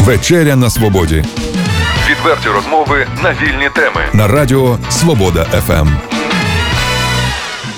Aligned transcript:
Вечеря 0.00 0.56
на 0.56 0.70
свободі. 0.70 1.24
Відверті 2.10 2.48
розмови 2.48 3.06
на 3.22 3.32
вільні 3.32 3.68
теми. 3.74 4.00
На 4.12 4.28
радіо 4.28 4.78
Свобода 4.90 5.44
ФМ. 5.44 5.88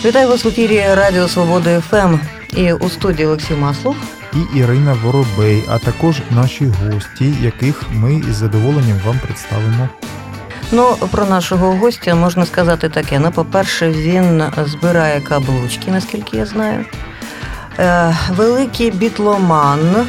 Вітаю 0.04 0.28
вас 0.28 0.44
в 0.44 0.48
ефірі 0.48 0.84
Радіо 0.94 1.28
Свобода 1.28 1.80
ФМ 1.80 2.18
і 2.56 2.72
у 2.72 2.88
студії 2.88 3.26
Олексій 3.26 3.54
Маслов. 3.54 3.96
І 4.32 4.58
Ірина 4.58 4.96
Воробей, 5.02 5.64
а 5.68 5.78
також 5.78 6.16
наші 6.30 6.66
гості, 6.66 7.34
яких 7.40 7.82
ми 7.92 8.14
із 8.14 8.36
задоволенням 8.36 9.00
вам 9.06 9.18
представимо. 9.18 9.88
Ну, 10.72 10.96
про 11.10 11.24
нашого 11.24 11.72
гостя 11.72 12.14
можна 12.14 12.46
сказати 12.46 12.88
таке. 12.88 13.18
Ну, 13.18 13.30
по-перше, 13.30 13.90
він 13.90 14.44
збирає 14.66 15.20
каблучки, 15.20 15.90
наскільки 15.90 16.36
я 16.36 16.46
знаю. 16.46 16.84
Е, 17.78 18.16
Великий 18.30 18.90
бітломан. 18.90 20.06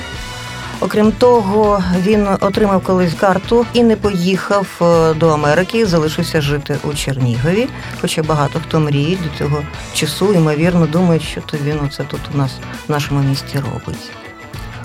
Окрім 0.79 1.11
того, 1.11 1.83
він 2.05 2.27
отримав 2.39 2.83
колись 2.83 3.13
карту 3.13 3.65
і 3.73 3.83
не 3.83 3.95
поїхав 3.95 4.67
е, 4.81 5.13
до 5.13 5.29
Америки, 5.29 5.85
залишився 5.85 6.41
жити 6.41 6.77
у 6.83 6.93
Чернігові. 6.93 7.67
Хоча 8.01 8.23
багато 8.23 8.59
хто 8.59 8.79
мріє 8.79 9.17
до 9.23 9.37
цього 9.37 9.61
часу, 9.93 10.33
ймовірно, 10.33 10.87
думають, 10.87 11.23
що 11.23 11.41
то 11.41 11.57
він 11.63 11.79
оце 11.85 12.03
тут 12.03 12.21
у 12.33 12.37
нас 12.37 12.51
в 12.87 12.91
нашому 12.91 13.19
місті 13.29 13.59
робить. 13.59 14.11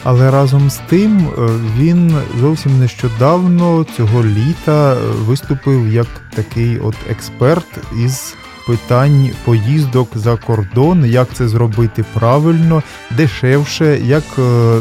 Але 0.05 0.31
разом 0.31 0.71
з 0.71 0.81
тим 0.89 1.29
е, 1.29 1.49
він 1.79 2.17
зовсім 2.41 2.79
нещодавно 2.79 3.87
цього 3.97 4.25
літа 4.25 4.97
виступив 5.19 5.89
як 5.89 6.07
такий 6.35 6.79
от 6.79 6.95
експерт 7.11 7.67
із 8.05 8.35
питань 8.67 9.31
поїздок 9.45 10.09
за 10.15 10.37
кордон, 10.37 11.07
як 11.07 11.29
це 11.33 11.49
зробити 11.49 12.05
правильно, 12.15 12.83
дешевше, 13.11 14.01
як 14.05 14.25
е, 14.39 14.79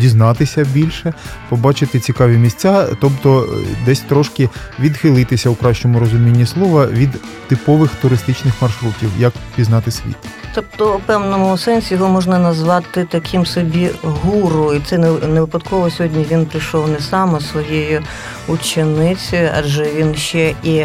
дізнатися 0.00 0.66
більше, 0.74 1.12
побачити 1.48 2.00
цікаві 2.00 2.36
місця, 2.36 2.88
тобто 3.00 3.42
е, 3.42 3.66
десь 3.84 4.00
трошки 4.00 4.48
відхилитися 4.80 5.50
у 5.50 5.54
кращому 5.54 5.98
розумінні 5.98 6.46
слова 6.46 6.86
від 6.86 7.10
типових 7.48 7.90
туристичних 8.02 8.54
маршрутів, 8.62 9.10
як 9.18 9.32
пізнати 9.56 9.90
світ. 9.90 10.16
Тобто, 10.54 10.96
у 10.96 10.98
певному 10.98 11.58
сенсі 11.58 11.94
його 11.94 12.08
можна 12.08 12.38
назвати 12.38 13.04
таким 13.04 13.46
собі 13.46 13.90
гуру, 14.02 14.74
і 14.74 14.80
це 14.80 14.98
не 14.98 15.40
випадково 15.40 15.90
сьогодні 15.90 16.26
він 16.30 16.46
прийшов 16.46 16.88
не 16.88 17.00
сам, 17.00 17.34
а 17.34 17.40
своєю 17.40 18.02
ученицею, 18.48 19.50
адже 19.58 19.84
він 19.96 20.14
ще 20.14 20.54
і 20.62 20.84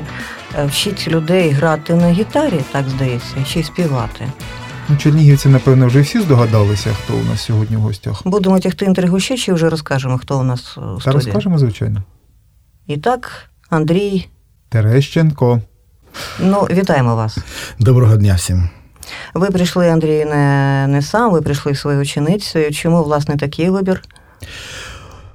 вчить 0.67 1.07
людей 1.07 1.49
грати 1.49 1.93
на 1.93 2.11
гітарі, 2.11 2.59
так 2.71 2.89
здається, 2.89 3.45
ще 3.45 3.59
й 3.59 3.63
співати. 3.63 4.31
Ну, 4.89 4.97
Чернігівці, 4.97 5.49
напевно, 5.49 5.87
вже 5.87 6.01
всі 6.01 6.21
здогадалися, 6.21 6.89
хто 7.03 7.13
у 7.13 7.23
нас 7.23 7.41
сьогодні 7.41 7.77
в 7.77 7.79
гостях. 7.79 8.21
Будемо 8.25 8.59
тягти 8.59 8.85
інтригу 8.85 9.19
ще 9.19 9.37
чи 9.37 9.53
вже 9.53 9.69
розкажемо, 9.69 10.17
хто 10.17 10.39
у 10.39 10.43
нас 10.43 10.77
у 10.77 10.99
Та 11.05 11.11
розкажемо, 11.11 11.57
звичайно. 11.57 12.03
І 12.87 12.97
так, 12.97 13.49
Андрій, 13.69 14.27
Терещенко. 14.69 15.61
ну 16.39 16.61
вітаємо 16.71 17.15
вас. 17.15 17.37
Доброго 17.79 18.17
дня 18.17 18.35
всім. 18.35 18.69
Ви 19.33 19.47
прийшли, 19.47 19.89
Андрій, 19.89 20.25
не, 20.25 20.85
не 20.89 21.01
сам, 21.01 21.31
ви 21.31 21.41
прийшли 21.41 21.73
зі 21.73 21.79
своєю 21.79 22.01
ученицею. 22.01 22.71
Чому 22.71 23.03
власне 23.03 23.37
такий 23.37 23.69
вибір? 23.69 24.01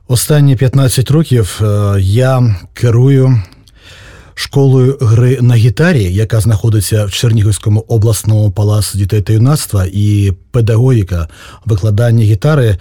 Останні 0.08 0.56
15 0.56 1.10
років 1.10 1.60
е, 1.62 1.94
я 2.00 2.56
керую 2.74 3.42
школою 4.34 4.98
гри 5.00 5.38
на 5.40 5.54
гітарі, 5.54 6.14
яка 6.14 6.40
знаходиться 6.40 7.04
в 7.04 7.10
Чернігівському 7.10 7.84
обласному 7.88 8.50
палаці 8.50 8.98
дітей 8.98 9.22
та 9.22 9.32
юнацтва, 9.32 9.86
і 9.92 10.32
педагогіка 10.50 11.28
викладання 11.64 12.24
гітари, 12.24 12.78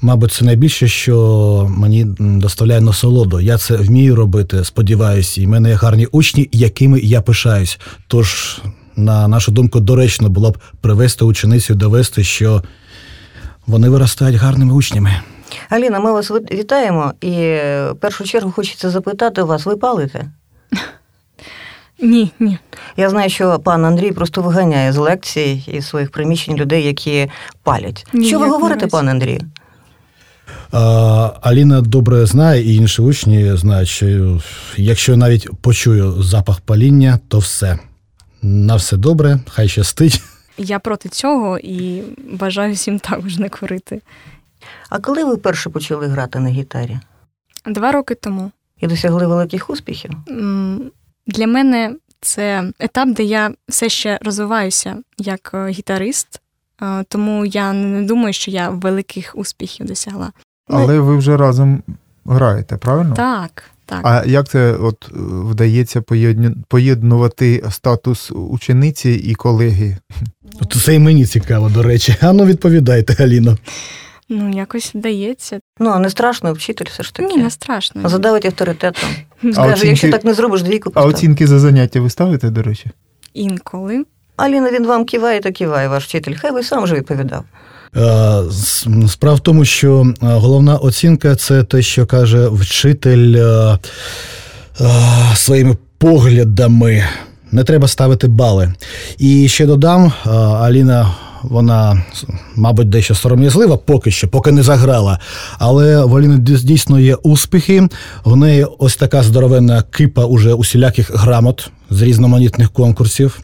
мабуть, 0.00 0.32
це 0.32 0.44
найбільше, 0.44 0.88
що 0.88 1.66
мені 1.76 2.06
доставляє 2.18 2.80
насолоду. 2.80 3.40
Я 3.40 3.58
це 3.58 3.76
вмію 3.76 4.16
робити, 4.16 4.64
сподіваюся, 4.64 5.40
і 5.40 5.46
в 5.46 5.48
мене 5.48 5.68
є 5.68 5.74
гарні 5.74 6.06
учні, 6.06 6.48
якими 6.52 7.00
я 7.00 7.22
пишаюсь. 7.22 7.78
Тож, 8.06 8.60
на 8.96 9.28
нашу 9.28 9.52
думку, 9.52 9.80
доречно 9.80 10.28
було 10.28 10.50
б 10.50 10.58
привести 10.80 11.24
ученицю, 11.24 11.74
довести, 11.74 12.24
що 12.24 12.62
вони 13.66 13.88
виростають 13.88 14.36
гарними 14.36 14.74
учнями. 14.74 15.10
Аліна, 15.68 16.00
ми 16.00 16.12
вас 16.12 16.30
вітаємо. 16.30 17.12
І 17.20 17.30
в 17.30 17.94
першу 18.00 18.24
чергу 18.24 18.52
хочеться 18.52 18.90
запитати 18.90 19.42
вас, 19.42 19.66
ви 19.66 19.76
палите? 19.76 20.30
Ні, 22.02 22.32
ні. 22.40 22.58
Я 22.96 23.10
знаю, 23.10 23.30
що 23.30 23.58
пан 23.58 23.84
Андрій 23.84 24.12
просто 24.12 24.42
виганяє 24.42 24.92
з 24.92 24.96
лекцій 24.96 25.64
і 25.66 25.82
своїх 25.82 26.10
приміщень 26.10 26.56
людей, 26.56 26.84
які 26.84 27.30
палять. 27.62 28.06
Ні, 28.12 28.28
що 28.28 28.38
ви 28.38 28.48
говорите, 28.48 28.86
пане 28.86 29.10
Андрію? 29.10 29.40
А, 30.72 31.32
Аліна 31.42 31.80
добре 31.80 32.26
знає, 32.26 32.62
і 32.62 32.76
інші 32.76 33.02
учні 33.02 33.56
знають, 33.56 33.88
що 33.88 34.38
якщо 34.76 35.16
навіть 35.16 35.48
почую 35.60 36.22
запах 36.22 36.60
паління, 36.60 37.18
то 37.28 37.38
все. 37.38 37.78
На 38.42 38.76
все 38.76 38.96
добре, 38.96 39.40
хай 39.48 39.68
щастить. 39.68 40.22
Я 40.58 40.78
проти 40.78 41.08
цього 41.08 41.58
і 41.58 42.02
бажаю 42.32 42.74
всім 42.74 42.98
також 42.98 43.38
не 43.38 43.48
курити. 43.48 44.00
А 44.90 44.98
коли 44.98 45.24
ви 45.24 45.34
вперше 45.34 45.70
почали 45.70 46.06
грати 46.06 46.40
на 46.40 46.48
гітарі 46.48 46.98
Два 47.66 47.92
роки 47.92 48.14
тому. 48.14 48.50
І 48.84 48.86
досягли 48.86 49.26
великих 49.26 49.70
успіхів? 49.70 50.10
Для 51.26 51.46
мене 51.46 51.96
це 52.20 52.72
етап, 52.78 53.08
де 53.08 53.22
я 53.22 53.50
все 53.68 53.88
ще 53.88 54.18
розвиваюся 54.22 54.96
як 55.18 55.50
е, 55.54 55.68
гітарист, 55.68 56.40
е, 56.82 57.04
тому 57.08 57.46
я 57.46 57.72
не 57.72 58.02
думаю, 58.02 58.32
що 58.32 58.50
я 58.50 58.70
великих 58.70 59.32
успіхів 59.36 59.86
досягла. 59.86 60.32
Але 60.68 61.00
ви 61.00 61.16
вже 61.16 61.36
разом 61.36 61.82
граєте, 62.24 62.76
правильно? 62.76 63.14
Так, 63.14 63.62
так. 63.86 64.00
А 64.02 64.24
як 64.26 64.48
це 64.48 64.72
от 64.72 65.10
е, 65.10 65.18
вдається 65.20 66.02
поєднувати 66.68 67.64
статус 67.70 68.30
учениці 68.30 69.10
і 69.10 69.34
колеги? 69.34 69.96
От 70.60 70.72
Це 70.84 70.94
і 70.94 70.98
мені 70.98 71.26
цікаво, 71.26 71.68
до 71.68 71.82
речі. 71.82 72.16
А 72.20 72.32
ну 72.32 72.44
відповідайте, 72.44 73.24
Аліно. 73.24 73.58
Ну, 74.28 74.50
якось 74.50 74.94
вдається. 74.94 75.60
Ну, 75.80 75.90
а 75.90 75.98
не 75.98 76.10
страшно, 76.10 76.52
вчитель 76.52 76.84
все 76.90 77.02
ж 77.02 77.14
таки. 77.14 77.28
Ні, 77.28 77.42
не 77.42 77.50
страшно. 77.50 78.08
Задавить 78.08 78.44
авторитетом. 78.46 79.08
Скаже, 79.52 79.72
оцінки- 79.72 79.86
якщо 79.86 80.10
так 80.10 80.24
не 80.24 80.34
зробиш, 80.34 80.62
двійку 80.62 80.92
А 80.94 81.04
оцінки 81.04 81.46
за 81.46 81.58
заняття 81.58 82.00
ви 82.00 82.10
ставите, 82.10 82.50
до 82.50 82.62
речі? 82.62 82.86
Інколи. 83.34 84.04
Аліна, 84.36 84.70
він 84.70 84.86
вам 84.86 85.04
киває, 85.04 85.40
то 85.40 85.52
киває 85.52 85.88
ваш 85.88 86.04
вчитель. 86.04 86.34
Хай 86.40 86.52
би 86.52 86.62
сам 86.62 86.82
вже 86.84 86.94
відповідав. 86.94 87.44
Справа 89.08 89.36
в 89.36 89.40
тому, 89.40 89.64
що 89.64 90.06
головна 90.20 90.76
оцінка 90.76 91.36
це 91.36 91.64
те, 91.64 91.82
що 91.82 92.06
каже 92.06 92.48
вчитель 92.48 93.36
своїми 95.34 95.76
поглядами. 95.98 97.04
Не 97.52 97.64
треба 97.64 97.88
ставити 97.88 98.28
бали. 98.28 98.72
І 99.18 99.48
ще 99.48 99.66
додам, 99.66 100.12
Аліна, 100.60 101.14
вона, 101.50 102.02
мабуть, 102.56 102.88
дещо 102.88 103.14
сором'язлива 103.14 103.76
поки 103.76 104.10
що, 104.10 104.28
поки 104.28 104.52
не 104.52 104.62
заграла. 104.62 105.18
Але 105.58 106.04
в 106.04 106.16
Аліни 106.16 106.38
дійсно 106.38 107.00
є 107.00 107.14
успіхи. 107.14 107.88
В 108.24 108.36
неї 108.36 108.66
ось 108.78 108.96
така 108.96 109.22
здоровенна 109.22 109.82
кипа 109.82 110.24
уже 110.24 110.54
усіляких 110.54 111.10
грамот 111.14 111.70
з 111.90 112.02
різноманітних 112.02 112.70
конкурсів. 112.70 113.40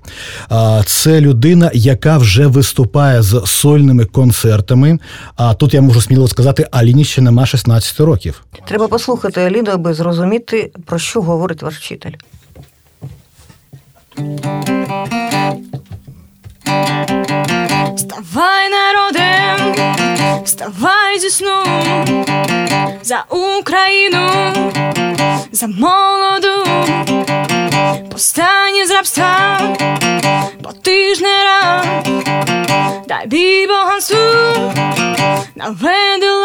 Це 0.87 1.21
людина, 1.21 1.71
яка 1.75 2.19
вже 2.19 2.47
виступає 2.47 3.23
з 3.23 3.43
сольними 3.47 4.05
концертами. 4.05 4.99
А 5.37 5.55
тут 5.55 5.75
я 5.75 5.81
можу 5.83 6.01
сміливо 6.01 6.29
сказати, 6.29 6.67
Аліні 6.71 7.05
ще 7.05 7.23
нема 7.23 7.47
16 7.47 8.01
років. 8.01 8.45
Треба 8.65 8.89
послухати 8.89 9.41
Аліну, 9.41 9.71
аби 9.71 9.95
зрозуміти, 9.95 10.73
про 10.87 10.99
що 10.99 11.23
говорить 11.23 11.63
ваш 11.63 11.77
вчитель. 11.77 12.13
Вставай, 17.97 18.69
народе, 18.71 19.57
вставай 20.45 21.19
зі 21.19 21.31
сну 21.31 21.63
за 23.03 23.25
Україну, 23.29 24.29
за 25.53 25.67
молоду, 25.67 26.67
повстань 28.11 28.87
з 28.87 28.91
рабства, 28.91 29.61
бо 30.61 30.73
ти 30.73 31.15
ж 31.15 31.23
не 31.23 31.45
раб, 31.45 32.05
дай 33.09 33.27
бій 33.27 33.67
богансу, 33.67 34.17
наведи 35.55 36.40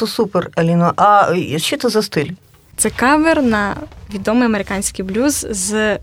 просто 0.00 0.22
супер, 0.22 0.50
Аліно. 0.54 0.92
А 0.96 1.34
що 1.56 1.76
це 1.76 1.88
за 1.88 2.02
стиль? 2.02 2.30
Це 2.76 2.90
кавер 2.90 3.42
на 3.42 3.76
відомий 4.14 4.44
американський 4.44 5.04
блюз 5.04 5.46
з 5.50 5.98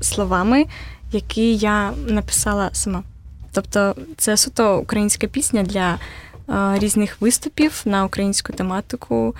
словами, 0.00 0.66
які 1.12 1.54
я 1.54 1.92
написала 2.06 2.70
сама. 2.72 3.02
Тобто, 3.52 3.94
це 4.16 4.36
суто 4.36 4.78
українська 4.78 5.26
пісня 5.26 5.62
для 5.62 5.98
е, 6.48 6.78
різних 6.78 7.20
виступів 7.20 7.82
на 7.84 8.04
українську 8.04 8.52
тематику, 8.52 9.34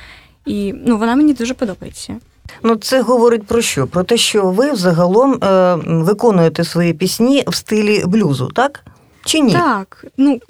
і 0.47 0.75
ну, 0.87 0.99
вона 0.99 1.14
мені 1.14 1.35
дуже 1.35 1.55
подобається. 1.55 2.17
Ну, 2.62 2.76
це 2.76 3.02
говорить 3.02 3.47
про 3.47 3.62
що? 3.62 3.87
Про 3.87 4.05
те, 4.05 4.17
що 4.17 4.50
ви 4.50 4.73
взагалом 4.73 5.35
е, 5.35 5.75
виконуєте 5.87 6.64
свої 6.64 6.93
пісні 6.93 7.44
в 7.47 7.55
стилі 7.55 8.05
блюзу, 8.06 8.50
так? 8.55 8.85
Чи 9.26 9.40
ні? 9.40 9.52
Так, 9.52 10.06
ну 10.17 10.40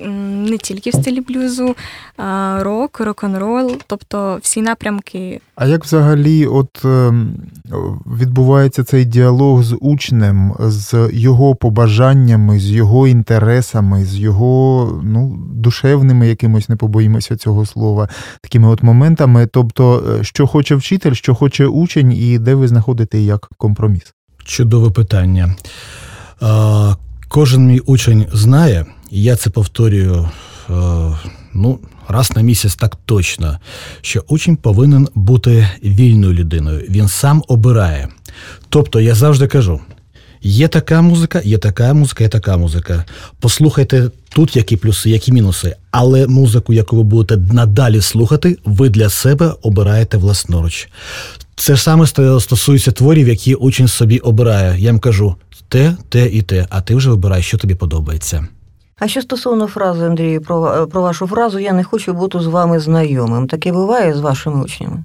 не 0.50 0.58
тільки 0.58 0.90
в 0.90 0.94
стилі 0.94 1.20
блюзу, 1.20 1.74
а 2.16 2.58
рок, 2.62 3.00
рок-н-рол, 3.00 3.76
тобто 3.86 4.38
всі 4.42 4.62
напрямки. 4.62 5.40
А 5.54 5.66
як 5.66 5.84
взагалі 5.84 6.46
от 6.46 6.84
е, 6.84 7.12
відбувається 8.20 8.84
цей 8.84 9.04
діалог 9.04 9.62
з 9.62 9.76
учнем, 9.80 10.54
з 10.60 11.10
його 11.12 11.54
побажаннями, 11.54 12.60
з 12.60 12.70
його 12.70 13.08
інтересами, 13.08 14.04
з 14.04 14.16
його 14.16 15.00
ну, 15.04 15.38
душевними 15.52 16.28
якимось, 16.28 16.68
не 16.68 16.76
побоїмося 16.76 17.36
цього 17.36 17.66
слова, 17.66 18.08
такими 18.40 18.68
от 18.68 18.82
моментами? 18.82 19.46
Тобто, 19.52 20.02
е, 20.20 20.24
що 20.24 20.46
хоче 20.46 20.74
вчитель, 20.74 21.12
що 21.12 21.34
хоче 21.34 21.66
учень, 21.66 22.12
і 22.12 22.38
де 22.38 22.54
ви 22.54 22.68
знаходите 22.68 23.18
як 23.20 23.48
компроміс? 23.56 24.14
Чудове 24.44 24.90
питання. 24.90 25.54
Кожен 27.28 27.66
мій 27.66 27.78
учень 27.78 28.26
знає, 28.32 28.86
і 29.10 29.22
я 29.22 29.36
це 29.36 29.50
повторюю 29.50 30.28
е, 30.70 30.72
ну, 31.54 31.78
раз 32.08 32.30
на 32.36 32.42
місяць 32.42 32.74
так 32.74 32.96
точно, 33.04 33.58
що 34.00 34.24
учень 34.28 34.56
повинен 34.56 35.08
бути 35.14 35.68
вільною 35.84 36.32
людиною. 36.32 36.84
Він 36.88 37.08
сам 37.08 37.42
обирає. 37.48 38.08
Тобто 38.68 39.00
я 39.00 39.14
завжди 39.14 39.46
кажу: 39.46 39.80
є 40.42 40.68
така 40.68 41.02
музика, 41.02 41.40
є 41.44 41.58
така 41.58 41.94
музика, 41.94 42.24
є 42.24 42.28
така 42.28 42.56
музика. 42.56 43.04
Послухайте 43.40 44.10
тут, 44.28 44.56
які 44.56 44.76
плюси, 44.76 45.10
які 45.10 45.32
мінуси, 45.32 45.76
але 45.90 46.26
музику, 46.26 46.72
яку 46.72 46.96
ви 46.96 47.02
будете 47.02 47.54
надалі 47.54 48.00
слухати, 48.00 48.58
ви 48.64 48.88
для 48.88 49.08
себе 49.10 49.54
обираєте 49.62 50.16
власноруч. 50.16 50.88
Це 51.56 51.76
ж 51.76 51.82
саме 51.82 52.06
стосується 52.40 52.92
творів, 52.92 53.28
які 53.28 53.54
учень 53.54 53.88
собі 53.88 54.18
обирає. 54.18 54.80
Я 54.80 54.90
їм 54.90 54.98
кажу: 54.98 55.36
те, 55.68 55.96
те 56.08 56.26
і 56.26 56.42
те, 56.42 56.66
а 56.70 56.80
ти 56.80 56.94
вже 56.94 57.10
вибирай, 57.10 57.42
що 57.42 57.58
тобі 57.58 57.74
подобається. 57.74 58.46
А 58.98 59.08
що 59.08 59.22
стосовно 59.22 59.66
фрази, 59.66 60.06
Андрію, 60.06 60.40
про 60.40 60.86
про 60.86 61.02
вашу 61.02 61.26
фразу 61.26 61.58
Я 61.58 61.72
не 61.72 61.84
хочу 61.84 62.12
бути 62.12 62.40
з 62.40 62.46
вами 62.46 62.80
знайомим. 62.80 63.46
Таке 63.46 63.72
буває 63.72 64.14
з 64.14 64.20
вашими 64.20 64.64
учнями? 64.64 65.04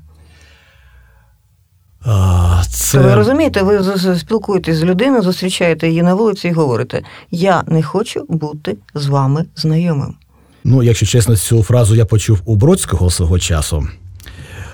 А, 2.05 2.63
це... 2.69 2.99
Ви 2.99 3.15
розумієте, 3.15 3.61
ви 3.63 3.83
спілкуєтесь 4.17 4.77
з 4.77 4.83
людиною, 4.83 5.21
зустрічаєте 5.21 5.87
її 5.87 6.01
на 6.01 6.13
вулиці 6.13 6.47
і 6.47 6.51
говорите: 6.51 7.01
Я 7.31 7.63
не 7.67 7.83
хочу 7.83 8.25
бути 8.29 8.77
з 8.93 9.07
вами 9.07 9.45
знайомим. 9.55 10.15
Ну, 10.63 10.83
якщо 10.83 11.05
чесно, 11.05 11.35
цю 11.35 11.63
фразу 11.63 11.95
я 11.95 12.05
почув 12.05 12.41
у 12.45 12.55
Бродського 12.55 13.09
свого 13.09 13.39
часу. 13.39 13.87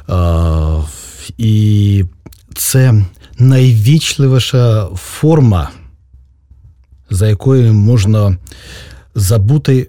А, 0.07 0.81
І 1.37 2.03
це 2.55 2.93
найвічливіша 3.39 4.87
форма, 4.95 5.69
за 7.09 7.27
якою 7.27 7.73
можна 7.73 8.37
забути 9.15 9.87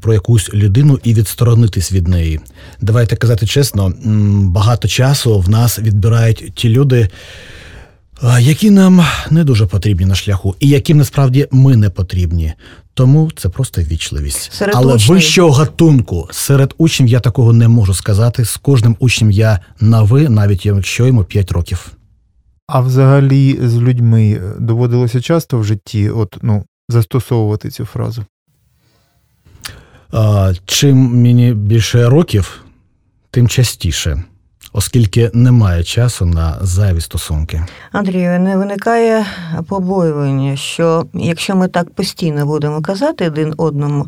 про 0.00 0.14
якусь 0.14 0.54
людину 0.54 0.98
і 1.02 1.14
відсторонитись 1.14 1.92
від 1.92 2.08
неї. 2.08 2.40
Давайте 2.80 3.16
казати 3.16 3.46
чесно, 3.46 3.92
багато 4.44 4.88
часу 4.88 5.38
в 5.38 5.48
нас 5.48 5.78
відбирають 5.78 6.52
ті 6.54 6.68
люди, 6.68 7.08
які 8.40 8.70
нам 8.70 9.04
не 9.30 9.44
дуже 9.44 9.66
потрібні 9.66 10.06
на 10.06 10.14
шляху, 10.14 10.56
і 10.60 10.68
яким 10.68 10.98
насправді 10.98 11.48
ми 11.50 11.76
не 11.76 11.90
потрібні. 11.90 12.52
Тому 12.94 13.30
це 13.36 13.48
просто 13.48 13.82
вічливість. 13.82 14.52
Серед 14.52 14.74
Але 14.78 14.94
учнів. 14.94 15.10
вищого 15.16 15.50
гатунку 15.50 16.28
серед 16.30 16.74
учнів 16.78 17.08
я 17.08 17.20
такого 17.20 17.52
не 17.52 17.68
можу 17.68 17.94
сказати. 17.94 18.44
З 18.44 18.56
кожним 18.56 18.96
учнем 18.98 19.30
я 19.30 19.60
на 19.80 20.02
ви, 20.02 20.28
навіть 20.28 20.66
якщо 20.66 21.06
йому 21.06 21.24
5 21.24 21.52
років. 21.52 21.92
А 22.74 22.80
взагалі 22.80 23.58
з 23.62 23.78
людьми 23.78 24.40
доводилося 24.58 25.20
часто 25.20 25.58
в 25.58 25.64
житті 25.64 26.10
от, 26.10 26.36
ну, 26.42 26.64
застосовувати 26.88 27.70
цю 27.70 27.84
фразу? 27.84 28.24
А, 30.12 30.52
Чим 30.64 30.96
мені 30.96 31.54
більше 31.54 32.08
років, 32.08 32.64
тим 33.30 33.48
частіше, 33.48 34.22
оскільки 34.72 35.30
немає 35.34 35.84
часу 35.84 36.26
на 36.26 36.58
зайві 36.60 37.00
стосунки. 37.00 37.62
Андрію, 37.92 38.40
не 38.40 38.56
виникає 38.56 39.26
побоювання, 39.68 40.56
що 40.56 41.06
якщо 41.14 41.56
ми 41.56 41.68
так 41.68 41.94
постійно 41.94 42.46
будемо 42.46 42.82
казати 42.82 43.26
один 43.26 43.54
одному, 43.56 44.06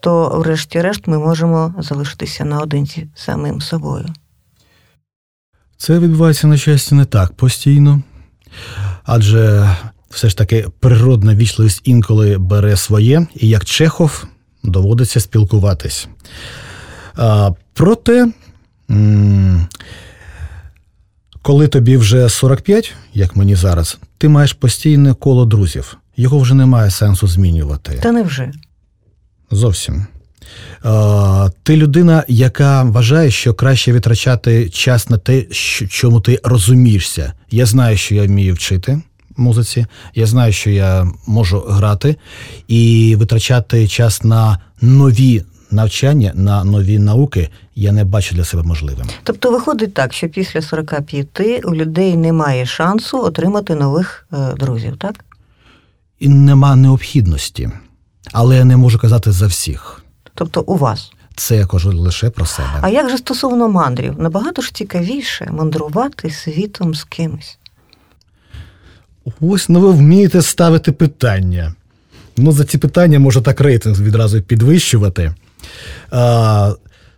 то, 0.00 0.28
врешті-решт, 0.28 1.06
ми 1.06 1.18
можемо 1.18 1.74
залишитися 1.78 2.44
наодинці 2.44 3.08
самим 3.14 3.60
собою. 3.60 4.06
Це 5.82 5.98
відбувається 5.98 6.46
на 6.46 6.56
щастя 6.56 6.94
не 6.94 7.04
так 7.04 7.32
постійно, 7.32 8.02
адже 9.04 9.70
все 10.10 10.28
ж 10.28 10.36
таки 10.36 10.66
природна 10.80 11.34
вічливість 11.34 11.80
інколи 11.84 12.38
бере 12.38 12.76
своє, 12.76 13.26
і 13.34 13.48
як 13.48 13.64
Чехов 13.64 14.26
доводиться 14.62 15.20
спілкуватись. 15.20 16.08
А, 17.16 17.50
Проте, 17.72 18.28
коли 21.42 21.68
тобі 21.68 21.96
вже 21.96 22.28
45, 22.28 22.94
як 23.14 23.36
мені 23.36 23.54
зараз, 23.54 23.98
ти 24.18 24.28
маєш 24.28 24.52
постійне 24.52 25.14
коло 25.14 25.44
друзів. 25.46 25.96
Його 26.16 26.38
вже 26.38 26.54
немає 26.54 26.90
сенсу 26.90 27.26
змінювати. 27.26 27.98
Та 28.02 28.12
невже? 28.12 28.52
Зовсім. 29.50 30.06
Ти 31.62 31.76
людина, 31.76 32.24
яка 32.28 32.82
вважає, 32.82 33.30
що 33.30 33.54
краще 33.54 33.92
витрачати 33.92 34.70
час 34.70 35.10
на 35.10 35.18
те, 35.18 35.42
чому 35.88 36.20
ти 36.20 36.40
розумієшся. 36.44 37.32
Я 37.50 37.66
знаю, 37.66 37.96
що 37.96 38.14
я 38.14 38.22
вмію 38.22 38.54
вчити 38.54 39.00
музиці, 39.36 39.86
я 40.14 40.26
знаю, 40.26 40.52
що 40.52 40.70
я 40.70 41.06
можу 41.26 41.60
грати 41.60 42.16
і 42.68 43.14
витрачати 43.18 43.88
час 43.88 44.24
на 44.24 44.58
нові 44.80 45.44
навчання, 45.70 46.32
на 46.34 46.64
нові 46.64 46.98
науки 46.98 47.48
я 47.74 47.92
не 47.92 48.04
бачу 48.04 48.34
для 48.34 48.44
себе 48.44 48.62
можливим. 48.62 49.06
Тобто 49.22 49.50
виходить 49.50 49.94
так, 49.94 50.12
що 50.12 50.28
після 50.28 50.62
45 50.62 51.40
у 51.64 51.74
людей 51.74 52.16
немає 52.16 52.66
шансу 52.66 53.22
отримати 53.24 53.74
нових 53.74 54.26
е, 54.32 54.54
друзів, 54.58 54.96
так? 54.98 55.24
І 56.18 56.28
нема 56.28 56.76
необхідності, 56.76 57.70
але 58.32 58.56
я 58.56 58.64
не 58.64 58.76
можу 58.76 58.98
казати 58.98 59.32
за 59.32 59.46
всіх. 59.46 60.01
Тобто 60.34 60.60
у 60.60 60.76
вас. 60.76 61.12
Це 61.36 61.56
я 61.56 61.66
кажу 61.66 61.98
лише 61.98 62.30
про 62.30 62.46
себе. 62.46 62.78
А 62.80 62.88
як 62.88 63.10
же 63.10 63.18
стосовно 63.18 63.68
мандрів? 63.68 64.20
Набагато 64.20 64.62
ж 64.62 64.74
цікавіше 64.74 65.48
мандрувати 65.52 66.30
світом 66.30 66.94
з 66.94 67.04
кимось. 67.04 67.58
Ось 69.40 69.68
ну 69.68 69.80
ви 69.80 69.90
вмієте 69.90 70.42
ставити 70.42 70.92
питання. 70.92 71.74
Ну, 72.36 72.52
за 72.52 72.64
ці 72.64 72.78
питання 72.78 73.18
може 73.18 73.40
так 73.40 73.60
рейтинг 73.60 74.02
відразу 74.02 74.42
підвищувати. 74.42 75.34
А, 76.10 76.72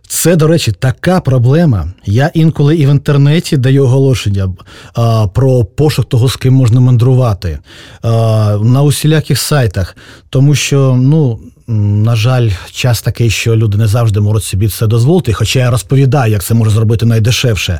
Це, 0.07 0.35
до 0.35 0.47
речі, 0.47 0.71
така 0.71 1.21
проблема. 1.21 1.87
Я 2.05 2.31
інколи 2.33 2.77
і 2.77 2.85
в 2.85 2.89
інтернеті 2.89 3.57
даю 3.57 3.83
оголошення 3.83 4.53
а, 4.93 5.27
про 5.27 5.65
пошук 5.65 6.09
того, 6.09 6.29
з 6.29 6.35
ким 6.35 6.53
можна 6.53 6.79
мандрувати 6.79 7.59
а, 8.01 8.57
на 8.61 8.83
усіляких 8.83 9.39
сайтах, 9.39 9.97
тому 10.29 10.55
що, 10.55 10.95
ну. 10.95 11.39
На 11.67 12.15
жаль, 12.15 12.49
час 12.71 13.01
такий, 13.01 13.29
що 13.29 13.55
люди 13.55 13.77
не 13.77 13.87
завжди 13.87 14.19
можуть 14.19 14.43
собі 14.43 14.67
це 14.67 14.87
дозволити, 14.87 15.33
хоча 15.33 15.59
я 15.59 15.71
розповідаю, 15.71 16.31
як 16.31 16.43
це 16.43 16.53
може 16.53 16.71
зробити 16.71 17.05
найдешевше. 17.05 17.79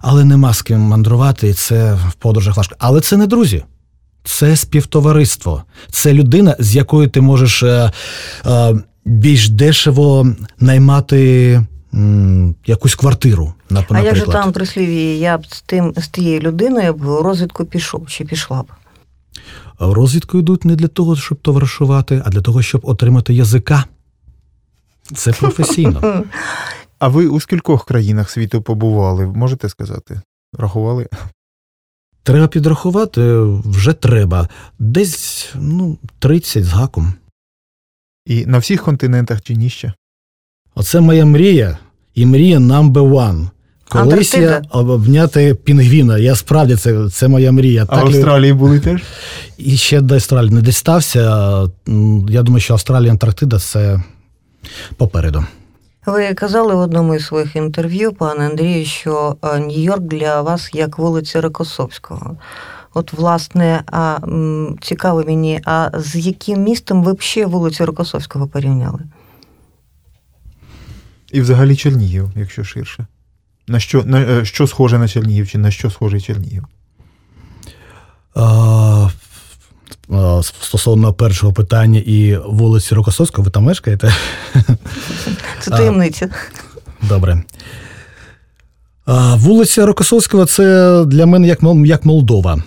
Але 0.00 0.24
нема 0.24 0.54
з 0.54 0.62
ким 0.62 0.80
мандрувати, 0.80 1.48
і 1.48 1.52
це 1.52 1.94
в 1.94 2.12
подорожах 2.12 2.56
важко. 2.56 2.76
Але 2.78 3.00
це 3.00 3.16
не 3.16 3.26
друзі, 3.26 3.64
це 4.24 4.56
співтовариство. 4.56 5.62
Це 5.90 6.12
людина, 6.12 6.56
з 6.58 6.76
якою 6.76 7.08
ти 7.08 7.20
можеш 7.20 7.62
е, 7.62 7.92
е, 8.46 8.74
більш 9.04 9.48
дешево 9.48 10.26
наймати 10.60 11.62
м, 11.94 12.54
якусь 12.66 12.94
квартиру. 12.94 13.54
Наприклад. 13.70 14.02
А 14.02 14.06
як 14.06 14.16
же 14.16 14.26
там 14.26 14.52
прислів'ї, 14.52 15.18
я 15.18 15.38
б 15.38 15.46
з 15.46 15.62
тим 15.62 15.94
з 15.96 16.08
тією 16.08 16.40
людиною 16.40 16.94
в 16.94 17.22
розвідку 17.22 17.64
пішов 17.64 18.06
чи 18.08 18.24
пішла 18.24 18.62
б? 18.62 18.66
В 19.86 19.92
розвідку 19.92 20.38
йдуть 20.38 20.64
не 20.64 20.76
для 20.76 20.88
того, 20.88 21.16
щоб 21.16 21.38
товаришувати, 21.40 22.22
а 22.24 22.30
для 22.30 22.40
того, 22.40 22.62
щоб 22.62 22.80
отримати 22.84 23.34
язика. 23.34 23.84
Це 25.14 25.32
професійно. 25.32 26.24
А 26.98 27.08
ви 27.08 27.26
у 27.26 27.40
скількох 27.40 27.84
країнах 27.84 28.30
світу 28.30 28.62
побували? 28.62 29.26
Можете 29.26 29.68
сказати? 29.68 30.20
Рахували? 30.58 31.08
Треба 32.22 32.48
підрахувати 32.48 33.40
вже 33.64 33.92
треба. 33.92 34.48
Десь 34.78 35.50
ну, 35.54 35.98
30 36.18 36.64
з 36.64 36.68
гаком. 36.68 37.14
І 38.26 38.46
на 38.46 38.58
всіх 38.58 38.82
континентах 38.82 39.42
чи 39.42 39.54
ні 39.54 39.70
ще? 39.70 39.92
Оце 40.74 41.00
моя 41.00 41.24
мрія. 41.24 41.78
і 42.14 42.26
мрія 42.26 42.58
number 42.58 43.10
one. 43.10 43.50
Колись 43.92 44.34
я 44.34 44.62
обняти 44.70 45.54
пінгвіна. 45.54 46.18
Я 46.18 46.36
справді 46.36 46.76
це, 46.76 47.08
це 47.08 47.28
моя 47.28 47.52
мрія. 47.52 47.82
А 47.88 47.96
в 47.96 47.98
Так, 47.98 48.06
Австралії 48.06 48.52
були 48.52 48.80
теж? 48.80 49.02
І 49.58 49.76
ще 49.76 50.00
до 50.00 50.14
Австралії 50.14 50.54
не 50.54 50.62
дістався. 50.62 51.20
Я 52.28 52.42
думаю, 52.42 52.60
що 52.60 52.72
Австралія 52.72 53.10
Антарктида 53.10 53.58
це 53.58 54.02
попереду. 54.96 55.44
Ви 56.06 56.34
казали 56.34 56.74
в 56.74 56.78
одному 56.78 57.14
із 57.14 57.26
своїх 57.26 57.56
інтерв'ю, 57.56 58.12
пане 58.12 58.46
Андрію, 58.46 58.84
що 58.84 59.36
е, 59.42 59.46
Нью-Йорк 59.46 60.00
для 60.00 60.42
вас 60.42 60.70
як 60.74 60.98
вулиця 60.98 61.40
Рокосовського. 61.40 62.36
От, 62.94 63.12
власне, 63.12 63.82
а, 63.86 64.18
цікаво 64.80 65.24
мені, 65.26 65.60
а 65.64 65.90
з 65.98 66.16
яким 66.16 66.62
містом 66.62 67.04
ви 67.04 67.12
б 67.12 67.20
ще 67.20 67.46
вулицю 67.46 67.86
Рокосовського 67.86 68.46
порівняли? 68.46 69.00
І 71.32 71.40
взагалі 71.40 71.76
Чернігів, 71.76 72.30
якщо 72.36 72.64
ширше. 72.64 73.06
На 73.68 73.80
що, 73.80 74.02
на, 74.04 74.20
е, 74.20 74.44
що 74.44 74.66
схоже 74.66 74.98
на 74.98 75.08
Чернігів, 75.08 75.48
чи 75.48 75.58
на 75.58 75.70
що 75.70 75.90
схожий 75.90 76.20
Чернігів? 76.20 76.64
А, 78.34 79.08
а, 80.10 80.40
Стосовно 80.42 81.12
першого 81.12 81.52
питання 81.52 82.02
і 82.06 82.36
вулиці 82.36 82.94
Рокосовського, 82.94 83.44
ви 83.44 83.50
там 83.50 83.64
мешкаєте? 83.64 84.14
Це 85.60 85.70
таємниця. 85.70 86.28
Добре. 87.02 87.42
А, 89.04 89.34
Вулиця 89.34 89.86
Рокосовського 89.86 90.46
це 90.46 91.04
для 91.04 91.26
мене 91.26 91.48
як, 91.48 91.58
як 91.84 92.04
Молдова. 92.04 92.62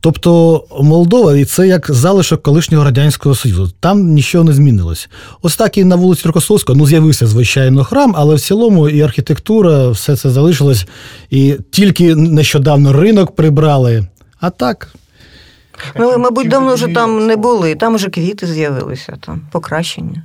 Тобто 0.00 0.64
Молдова 0.80 1.36
і 1.36 1.44
це 1.44 1.68
як 1.68 1.86
залишок 1.90 2.42
колишнього 2.42 2.84
Радянського 2.84 3.34
Союзу. 3.34 3.72
Там 3.80 4.02
нічого 4.02 4.44
не 4.44 4.52
змінилось. 4.52 5.08
Ось 5.42 5.56
так 5.56 5.78
і 5.78 5.84
на 5.84 5.96
вулиці 5.96 6.22
Рокосовського 6.26 6.78
ну, 6.78 6.86
з'явився, 6.86 7.26
звичайно, 7.26 7.84
храм, 7.84 8.14
але 8.16 8.34
в 8.34 8.40
цілому 8.40 8.88
і 8.88 9.00
архітектура, 9.00 9.88
все 9.88 10.16
це 10.16 10.30
залишилось. 10.30 10.86
І 11.30 11.56
тільки 11.70 12.14
нещодавно 12.14 12.92
ринок 12.92 13.36
прибрали. 13.36 14.06
А 14.40 14.50
так, 14.50 14.94
Ну, 15.98 16.18
мабуть, 16.18 16.48
давно 16.48 16.74
вже 16.74 16.86
там 16.88 17.26
не 17.26 17.36
були, 17.36 17.74
там 17.74 17.94
вже 17.94 18.08
квіти 18.10 18.46
з'явилися, 18.46 19.16
там 19.20 19.40
покращення. 19.52 20.22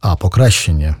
а, 0.00 0.16
покращення. 0.16 0.96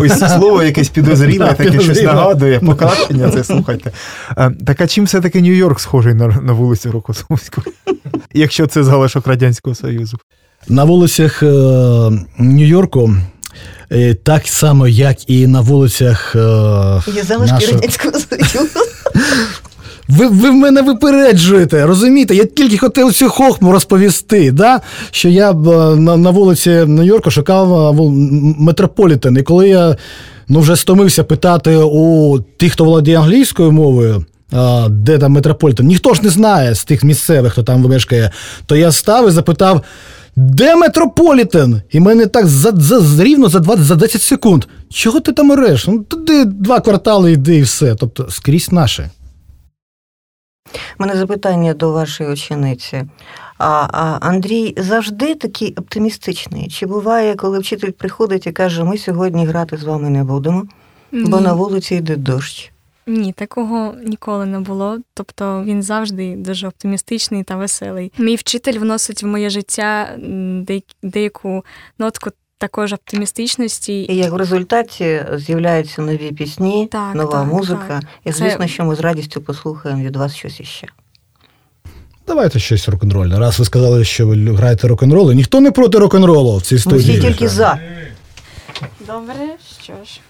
Ось 0.00 0.18
слово 0.18 0.62
якесь 0.62 0.88
підозріле, 0.88 1.52
таке 1.58 1.80
щось 1.80 2.02
нагадує, 2.02 2.60
покращення, 2.60 3.30
це 3.30 3.44
слухайте. 3.44 3.92
Е, 4.38 4.50
Так 4.66 4.80
а 4.80 4.86
чим 4.86 5.04
все-таки 5.04 5.40
Нью-Йорк 5.40 5.78
схожий 5.78 6.14
на, 6.14 6.26
на 6.26 6.52
вулицю 6.52 6.92
Рокосовську? 6.92 7.62
Якщо 8.34 8.66
це 8.66 8.84
залишок 8.84 9.26
Радянського 9.26 9.74
Союзу. 9.74 10.18
На 10.68 10.84
вулицях 10.84 11.42
е, 11.42 11.46
Нью-Йорку, 12.38 13.16
е, 13.92 14.14
так 14.14 14.46
само, 14.48 14.88
як 14.88 15.30
і 15.30 15.46
на 15.46 15.60
вулицях. 15.60 16.36
Е, 16.36 16.38
Є 17.14 17.22
залишки 17.22 17.54
нашого- 17.54 17.72
Радянського 17.72 18.14
Союзу. 18.18 18.80
Ви, 20.08 20.26
ви 20.26 20.50
в 20.50 20.54
мене 20.54 20.82
випереджуєте, 20.82 21.86
розумієте? 21.86 22.34
Я 22.34 22.44
тільки 22.44 22.78
хотів 22.78 23.12
цю 23.12 23.28
хохму 23.28 23.72
розповісти, 23.72 24.52
да? 24.52 24.80
що 25.10 25.28
я 25.28 25.50
е, 25.50 25.54
на, 25.96 26.16
на 26.16 26.30
вулиці 26.30 26.70
Нью-Йорку 26.70 27.30
шукав 27.30 27.98
е, 28.00 28.12
метрополітен. 28.58 29.36
І 29.36 29.42
коли 29.42 29.68
я 29.68 29.96
ну, 30.48 30.60
вже 30.60 30.76
стомився 30.76 31.24
питати 31.24 31.76
у 31.76 32.38
тих, 32.38 32.72
хто 32.72 32.84
володіє 32.84 33.18
англійською 33.18 33.72
мовою, 33.72 34.24
де 34.88 35.18
там 35.18 35.32
метрополітен, 35.32 35.86
ніхто 35.86 36.14
ж 36.14 36.22
не 36.22 36.28
знає 36.28 36.74
з 36.74 36.84
тих 36.84 37.04
місцевих, 37.04 37.52
хто 37.52 37.62
там 37.62 37.80
мешкає, 37.80 38.30
то 38.66 38.76
я 38.76 38.92
став 38.92 39.28
і 39.28 39.30
запитав. 39.30 39.82
Де 40.36 40.76
метрополітен? 40.76 41.82
І 41.90 42.00
мене 42.00 42.26
так 42.26 42.46
за, 42.46 42.72
за, 42.76 43.24
рівно 43.24 43.48
за 43.48 43.58
20, 43.58 43.84
за 43.84 43.94
10 43.96 44.22
секунд. 44.22 44.64
Чого 44.90 45.20
ти 45.20 45.32
там 45.32 45.50
ореш? 45.50 45.86
Ну, 45.86 45.98
туди 45.98 46.44
два 46.44 46.80
квартали 46.80 47.32
йди 47.32 47.56
і 47.56 47.62
все. 47.62 47.94
Тобто 47.94 48.26
скрізь 48.30 48.72
наше. 48.72 49.10
У 50.74 51.02
мене 51.02 51.16
запитання 51.16 51.74
до 51.74 51.92
вашої 51.92 52.30
учениці. 52.30 53.04
А, 53.58 53.86
а 53.92 54.18
Андрій 54.20 54.74
завжди 54.76 55.34
такий 55.34 55.74
оптимістичний? 55.74 56.68
Чи 56.68 56.86
буває, 56.86 57.34
коли 57.34 57.58
вчитель 57.58 57.90
приходить 57.90 58.46
і 58.46 58.52
каже, 58.52 58.84
ми 58.84 58.98
сьогодні 58.98 59.46
грати 59.46 59.76
з 59.76 59.84
вами 59.84 60.10
не 60.10 60.24
будемо, 60.24 60.66
бо 61.12 61.40
на 61.40 61.52
вулиці 61.52 61.94
йде 61.94 62.16
дощ? 62.16 62.70
Ні, 63.06 63.32
такого 63.32 63.94
ніколи 64.04 64.46
не 64.46 64.60
було. 64.60 64.98
Тобто 65.14 65.64
він 65.66 65.82
завжди 65.82 66.36
дуже 66.36 66.68
оптимістичний 66.68 67.42
та 67.42 67.56
веселий. 67.56 68.12
Мій 68.18 68.36
вчитель 68.36 68.78
вносить 68.78 69.22
в 69.22 69.26
моє 69.26 69.50
життя 69.50 70.16
деяку 71.02 71.64
нотку 71.98 72.30
також 72.64 72.92
оптимістичності. 72.92 74.06
І 74.08 74.16
як 74.16 74.32
в 74.32 74.36
результаті 74.36 75.20
з'являються 75.34 76.02
нові 76.02 76.32
пісні, 76.32 76.88
Так, 76.92 77.14
нова 77.14 77.32
так, 77.32 77.46
музика. 77.52 77.84
так. 77.88 78.02
І 78.24 78.32
Це- 78.32 78.38
звісно, 78.38 78.66
що 78.66 78.84
ми 78.84 78.94
з 78.96 79.00
радістю 79.00 79.40
послухаємо 79.40 80.02
від 80.04 80.16
вас 80.16 80.34
щось 80.36 80.60
іще. 80.60 80.86
Давайте 82.26 82.58
щось 82.58 82.88
рок-н-рольне. 82.88 83.38
Раз 83.38 83.58
ви 83.58 83.64
сказали, 83.64 84.04
що 84.04 84.26
ви 84.26 84.54
граєте 84.54 84.88
рок-н-рол, 84.88 85.32
ніхто 85.32 85.60
не 85.60 85.70
проти 85.70 85.98
рок-н-ролу 85.98 86.56
в 86.56 86.62
цій 86.62 86.74
Ми 86.74 86.78
студії. 86.80 87.18
всі 87.18 87.20
тільки 87.28 87.48
за. 87.48 87.78
Добре, 89.06 89.34
що 89.82 89.92
ж. 89.92 90.20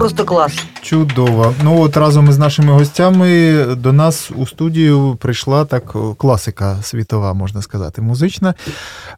Просто 0.00 0.24
клас. 0.24 0.52
Чудово. 0.82 1.54
Ну 1.64 1.80
от 1.80 1.96
разом 1.96 2.28
із 2.28 2.38
нашими 2.38 2.72
гостями 2.72 3.64
до 3.76 3.92
нас 3.92 4.30
у 4.36 4.46
студію 4.46 5.16
прийшла 5.20 5.64
так 5.64 5.96
класика 6.18 6.76
світова, 6.82 7.34
можна 7.34 7.62
сказати, 7.62 8.02
музична. 8.02 8.54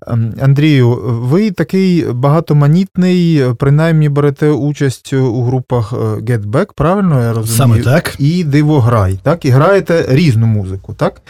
Ем, 0.06 0.34
Андрію, 0.42 1.00
ви 1.04 1.50
такий 1.50 2.04
багатоманітний, 2.12 3.44
принаймні 3.58 4.08
берете 4.08 4.50
участь 4.50 5.12
у 5.12 5.42
групах 5.42 5.92
е, 5.92 5.96
Get 5.96 6.46
Back, 6.46 6.66
правильно 6.76 7.22
я 7.22 7.32
розумію? 7.32 7.56
Саме 7.56 7.96
так. 7.96 8.14
І 8.18 8.44
дивограй, 8.44 9.18
так? 9.22 9.44
І 9.44 9.50
граєте 9.50 10.04
різну 10.08 10.46
музику, 10.46 10.94
так? 10.94 11.22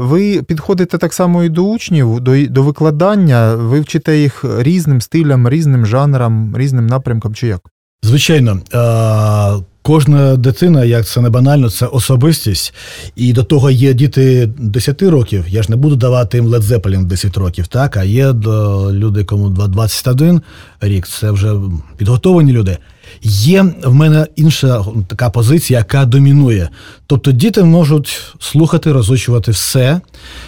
Ви 0.00 0.42
підходите 0.42 0.98
так 0.98 1.12
само 1.12 1.44
і 1.44 1.48
до 1.48 1.62
учнів, 1.62 2.20
до, 2.20 2.46
до 2.46 2.62
викладання, 2.62 3.54
ви 3.54 3.80
вчите 3.80 4.18
їх 4.18 4.44
різним 4.58 5.00
стилям, 5.00 5.48
різним 5.48 5.86
жанрам, 5.86 6.54
різним 6.56 6.86
напрямкам, 6.86 7.34
чи 7.34 7.46
як? 7.46 7.60
Звичайно, 8.02 8.60
е, 8.74 9.62
кожна 9.82 10.36
дитина, 10.36 10.84
як 10.84 11.06
це 11.06 11.20
не 11.20 11.30
банально, 11.30 11.70
це 11.70 11.86
особистість. 11.86 12.74
І 13.16 13.32
до 13.32 13.44
того 13.44 13.70
є 13.70 13.94
діти 13.94 14.50
10 14.58 15.02
років. 15.02 15.44
Я 15.48 15.62
ж 15.62 15.70
не 15.70 15.76
буду 15.76 15.96
давати 15.96 16.36
їм 16.36 16.48
Led 16.48 16.62
Zeppelin 16.62 17.04
10 17.04 17.36
років, 17.36 17.66
так? 17.66 17.96
А 17.96 18.04
є 18.04 18.32
до 18.32 18.88
люди, 18.92 19.24
кому 19.24 19.48
21 19.48 20.40
рік, 20.80 21.06
це 21.06 21.30
вже 21.30 21.54
підготовлені 21.96 22.52
люди. 22.52 22.78
Є 23.22 23.62
в 23.84 23.94
мене 23.94 24.26
інша 24.36 24.84
така 25.06 25.30
позиція, 25.30 25.78
яка 25.78 26.04
домінує. 26.04 26.68
Тобто 27.06 27.32
діти 27.32 27.62
можуть 27.62 28.20
слухати, 28.40 28.92
розучувати 28.92 29.50
все. 29.50 30.00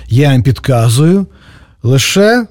Я 0.08 0.32
їм 0.32 0.42
підказую. 0.42 1.26
Лише 1.82 2.46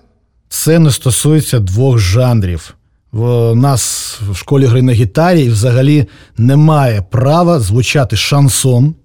це 0.50 0.80
не 0.80 0.92
стосується 0.92 1.60
двох 1.60 2.00
жанрів. 2.00 2.76
В 3.12 3.56
нас 3.56 4.16
в 4.30 4.36
школі 4.36 4.66
гри 4.66 4.82
на 4.82 4.92
гітарі 4.92 5.50
взагалі 5.50 6.08
немає 6.38 7.02
права 7.02 7.60
звучати 7.60 8.16
шансон. 8.16 8.96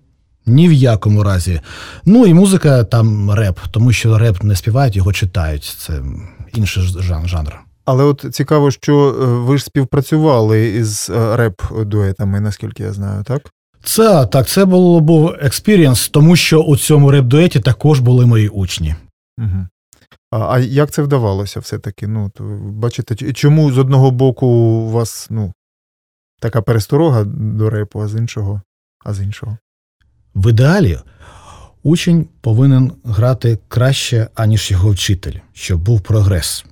Ні 0.46 0.68
в 0.68 0.72
якому 0.72 1.22
разі. 1.22 1.60
Ну 2.04 2.26
і 2.26 2.34
музика 2.34 2.84
там 2.84 3.30
реп, 3.30 3.58
тому 3.70 3.92
що 3.92 4.18
реп 4.18 4.42
не 4.42 4.56
співають, 4.56 4.96
його 4.96 5.12
читають. 5.12 5.64
Це 5.64 6.02
інший 6.54 6.82
жанр. 7.24 7.60
Але 7.84 8.04
от 8.04 8.26
цікаво, 8.32 8.70
що 8.70 9.08
е, 9.08 9.24
ви 9.24 9.58
ж 9.58 9.64
співпрацювали 9.64 10.68
із 10.68 11.10
е, 11.10 11.36
реп-дуетами, 11.36 12.40
наскільки 12.40 12.82
я 12.82 12.92
знаю, 12.92 13.24
так? 13.24 13.50
Це 13.82 14.26
так, 14.26 14.48
це 14.48 14.64
було 14.64 15.00
був 15.00 15.34
experience, 15.40 16.08
тому 16.08 16.36
що 16.36 16.60
у 16.60 16.76
цьому 16.76 17.10
реп-дуеті 17.10 17.60
також 17.60 18.00
були 18.00 18.26
мої 18.26 18.48
учні. 18.48 18.94
Угу. 19.38 19.66
А 20.40 20.58
як 20.58 20.90
це 20.90 21.02
вдавалося 21.02 21.60
все-таки? 21.60 22.06
Ну, 22.06 22.30
то, 22.34 22.44
Бачите, 22.62 23.32
чому 23.32 23.72
з 23.72 23.78
одного 23.78 24.10
боку 24.10 24.46
у 24.46 24.90
вас 24.90 25.26
ну, 25.30 25.52
така 26.40 26.62
пересторога 26.62 27.24
до 27.24 27.70
репу, 27.70 28.00
а 28.00 28.08
з 28.08 28.14
іншого, 28.14 28.62
а 29.04 29.14
з 29.14 29.20
іншого? 29.20 29.58
В 30.34 30.50
ідеалі 30.50 30.98
учень 31.82 32.28
повинен 32.40 32.92
грати 33.04 33.58
краще, 33.68 34.28
аніж 34.34 34.70
його 34.70 34.90
вчитель, 34.90 35.38
щоб 35.52 35.80
був 35.80 36.00
прогрес. 36.00 36.64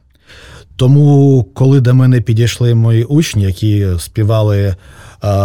Тому, 0.76 1.44
коли 1.54 1.80
до 1.80 1.94
мене 1.94 2.20
підійшли 2.20 2.74
мої 2.74 3.04
учні, 3.04 3.42
які 3.42 3.86
співали 3.98 4.76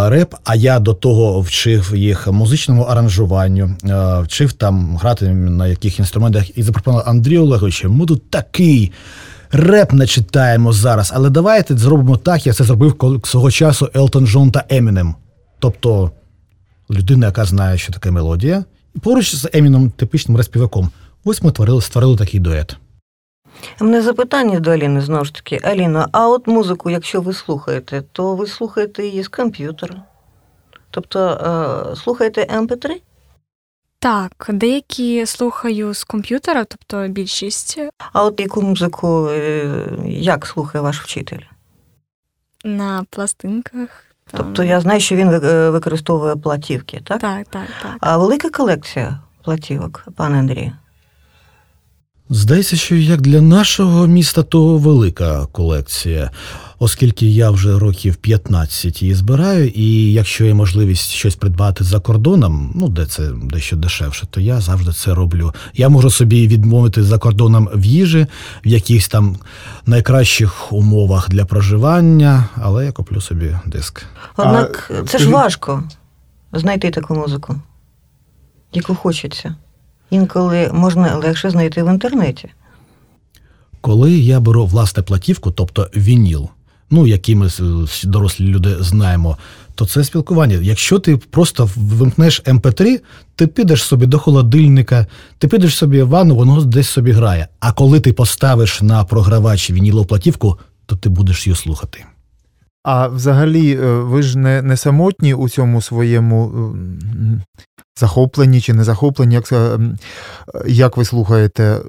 реп, 0.08 0.36
а 0.44 0.56
я 0.56 0.80
до 0.80 0.94
того 0.94 1.42
вчив 1.42 1.94
їх 1.96 2.28
музичному 2.28 2.84
аранжуванню, 2.84 3.76
вчив 4.24 4.54
там 4.54 4.98
грати 4.98 5.30
на 5.30 5.68
яких 5.68 6.00
інструментах 6.00 6.58
і 6.58 6.64
запропонував 6.64 7.10
Андрію 7.10 7.44
Олеговичу, 7.44 7.90
ми 7.90 8.06
тут 8.06 8.30
такий. 8.30 8.92
Реп 9.52 9.94
не 9.94 10.08
читаємо 10.08 10.74
зараз, 10.74 11.12
але 11.16 11.30
давайте 11.30 11.78
зробимо 11.78 12.18
так, 12.18 12.48
як 12.48 12.56
це 12.56 12.64
зробив 12.64 13.22
свого 13.24 13.52
часу 13.52 13.90
Елтон 13.96 14.28
Джон 14.28 14.52
та 14.52 14.66
Емінем. 14.70 15.16
Тобто 15.60 16.12
людина, 16.92 17.26
яка 17.26 17.46
знає, 17.46 17.78
що 17.78 17.94
таке 17.94 18.12
мелодія, 18.12 18.66
і 18.96 19.00
поруч 19.00 19.36
з 19.36 19.50
Еміном, 19.54 19.90
типічним 19.90 20.38
респіваком. 20.38 20.90
Ось 21.24 21.44
ми 21.44 21.52
творили, 21.52 21.82
створили 21.82 22.18
такий 22.18 22.40
дует. 22.40 22.78
У 23.82 23.84
мене 23.84 24.02
запитання 24.02 24.60
до 24.60 24.72
Аліни 24.72 25.02
знову 25.02 25.26
ж 25.26 25.34
таки. 25.34 25.60
Аліна, 25.64 26.08
а 26.12 26.30
от 26.30 26.48
музику, 26.48 26.90
якщо 26.90 27.22
ви 27.22 27.34
слухаєте, 27.34 28.04
то 28.12 28.36
ви 28.36 28.48
слухаєте 28.48 29.06
її 29.06 29.24
з 29.24 29.28
комп'ютера? 29.28 30.04
Тобто 30.92 31.30
е, 31.92 31.96
слухаєте 31.96 32.44
MP3? 32.44 33.02
Так, 34.00 34.50
деякі 34.54 35.26
слухаю 35.26 35.94
з 35.94 36.04
комп'ютера, 36.04 36.66
тобто 36.66 37.08
більшість. 37.08 37.80
А 38.14 38.24
от 38.24 38.40
яку 38.40 38.62
музику 38.62 39.28
е, 39.30 39.88
як 40.06 40.46
слухає 40.46 40.82
ваш 40.82 41.02
вчитель? 41.02 41.42
На 42.64 43.06
пластинках. 43.10 43.90
Там... 44.32 44.40
Тобто 44.40 44.64
я 44.64 44.82
знаю, 44.82 45.00
що 45.00 45.16
він 45.16 45.30
е, 45.30 45.70
використовує 45.70 46.36
платівки, 46.36 47.02
так? 47.04 47.22
Так, 47.22 47.48
так, 47.48 47.68
так. 47.82 47.98
А 48.00 48.18
велика 48.18 48.50
колекція 48.50 49.20
платівок, 49.44 50.06
пане 50.16 50.40
Андрію? 50.40 50.72
Здається, 52.30 52.76
що 52.76 52.96
як 52.96 53.22
для 53.22 53.42
нашого 53.42 54.08
міста, 54.08 54.44
то 54.44 54.78
велика 54.78 55.46
колекція, 55.46 56.32
оскільки 56.80 57.26
я 57.26 57.50
вже 57.50 57.80
років 57.80 58.16
15 58.16 59.02
її 59.02 59.16
збираю, 59.16 59.70
і 59.70 60.14
якщо 60.14 60.46
є 60.46 60.54
можливість 60.54 61.10
щось 61.10 61.36
придбати 61.36 61.84
за 61.84 62.00
кордоном, 62.00 62.72
ну 62.76 62.90
де 62.90 63.06
це 63.06 63.32
дещо 63.44 63.76
дешевше, 63.76 64.28
то 64.30 64.42
я 64.42 64.62
завжди 64.62 64.92
це 64.92 65.14
роблю. 65.14 65.54
Я 65.74 65.90
можу 65.90 66.12
собі 66.12 66.48
відмовити 66.48 67.04
за 67.04 67.18
кордоном 67.18 67.70
в 67.74 67.86
їжі, 67.86 68.28
в 68.66 68.68
якихось 68.68 69.08
там 69.08 69.38
найкращих 69.86 70.74
умовах 70.74 71.30
для 71.30 71.46
проживання, 71.46 72.46
але 72.56 72.86
я 72.86 72.92
куплю 72.92 73.22
собі 73.22 73.56
диск. 73.66 74.04
Однак 74.38 74.92
а, 75.00 75.08
це 75.08 75.18
ж 75.18 75.30
важко 75.30 75.84
знайти 76.54 76.92
таку 76.92 77.16
музику, 77.16 77.56
яку 78.74 78.96
хочеться 78.96 79.56
інколи 80.10 80.70
можна 80.74 81.16
легше 81.16 81.50
знайти 81.50 81.84
в 81.84 81.92
інтернеті. 81.92 82.50
Коли 83.82 84.12
я 84.14 84.40
беру 84.40 84.66
власне 84.66 85.04
платівку, 85.04 85.52
тобто 85.52 85.90
вініл, 85.96 86.50
ну 86.90 87.08
які 87.08 87.36
ми 87.36 87.50
дорослі 88.04 88.46
люди 88.46 88.76
знаємо, 88.80 89.38
то 89.76 89.86
це 89.86 90.04
спілкування. 90.04 90.60
Якщо 90.62 91.00
ти 91.00 91.18
просто 91.18 91.70
вимкнеш 91.76 92.44
МП3, 92.44 92.88
ем 92.88 93.00
ти 93.36 93.48
підеш 93.48 93.84
собі 93.84 94.06
до 94.06 94.20
холодильника, 94.20 95.08
ти 95.38 95.48
підеш 95.48 95.78
собі 95.78 96.02
в 96.02 96.08
ванну, 96.08 96.36
воно 96.36 96.62
десь 96.62 96.90
собі 96.90 97.12
грає. 97.12 97.48
А 97.60 97.72
коли 97.72 98.00
ти 98.00 98.14
поставиш 98.14 98.82
на 98.82 99.04
програвач 99.04 99.72
вінілову 99.72 100.06
платівку, 100.06 100.58
то 100.86 100.96
ти 100.96 101.10
будеш 101.10 101.48
її 101.48 101.56
слухати. 101.56 102.06
А 102.90 103.08
взагалі, 103.08 103.76
е, 103.76 103.86
ви 103.86 104.22
ж 104.22 104.38
не 104.38 104.62
не 104.62 104.78
самотні 104.78 105.34
у 105.34 105.50
цьому 105.50 105.82
своєму 105.82 106.74
захоплені 108.00 108.62
чи 108.62 108.74
не 108.74 108.84
захоплені, 108.84 109.36
як, 109.36 109.54
як 110.68 110.98
ви 110.98 111.06
слухаєте, 111.06 111.82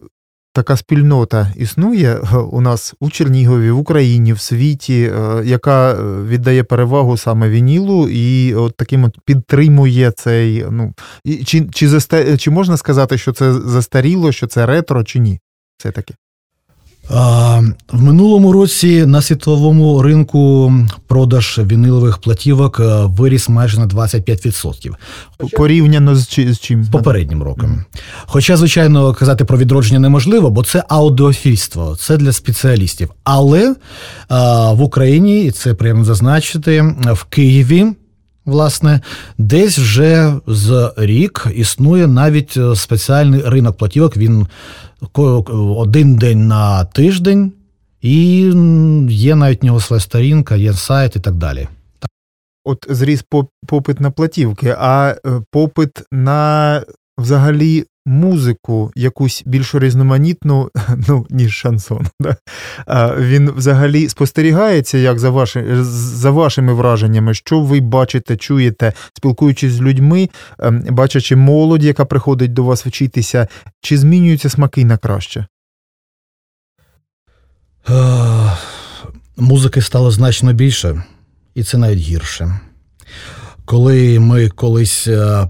така 0.52 0.76
спільнота 0.76 1.52
існує 1.56 2.14
е, 2.14 2.37
у 2.37 2.61
нас 2.61 2.94
у 3.00 3.11
Чернігові, 3.11 3.70
в 3.70 3.78
Україні, 3.78 4.32
в 4.32 4.40
світі, 4.40 5.12
е, 5.14 5.42
яка 5.44 6.02
віддає 6.02 6.64
перевагу 6.64 7.16
саме 7.16 7.48
вінілу 7.48 8.08
і 8.08 8.54
от 8.54 8.76
таким 8.76 9.04
от 9.04 9.18
підтримує 9.24 10.11
цей. 10.11 10.66
Ну, 10.70 10.92
Чи 11.44 11.68
чи, 11.72 11.88
заста... 11.88 12.37
чи 12.37 12.50
можна 12.50 12.76
сказати, 12.76 13.18
що 13.18 13.32
це 13.32 13.52
застаріло, 13.52 14.32
що 14.32 14.46
це 14.46 14.66
ретро, 14.66 15.04
чи 15.04 15.18
ні? 15.18 15.40
Все 15.78 15.90
таки. 15.90 16.14
В 17.11 18.03
минулому 18.03 18.53
році 18.53 19.07
на 19.07 19.23
світовому 19.23 20.03
ринку 20.03 20.73
продаж 21.07 21.61
вінилових 21.64 22.18
платівок 22.18 22.81
е, 22.81 22.85
виріс 23.05 23.49
майже 23.49 23.81
на 23.81 23.87
25%. 23.87 24.90
Порівняно 25.57 26.16
з 26.16 26.29
чим? 26.61 26.85
З 26.85 26.88
попереднім 26.88 27.42
роком. 27.42 27.85
Хоча, 28.27 28.57
звичайно, 28.57 29.14
казати 29.14 29.44
про 29.44 29.59
відродження 29.59 29.99
неможливо, 29.99 30.51
бо 30.51 30.64
це 30.64 30.85
аудіофільство, 30.88 31.97
це 32.01 32.16
для 32.16 32.33
спеціалістів. 32.33 33.11
Але 33.25 33.75
в 34.73 34.83
Україні, 34.83 35.44
і 35.44 35.51
це 35.51 35.75
приємно 35.75 36.05
зазначити, 36.05 36.94
в 37.12 37.25
Києві. 37.25 37.87
Власне, 38.49 39.01
десь 39.38 39.79
вже 39.79 40.33
з 40.47 40.92
рік 40.97 41.47
існує 41.55 42.07
навіть 42.07 42.57
е, 42.57 42.77
спеціальний 42.77 43.42
ринок 43.44 43.77
платівок. 43.77 44.16
Він 44.16 44.47
один 45.76 46.16
день 46.16 46.46
на 46.46 46.84
тиждень, 46.84 47.52
і 48.00 48.40
є 49.08 49.37
навіть 49.37 49.62
в 49.62 49.64
нього 49.64 49.80
своя 49.80 50.00
сторінка, 50.00 50.56
є 50.56 50.72
сайт 50.72 51.16
і 51.16 51.20
так 51.20 51.34
далі. 51.34 51.68
От 52.64 52.87
зріс 52.88 53.24
попит 53.66 54.00
на 54.00 54.11
платівки, 54.11 54.76
а 54.78 55.14
е, 55.26 55.42
попит 55.50 56.02
на 56.12 56.82
взагалі 57.18 57.84
музику, 58.09 58.92
якусь 58.94 59.42
більш 59.47 59.75
різноманітну, 59.75 60.71
ну, 61.09 61.27
ніж 61.31 61.55
шансон. 61.55 62.07
Да? 62.21 62.37
Він 63.18 63.51
взагалі 63.51 64.09
спостерігається, 64.09 64.99
як 64.99 65.18
за 65.18 65.31
ваші, 65.31 65.64
за 65.83 66.31
вашими 66.31 66.73
враженнями, 66.73 67.35
що 67.35 67.61
ви 67.61 67.81
бачите, 67.81 68.37
чуєте, 68.37 68.92
спілкуючись 69.16 69.73
з 69.73 69.81
людьми, 69.81 70.29
ем, 70.59 70.85
бачачи 70.90 71.37
молодь, 71.37 71.85
яка 71.85 72.05
приходить 72.05 72.53
до 72.53 72.64
вас 72.64 72.87
вчитися, 72.87 73.49
чи 73.81 73.99
змінюються 73.99 74.49
смаки 74.49 74.85
на 74.85 74.97
краще? 74.97 75.47
Музики 79.37 79.83
стало 79.83 80.11
значно 80.11 80.53
більше, 80.53 81.03
і 81.55 81.64
це 81.64 81.79
навіть 81.79 81.99
гірше. 81.99 82.61
Коли 83.68 84.18
ми 84.18 84.48
колись 84.48 85.07
е, 85.07 85.48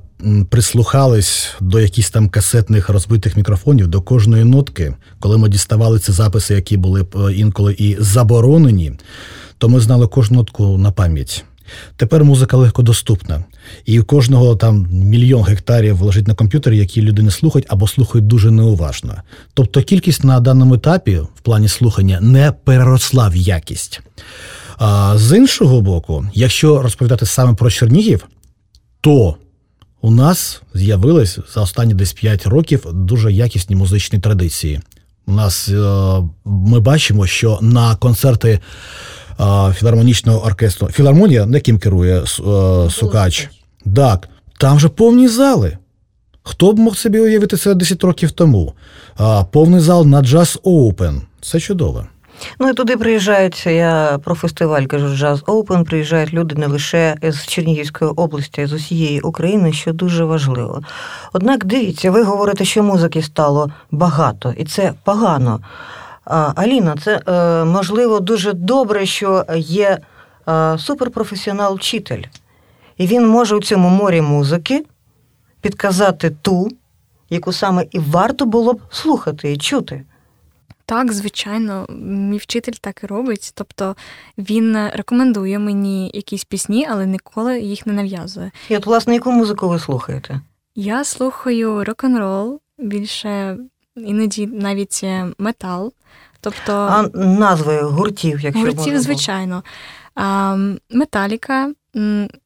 прислухались 0.49 1.55
до 1.61 1.81
якихось 1.81 2.11
там 2.11 2.29
касетних 2.29 2.89
розбитих 2.89 3.37
мікрофонів, 3.37 3.89
до 3.89 4.01
кожної 4.01 4.45
нотки, 4.45 4.95
коли 5.21 5.39
ми 5.39 5.49
діставали 5.49 5.99
ці 5.99 6.13
записи, 6.13 6.55
які 6.55 6.77
були 6.77 7.07
е, 7.17 7.33
інколи 7.33 7.75
і 7.79 7.97
заборонені, 8.01 8.93
то 9.59 9.69
ми 9.69 9.81
знали 9.81 10.07
кожну 10.07 10.37
нотку 10.37 10.79
на 10.79 10.93
пам'ять. 10.93 11.45
Тепер 11.97 12.25
музика 12.25 12.57
легкодоступна, 12.57 13.45
і 13.85 14.01
у 14.01 14.05
кожного 14.05 14.57
там 14.57 14.87
мільйон 14.93 15.45
гектарів 15.45 16.03
лежить 16.03 16.29
на 16.29 16.35
комп'ютері, 16.35 16.79
які 16.79 17.03
люди 17.03 17.23
не 17.23 17.31
слухають 17.31 17.67
або 17.69 17.89
слухають 17.89 18.27
дуже 18.27 18.51
неуважно. 18.51 19.15
Тобто 19.55 19.83
кількість 19.83 20.25
на 20.25 20.41
даному 20.41 20.75
етапі 20.75 21.19
в 21.19 21.41
плані 21.43 21.69
слухання 21.69 22.21
не 22.21 22.53
переросла 22.53 23.29
в 23.29 23.37
якість. 23.37 24.01
А 24.79 25.19
з 25.19 25.37
іншого 25.37 25.81
боку, 25.81 26.27
якщо 26.35 26.83
розповідати 26.83 27.27
саме 27.27 27.55
про 27.55 27.71
Чернігів, 27.71 28.29
то 29.01 29.37
у 30.01 30.11
нас 30.11 30.63
з'явились 30.75 31.39
за 31.55 31.61
останні 31.61 31.95
десь 31.95 32.13
5 32.13 32.47
років 32.47 32.87
дуже 32.93 33.33
якісні 33.33 33.77
музичні 33.77 34.19
традиції. 34.19 34.81
У 35.27 35.33
нас 35.33 35.69
е, 35.69 35.75
ми 36.45 36.81
бачимо, 36.81 37.27
що 37.27 37.59
на 37.63 37.97
концерти 37.97 38.61
е, 39.41 39.73
філармонічного 39.73 40.45
оркестру 40.45 40.89
Філармонія, 40.89 41.49
яким 41.53 41.79
керує 41.79 42.21
е, 42.21 42.25
Сукач, 42.91 43.51
так, 43.97 44.29
там 44.59 44.81
же 44.81 44.89
повні 44.89 45.29
зали. 45.29 45.79
Хто 46.43 46.73
б 46.73 46.79
мог 46.79 46.97
собі 46.97 47.21
уявити 47.21 47.57
це 47.57 47.75
10 47.75 48.05
років 48.05 48.31
тому? 48.31 48.75
Повний 49.51 49.81
зал 49.81 50.07
на 50.07 50.23
Jazz 50.23 50.63
Open. 50.63 51.21
Це 51.41 51.61
чудово. 51.61 52.07
Ну 52.59 52.69
і 52.69 52.75
туди 52.75 52.97
приїжджають, 52.97 53.67
я 53.67 54.19
про 54.25 54.35
фестиваль 54.35 54.83
кажу, 54.83 55.07
Jazz 55.07 55.45
Open, 55.45 55.85
приїжджають 55.85 56.33
люди 56.33 56.55
не 56.55 56.67
лише 56.67 57.17
з 57.23 57.47
Чернігівської 57.47 58.11
області, 58.11 58.63
а 58.63 58.67
з 58.67 58.73
усієї 58.73 59.21
України, 59.21 59.73
що 59.73 59.93
дуже 59.93 60.25
важливо. 60.25 60.83
Однак 61.33 61.65
дивіться, 61.65 62.11
ви 62.11 62.23
говорите, 62.23 62.65
що 62.65 62.83
музики 62.83 63.23
стало 63.23 63.71
багато, 63.91 64.55
і 64.57 64.65
це 64.65 64.93
погано. 65.05 65.61
Аліна, 66.55 66.97
це 67.05 67.21
е, 67.29 67.65
можливо 67.65 68.21
дуже 68.21 68.53
добре, 68.53 69.07
що 69.07 69.45
є 69.57 69.99
е, 70.49 70.79
суперпрофесіонал-вчитель, 70.79 72.23
і 72.97 73.07
він 73.07 73.29
може 73.29 73.57
у 73.57 73.61
цьому 73.61 73.89
морі 73.89 74.21
музики 74.21 74.85
підказати 75.61 76.31
ту, 76.43 76.69
яку 77.31 77.53
саме 77.53 77.87
і 77.91 77.99
варто 77.99 78.47
було 78.47 78.73
б 78.73 78.81
слухати 78.91 79.53
і 79.53 79.57
чути. 79.57 80.05
Так, 80.89 81.13
звичайно, 81.13 81.87
мій 82.01 82.39
вчитель 82.39 82.73
так 82.81 83.01
і 83.05 83.07
робить. 83.07 83.53
Тобто 83.55 83.97
він 84.39 84.77
рекомендує 84.93 85.59
мені 85.59 86.11
якісь 86.15 86.45
пісні, 86.45 86.87
але 86.91 87.07
ніколи 87.07 87.61
їх 87.61 87.87
не 87.87 87.93
нав'язує. 87.93 88.51
І 88.69 88.77
от, 88.77 88.87
власне, 88.87 89.15
яку 89.15 89.33
музику 89.33 89.69
ви 89.69 89.79
слухаєте? 89.79 90.41
Я 90.75 91.05
слухаю 91.05 91.85
рок-н-рол, 91.85 92.61
більше 92.79 93.57
іноді 93.97 94.47
навіть 94.47 95.05
метал. 95.39 95.93
Тобто 96.41 96.73
А 96.73 97.03
назви 97.19 97.81
гуртів, 97.83 98.41
якщо 98.41 98.61
гуртів, 98.61 98.79
можна 98.79 99.01
звичайно. 99.01 99.63
Металіка, 100.91 101.73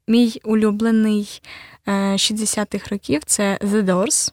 мій 0.08 0.40
улюблений 0.44 1.42
е, 1.86 1.92
60-х 2.12 2.90
років 2.90 3.20
це 3.26 3.58
The 3.62 3.82
Doors. 3.84 4.32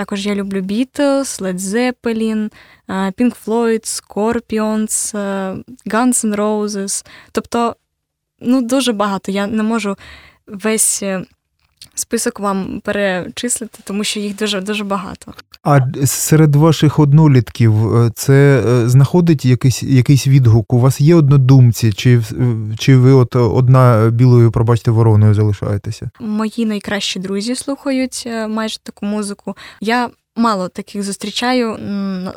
Також 0.00 0.26
я 0.26 0.34
люблю 0.34 0.60
Beatles, 0.60 1.42
Led 1.42 1.58
Zeppelin, 1.58 2.52
е, 2.88 2.92
Pink 2.92 3.44
Floyd, 3.44 3.84
Scorpions, 3.84 5.18
е, 5.18 5.54
Guns 5.86 6.24
N' 6.24 6.36
Roses. 6.36 7.06
Тобто, 7.32 7.76
ну, 8.40 8.62
дуже 8.62 8.92
багато. 8.92 9.32
Я 9.32 9.46
не 9.46 9.62
можу 9.62 9.96
весь 10.46 11.02
е, 11.02 11.24
список 12.00 12.40
вам 12.40 12.80
перечислити, 12.84 13.78
тому 13.84 14.04
що 14.04 14.20
їх 14.20 14.36
дуже 14.36 14.60
дуже 14.60 14.84
багато. 14.84 15.34
А 15.62 15.80
серед 16.06 16.56
ваших 16.56 16.98
однолітків 16.98 17.96
е, 17.96 18.10
це 18.14 18.64
е, 18.66 18.88
знаходить 18.88 19.44
якийсь, 19.44 19.82
якийсь 19.82 20.26
відгук? 20.26 20.72
У 20.72 20.80
вас 20.80 21.00
є 21.00 21.14
однодумці, 21.14 21.92
чи, 21.92 22.22
чи 22.78 22.96
ви 22.96 23.12
от 23.12 23.36
одна 23.36 24.10
білою, 24.12 24.50
пробачте, 24.50 24.90
вороною 24.90 25.34
залишаєтеся? 25.34 26.10
Мої 26.20 26.66
найкращі 26.66 27.18
друзі 27.18 27.54
слухають 27.54 28.24
е, 28.26 28.48
майже 28.48 28.78
таку 28.78 29.06
музику. 29.06 29.56
Я 29.80 30.10
мало 30.36 30.68
таких 30.68 31.02
зустрічаю 31.02 31.78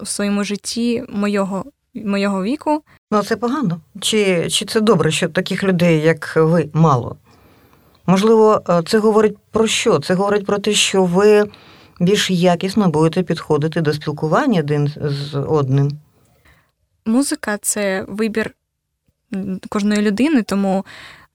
у 0.02 0.06
своєму 0.06 0.44
житті 0.44 1.04
мого, 1.14 1.66
мого 1.96 2.44
віку. 2.44 2.84
Ну, 3.12 3.24
це 3.24 3.36
погано. 3.36 3.82
Чи, 4.02 4.50
чи 4.50 4.66
це 4.66 4.82
добре, 4.82 5.12
що 5.12 5.30
таких 5.30 5.64
людей, 5.64 6.02
як 6.02 6.34
ви, 6.36 6.70
мало? 6.74 7.16
Можливо, 8.06 8.62
е, 8.70 8.82
це 8.88 9.00
говорить 9.00 9.38
про 9.52 9.68
що? 9.68 10.00
Це 10.00 10.14
говорить 10.14 10.46
про 10.46 10.60
те, 10.60 10.74
що 10.74 11.04
ви 11.04 11.50
більш 12.00 12.32
якісно 12.32 12.90
будете 12.90 13.24
підходити 13.24 13.82
до 13.82 13.94
спілкування 13.94 14.60
один 14.60 14.94
з 15.02 15.36
одним. 15.36 15.92
Музика 17.06 17.58
це 17.58 18.06
вибір 18.08 18.56
кожної 19.70 20.02
людини, 20.02 20.44
тому 20.44 20.86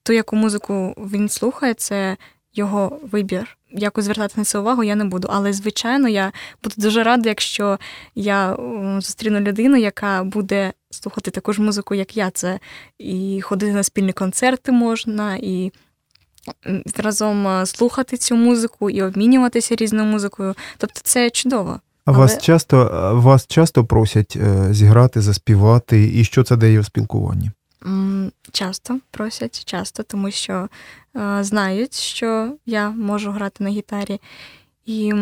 ту, 0.03 0.13
яку 0.13 0.37
музику 0.37 0.95
він 0.99 1.29
слухає, 1.29 1.75
це 1.75 2.17
його 2.55 3.01
вибір. 3.13 3.59
Якось 3.71 4.05
звертати 4.05 4.35
на 4.37 4.45
це 4.45 4.59
увагу 4.59 4.85
я 4.85 4.95
не 4.95 5.05
буду. 5.05 5.29
Але, 5.31 5.53
звичайно, 5.53 6.09
я 6.09 6.33
буду 6.65 6.75
дуже 6.79 7.03
рада, 7.03 7.29
якщо 7.29 7.79
я 8.15 8.57
зустріну 9.01 9.41
людину, 9.41 9.77
яка 9.77 10.25
буде 10.25 10.73
слухати 10.91 11.31
таку 11.31 11.53
ж 11.53 11.63
музику, 11.63 11.95
як 11.95 12.17
я. 12.17 12.31
Це 12.31 12.59
і 12.99 13.41
ходити 13.41 13.73
на 13.73 13.83
спільні 13.83 14.13
концерти 14.13 14.73
можна, 14.73 15.37
і 15.37 15.73
разом 16.97 17.49
е, 17.49 17.67
слухати 17.67 18.17
цю 18.17 18.37
музику, 18.37 18.91
і 18.91 19.03
обмінюватися 19.03 19.77
різною 19.77 20.05
музикою. 20.05 20.55
Тобто 20.79 21.01
це 21.05 21.31
чудово. 21.31 21.81
А 22.05 22.11
Але- 22.11 22.19
вас 22.19 22.39
часто 22.39 23.11
вас 23.15 23.47
часто 23.47 23.85
просять 23.85 24.37
е, 24.37 24.75
зіграти, 24.75 25.21
заспівати, 25.21 26.13
і 26.15 26.25
що 26.25 26.45
це 26.45 26.57
дає 26.57 26.81
в 26.81 26.85
спілкуванні? 26.85 27.51
Часто 28.53 28.99
просять, 29.11 29.65
часто, 29.65 30.03
тому 30.03 30.31
що 30.31 30.69
е, 31.17 31.45
знають, 31.45 31.95
що 31.95 32.53
я 32.67 32.91
можу 32.91 33.31
грати 33.31 33.65
на 33.65 33.71
гітарі. 33.71 34.21
І 34.87 35.13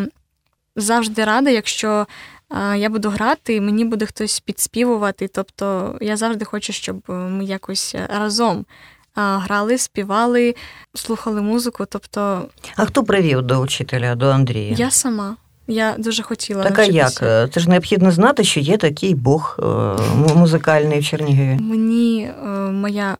завжди 0.76 1.24
рада, 1.24 1.50
якщо 1.50 2.06
е, 2.50 2.78
я 2.78 2.88
буду 2.88 3.10
грати, 3.10 3.54
і 3.54 3.60
мені 3.60 3.84
буде 3.84 4.06
хтось 4.06 4.40
підспівувати. 4.40 5.28
Тобто 5.28 5.98
я 6.00 6.16
завжди 6.16 6.44
хочу, 6.44 6.72
щоб 6.72 7.02
ми 7.08 7.44
якось 7.44 7.96
разом 8.08 8.64
грали, 9.16 9.78
співали, 9.78 10.54
слухали 10.94 11.42
музику. 11.42 11.84
Тобто 11.88 12.48
А 12.76 12.84
хто 12.84 13.04
привів 13.04 13.42
до 13.42 13.58
учителя, 13.58 14.14
до 14.14 14.28
Андрія? 14.28 14.74
я 14.78 14.90
сама. 14.90 15.36
Я 15.68 15.94
дуже 15.98 16.22
хотіла. 16.22 16.64
Так 16.64 16.78
а 16.78 16.84
як? 16.84 17.12
Це 17.52 17.60
ж 17.60 17.70
необхідно 17.70 18.10
знати, 18.10 18.44
що 18.44 18.60
є 18.60 18.76
такий 18.76 19.14
Бог 19.14 19.56
е, 19.58 19.62
музикальний 20.34 21.00
в 21.00 21.04
Чернігові. 21.04 21.58
Мені 21.60 22.30
е, 22.44 22.48
моя 22.56 23.16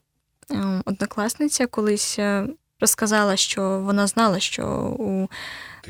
е, 0.51 0.81
однокласниця 0.85 1.67
колись 1.67 2.19
розказала, 2.79 3.35
що 3.35 3.81
вона 3.83 4.07
знала, 4.07 4.39
що 4.39 4.65
у 4.99 5.27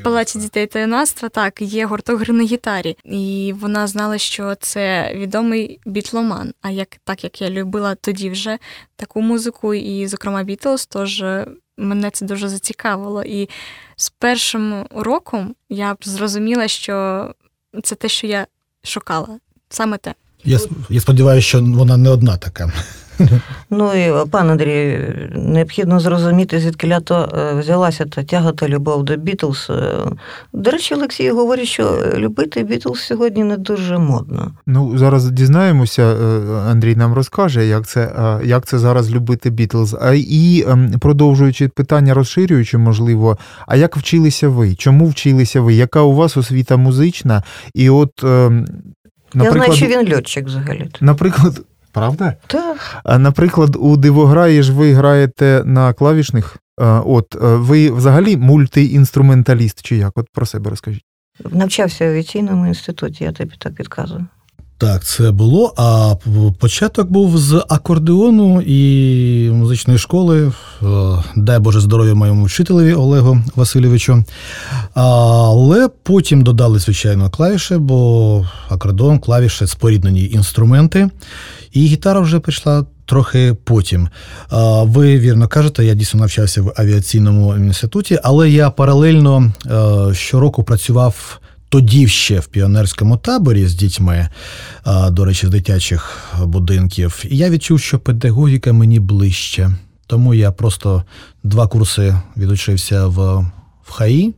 палаці 0.02 0.38
дітей 0.38 0.66
та 0.66 0.78
юнацтва 0.78 1.28
так 1.28 1.62
є 1.62 1.86
гурток 1.86 2.20
гри 2.20 2.34
на 2.34 2.44
гітарі, 2.44 2.96
і 3.04 3.54
вона 3.60 3.86
знала, 3.86 4.18
що 4.18 4.54
це 4.60 5.12
відомий 5.14 5.80
бітломан. 5.86 6.52
А 6.62 6.70
як 6.70 6.96
так 7.04 7.24
як 7.24 7.40
я 7.42 7.50
любила 7.50 7.94
тоді 7.94 8.30
вже 8.30 8.58
таку 8.96 9.20
музику, 9.20 9.74
і, 9.74 10.06
зокрема, 10.06 10.42
Бітлз, 10.42 10.86
тож 10.86 11.22
е, 11.22 11.46
мене 11.76 12.10
це 12.10 12.26
дуже 12.26 12.48
зацікавило. 12.48 13.24
І 13.24 13.48
з 13.96 14.10
першим 14.10 14.86
уроком 14.90 15.54
я 15.68 15.94
б 15.94 15.98
зрозуміла, 16.02 16.68
що 16.68 17.26
це 17.82 17.94
те, 17.94 18.08
що 18.08 18.26
я 18.26 18.46
шукала, 18.84 19.38
саме 19.68 19.98
те. 19.98 20.14
Я, 20.44 20.58
я 20.90 21.00
сподіваюся, 21.00 21.48
що 21.48 21.60
вона 21.60 21.96
не 21.96 22.10
одна 22.10 22.36
така. 22.36 22.72
Ну 23.70 23.94
і 23.94 24.00
е, 24.00 24.24
пан 24.30 24.50
Андрій, 24.50 24.98
необхідно 25.34 26.00
зрозуміти, 26.00 26.60
звідки 26.60 26.88
лято 26.88 27.28
е, 27.38 27.54
взялася 27.60 28.04
та 28.04 28.22
тяга 28.22 28.52
та 28.52 28.68
любов 28.68 29.04
до 29.04 29.16
Бітлз. 29.16 29.66
Е, 29.70 29.92
До 30.52 30.70
речі, 30.70 30.94
Олексій 30.94 31.30
говорить, 31.30 31.68
що 31.68 31.98
любити 32.16 32.62
Бітлз 32.62 33.00
сьогодні 33.00 33.44
не 33.44 33.56
дуже 33.56 33.98
модно. 33.98 34.52
Ну, 34.66 34.98
зараз 34.98 35.30
дізнаємося, 35.30 36.02
е, 36.02 36.40
Андрій 36.70 36.96
нам 36.96 37.14
розкаже, 37.14 37.66
як 37.66 37.86
це, 37.86 38.00
е, 38.00 38.46
як 38.46 38.66
це 38.66 38.78
зараз 38.78 39.10
любити 39.10 39.50
Бітлз. 39.50 39.96
А 40.00 40.12
і 40.14 40.64
ем, 40.68 40.92
продовжуючи 41.00 41.68
питання, 41.68 42.14
розширюючи, 42.14 42.78
можливо, 42.78 43.38
а 43.66 43.76
як 43.76 43.96
вчилися 43.96 44.48
ви? 44.48 44.74
Чому 44.74 45.06
вчилися 45.06 45.60
ви? 45.60 45.74
Яка 45.74 46.00
у 46.02 46.14
вас 46.14 46.36
освіта 46.36 46.76
музична? 46.76 47.42
І 47.74 47.90
от, 47.90 48.24
ем, 48.24 48.66
Я 49.34 49.52
знаю, 49.52 49.72
що 49.72 49.86
він 49.86 50.14
льотчик 50.14 50.46
взагалі. 50.46 50.90
наприклад, 51.00 51.60
правда? 51.92 52.34
Так. 52.46 52.76
А, 53.04 53.18
Наприклад, 53.18 53.76
у 53.80 53.96
дивограї 53.96 54.62
ж 54.62 54.72
ви 54.72 54.92
граєте 54.92 55.62
на 55.64 55.92
клавішних. 55.92 56.56
От 57.04 57.34
е, 57.34 57.38
ви 57.40 57.90
взагалі 57.90 58.36
мультиінструменталіст, 58.36 59.82
чи 59.82 59.96
як? 59.96 60.12
От 60.14 60.26
про 60.34 60.46
себе 60.46 60.70
розкажіть. 60.70 61.04
Навчався 61.50 62.04
в 62.04 62.08
авіаційному 62.08 62.66
інституті, 62.66 63.24
я 63.24 63.32
тобі 63.32 63.54
так 63.58 63.74
підказую. 63.74 64.26
Так, 64.78 65.04
це 65.04 65.30
було. 65.30 65.74
А 65.76 66.14
початок 66.58 67.10
був 67.10 67.38
з 67.38 67.64
акордеону 67.68 68.60
і 68.66 69.50
музичної 69.50 69.98
школи. 69.98 70.52
Е, 70.82 70.86
Дай 71.36 71.58
Боже 71.58 71.80
здоров'я 71.80 72.14
моєму 72.14 72.44
вчителеві 72.44 72.94
Олегу 72.94 73.38
Васильовичу. 73.56 74.24
Але 74.94 75.88
потім 76.02 76.42
додали, 76.42 76.78
звичайно, 76.78 77.30
клавіші, 77.30 77.76
бо 77.76 78.46
акордеон, 78.68 79.18
клавіші 79.18 79.66
споріднені 79.66 80.24
інструменти. 80.28 81.10
І 81.72 81.86
гітара 81.86 82.20
вже 82.20 82.40
прийшла 82.40 82.84
трохи 83.06 83.56
потім. 83.64 84.08
Ви 84.82 85.18
вірно 85.18 85.48
кажете, 85.48 85.84
я 85.84 85.94
дійсно 85.94 86.20
навчався 86.20 86.62
в 86.62 86.72
авіаційному 86.76 87.56
інституті, 87.56 88.18
але 88.22 88.50
я 88.50 88.70
паралельно 88.70 89.52
е, 89.66 90.14
щороку 90.14 90.64
працював 90.64 91.40
тоді 91.68 92.08
ще 92.08 92.40
в 92.40 92.46
піонерському 92.46 93.16
таборі 93.16 93.66
з 93.66 93.74
дітьми, 93.74 94.28
до 95.10 95.24
речі, 95.24 95.46
з 95.46 95.50
дитячих 95.50 96.18
будинків, 96.42 97.24
і 97.30 97.36
я 97.36 97.50
відчув, 97.50 97.80
що 97.80 97.98
педагогіка 97.98 98.72
мені 98.72 99.00
ближче. 99.00 99.70
Тому 100.06 100.34
я 100.34 100.52
просто 100.52 101.04
два 101.44 101.66
курси 101.66 102.20
відучився 102.36 103.06
в, 103.06 103.46
в 103.84 103.90
ХАІ, 103.90 104.34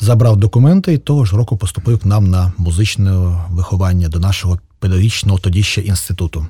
забрав 0.00 0.36
документи 0.36 0.92
і 0.92 0.98
того 0.98 1.24
ж 1.24 1.36
року 1.36 1.56
поступив 1.56 2.06
нам 2.06 2.30
на 2.30 2.52
музичне 2.56 3.12
виховання 3.50 4.08
до 4.08 4.18
нашого 4.18 4.58
педагогічного 4.78 5.38
тоді 5.38 5.62
ще 5.62 5.80
інституту. 5.80 6.46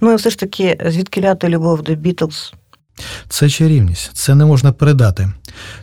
Ну 0.00 0.12
і 0.12 0.16
все 0.16 0.30
ж 0.30 0.38
таки, 0.38 0.78
звідки 0.86 1.20
ляти 1.20 1.48
любов 1.48 1.82
до 1.82 1.94
Бітлз? 1.94 2.52
Це 3.28 3.48
чарівність, 3.48 4.10
це 4.14 4.34
не 4.34 4.44
можна 4.44 4.72
передати. 4.72 5.32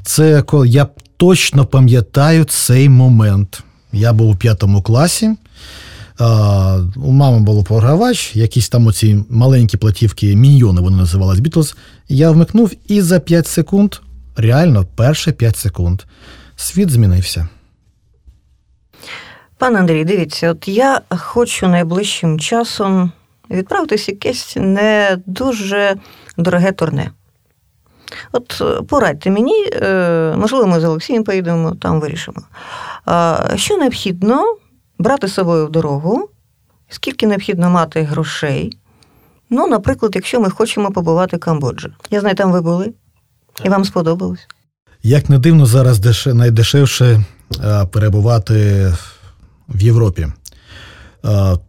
Це 0.03 0.41
коли 0.41 0.67
я 0.67 0.87
точно 1.17 1.65
пам'ятаю 1.65 2.43
цей 2.43 2.89
момент. 2.89 3.63
Я 3.91 4.13
був 4.13 4.29
у 4.29 4.35
п'ятому 4.35 4.81
класі. 4.81 5.35
У 6.95 7.11
мами 7.11 7.39
було 7.39 7.63
програвач, 7.63 8.35
якісь 8.35 8.69
там 8.69 8.87
оці 8.87 9.25
маленькі 9.29 9.77
платівки, 9.77 10.35
міньйони 10.35 10.81
вони 10.81 10.97
називались 10.97 11.39
Бітлз. 11.39 11.75
Я 12.09 12.31
вмикнув 12.31 12.71
і 12.87 13.01
за 13.01 13.19
5 13.19 13.47
секунд, 13.47 13.95
реально, 14.35 14.85
перші 14.95 15.31
5 15.31 15.57
секунд, 15.57 16.01
світ 16.55 16.91
змінився. 16.91 17.47
Пане 19.57 19.79
Андрій, 19.79 20.05
дивіться, 20.05 20.51
от 20.51 20.67
я 20.67 21.01
хочу 21.09 21.67
найближчим 21.67 22.39
часом 22.39 23.11
відправитись 23.49 24.07
якесь 24.07 24.53
не 24.59 25.17
дуже 25.25 25.95
дороге 26.37 26.71
турне. 26.71 27.11
От 28.31 28.61
е, 28.61 28.81
порадьте 28.81 29.31
мені, 29.31 29.69
е, 29.73 30.35
можливо, 30.37 30.67
ми 30.67 30.79
з 30.79 30.83
Олексієм 30.83 31.23
поїдемо, 31.23 31.75
там 31.75 31.99
вирішимо. 31.99 32.41
Що 33.55 33.77
необхідно 33.77 34.55
брати 34.99 35.27
з 35.27 35.33
собою 35.33 35.67
в 35.67 35.71
дорогу, 35.71 36.29
скільки 36.89 37.27
необхідно 37.27 37.69
мати 37.69 38.01
грошей? 38.01 38.77
Ну, 39.49 39.67
наприклад, 39.67 40.11
якщо 40.15 40.39
ми 40.39 40.49
хочемо 40.49 40.91
побувати 40.91 41.37
в 41.37 41.39
Камбоджі. 41.39 41.87
Я 42.09 42.19
знаю, 42.19 42.35
там 42.35 42.51
ви 42.51 42.61
були, 42.61 42.93
і 43.63 43.69
вам 43.69 43.85
сподобалось. 43.85 44.47
Як 45.03 45.29
не 45.29 45.39
дивно, 45.39 45.65
зараз 45.65 46.25
найдешевше 46.25 47.23
е, 47.63 47.85
перебувати 47.85 48.87
в 49.69 49.81
Європі. 49.81 50.27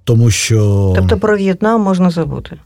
Тому 0.04 0.30
що. 0.30 0.92
Тобто 0.96 1.18
про 1.18 1.36
В'єтнам 1.36 1.80
можна 1.80 2.10
забути. 2.10 2.58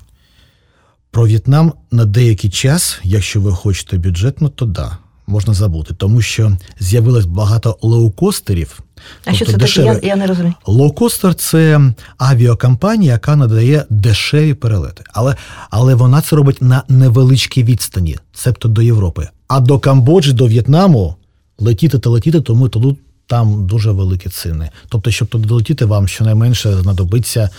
Про 1.10 1.24
В'єтнам 1.24 1.72
на 1.90 2.04
деякий 2.04 2.50
час, 2.50 3.00
якщо 3.04 3.40
ви 3.40 3.52
хочете 3.52 3.98
бюджетно, 3.98 4.48
то 4.48 4.66
да, 4.66 4.98
можна 5.26 5.54
забути, 5.54 5.94
тому 5.94 6.22
що 6.22 6.56
з'явилось 6.80 7.24
багато 7.26 7.78
лоукостерів. 7.82 8.80
А 8.80 9.00
тобто 9.24 9.36
що 9.36 9.46
це 9.46 9.58
дешеві... 9.58 9.86
таке? 9.86 10.06
Я, 10.06 10.08
я 10.08 10.16
не 10.16 10.26
розумію. 10.26 10.54
Лоукостер 10.66 11.34
це 11.34 11.80
авіакомпанія, 12.18 13.12
яка 13.12 13.36
надає 13.36 13.84
дешеві 13.90 14.54
перелети. 14.54 15.04
Але 15.12 15.36
але 15.70 15.94
вона 15.94 16.20
це 16.20 16.36
робить 16.36 16.62
на 16.62 16.82
невеличкій 16.88 17.64
відстані, 17.64 18.18
себто 18.32 18.68
до 18.68 18.82
Європи. 18.82 19.28
А 19.48 19.60
до 19.60 19.78
Камбоджі, 19.78 20.32
до 20.32 20.46
В'єтнаму 20.46 21.14
летіти 21.58 21.98
та 21.98 22.10
летіти, 22.10 22.40
тому 22.40 22.68
тут 22.68 22.98
там 23.30 23.66
дуже 23.66 23.90
великі 23.90 24.30
ціни. 24.30 24.70
Тобто, 24.88 25.10
щоб 25.10 25.28
туди 25.28 25.48
долетіти, 25.48 25.84
вам 25.84 26.08
щонайменше 26.08 26.76
знадобиться 26.76 27.50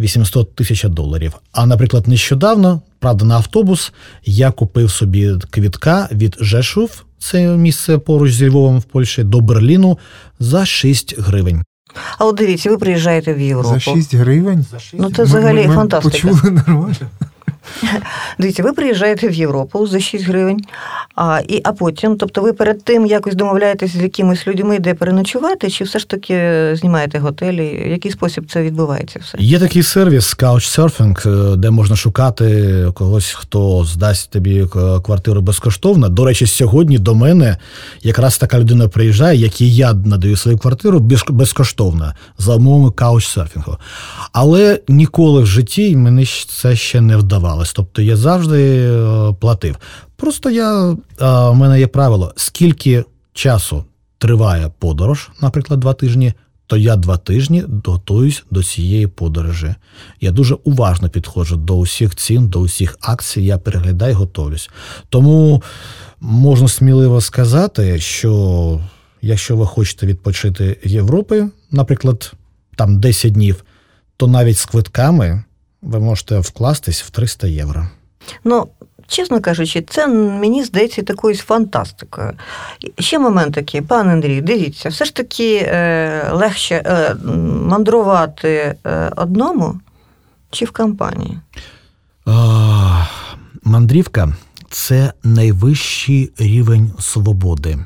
800 0.00 0.54
тисяч 0.54 0.84
доларів. 0.84 1.32
А, 1.52 1.66
наприклад, 1.66 2.08
нещодавно, 2.08 2.80
правда, 2.98 3.24
на 3.24 3.34
автобус 3.34 3.92
я 4.24 4.50
купив 4.50 4.90
собі 4.90 5.34
квітка 5.50 6.08
від 6.12 6.36
Жешув, 6.40 7.04
це 7.18 7.56
місце 7.56 7.98
поруч 7.98 8.32
зі 8.32 8.48
Львовом 8.48 8.78
в 8.78 8.84
Польщі, 8.84 9.22
до 9.22 9.40
Берліну 9.40 9.98
за 10.40 10.66
6 10.66 11.18
гривень. 11.18 11.62
А 12.18 12.24
от 12.24 12.36
дивіться, 12.36 12.70
ви 12.70 12.78
приїжджаєте 12.78 13.34
в 13.34 13.40
Європу. 13.40 13.74
За 13.74 13.80
6 13.80 14.14
гривень? 14.14 14.66
За 14.70 14.78
6 14.78 15.02
Ну, 15.02 15.10
це 15.10 15.22
взагалі 15.22 15.62
ми, 15.62 15.68
ми 15.68 15.74
фантастика. 15.74 16.28
Почули 16.28 16.50
нормально. 16.50 16.94
Дивіться, 18.38 18.62
ви 18.62 18.72
приїжджаєте 18.72 19.28
в 19.28 19.34
Європу 19.34 19.86
за 19.86 20.00
6 20.00 20.24
гривень, 20.24 20.60
а 21.14 21.40
і, 21.48 21.60
а 21.64 21.72
потім, 21.72 22.16
тобто 22.16 22.42
ви 22.42 22.52
перед 22.52 22.84
тим 22.84 23.06
якось 23.06 23.34
домовляєтесь 23.34 23.90
з 23.90 24.02
якимись 24.02 24.46
людьми, 24.46 24.78
де 24.78 24.94
переночувати, 24.94 25.70
чи 25.70 25.84
все 25.84 25.98
ж 25.98 26.08
таки 26.08 26.70
знімаєте 26.76 27.18
готелі? 27.18 27.84
В 27.86 27.90
який 27.90 28.12
спосіб 28.12 28.44
це 28.50 28.62
відбувається? 28.62 29.20
все? 29.22 29.38
Є 29.40 29.58
такий 29.58 29.82
сервіс 29.82 30.36
Couchsurfing, 30.36 31.52
е, 31.52 31.56
де 31.56 31.70
можна 31.70 31.96
шукати 31.96 32.86
когось, 32.94 33.32
хто 33.32 33.84
здасть 33.84 34.30
тобі 34.30 34.60
е, 34.60 35.00
квартиру 35.00 35.40
безкоштовно. 35.40 36.08
До 36.08 36.24
речі, 36.24 36.46
сьогодні 36.46 36.98
до 36.98 37.14
мене 37.14 37.56
якраз 38.02 38.38
така 38.38 38.58
людина 38.58 38.88
приїжджає, 38.88 39.38
якій 39.38 39.74
я 39.74 39.92
надаю 39.92 40.36
свою 40.36 40.58
квартиру 40.58 41.00
безкоштовно 41.28 42.12
за 42.38 42.54
умовами 42.54 42.88
Couchsurfing. 42.88 43.76
Але 44.32 44.80
ніколи 44.88 45.42
в 45.42 45.46
житті 45.46 45.96
мені 45.96 46.26
це 46.48 46.76
ще 46.76 47.00
не 47.00 47.16
вдавалося 47.16 47.55
відбувалось. 47.56 47.72
Тобто 47.72 48.02
я 48.02 48.16
завжди 48.16 48.88
е, 48.88 49.34
платив. 49.40 49.76
Просто 50.16 50.50
я, 50.50 50.96
у 51.50 51.54
мене 51.54 51.80
є 51.80 51.86
правило, 51.86 52.32
скільки 52.36 53.04
часу 53.32 53.84
триває 54.18 54.70
подорож, 54.78 55.30
наприклад, 55.40 55.80
два 55.80 55.94
тижні, 55.94 56.32
то 56.66 56.76
я 56.76 56.96
два 56.96 57.16
тижні 57.16 57.64
готуюсь 57.84 58.44
до 58.50 58.62
цієї 58.62 59.06
подорожі. 59.06 59.74
Я 60.20 60.30
дуже 60.30 60.56
уважно 60.64 61.08
підходжу 61.08 61.56
до 61.56 61.76
усіх 61.76 62.14
цін, 62.14 62.48
до 62.48 62.60
усіх 62.60 62.98
акцій, 63.00 63.42
я 63.42 63.58
переглядаю, 63.58 64.14
готовлюсь. 64.14 64.70
Тому 65.08 65.62
можна 66.20 66.68
сміливо 66.68 67.20
сказати, 67.20 68.00
що 68.00 68.80
якщо 69.22 69.56
ви 69.56 69.66
хочете 69.66 70.06
відпочити 70.06 70.76
в 70.84 70.88
Європі, 70.88 71.44
наприклад, 71.70 72.32
там 72.76 73.00
10 73.00 73.32
днів, 73.32 73.64
то 74.16 74.26
навіть 74.26 74.58
з 74.58 74.64
квитками 74.64 75.44
ви 75.82 76.00
можете 76.00 76.38
вкластись 76.38 77.02
в 77.02 77.10
300 77.10 77.46
євро. 77.46 77.86
Ну, 78.44 78.68
чесно 79.06 79.40
кажучи, 79.40 79.84
це 79.90 80.06
мені 80.06 80.64
здається 80.64 81.02
такою 81.02 81.36
фантастикою. 81.36 82.32
Ще 82.98 83.18
момент 83.18 83.54
такий, 83.54 83.80
пан 83.80 84.08
Андрій, 84.08 84.40
дивіться, 84.40 84.88
все 84.88 85.04
ж 85.04 85.14
таки 85.14 85.56
е, 85.56 86.30
легше 86.32 86.74
е, 86.74 87.14
мандрувати 87.62 88.76
е, 88.86 89.12
одному 89.16 89.80
чи 90.50 90.64
в 90.64 90.70
компанії? 90.70 91.38
А, 92.26 93.06
мандрівка 93.62 94.34
це 94.70 95.12
найвищий 95.22 96.32
рівень 96.38 96.92
свободи. 96.98 97.78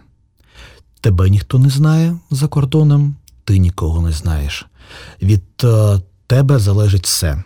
Тебе 1.01 1.31
ніхто 1.31 1.59
не 1.59 1.69
знає 1.69 2.17
за 2.31 2.49
кордоном, 2.49 3.17
ти 3.45 3.59
нікого 3.59 4.03
не 4.03 4.13
знаєш. 4.13 4.67
Від 5.23 5.45
е, 5.65 6.01
тебе 6.27 6.59
залежить 6.59 7.05
все. 7.05 7.43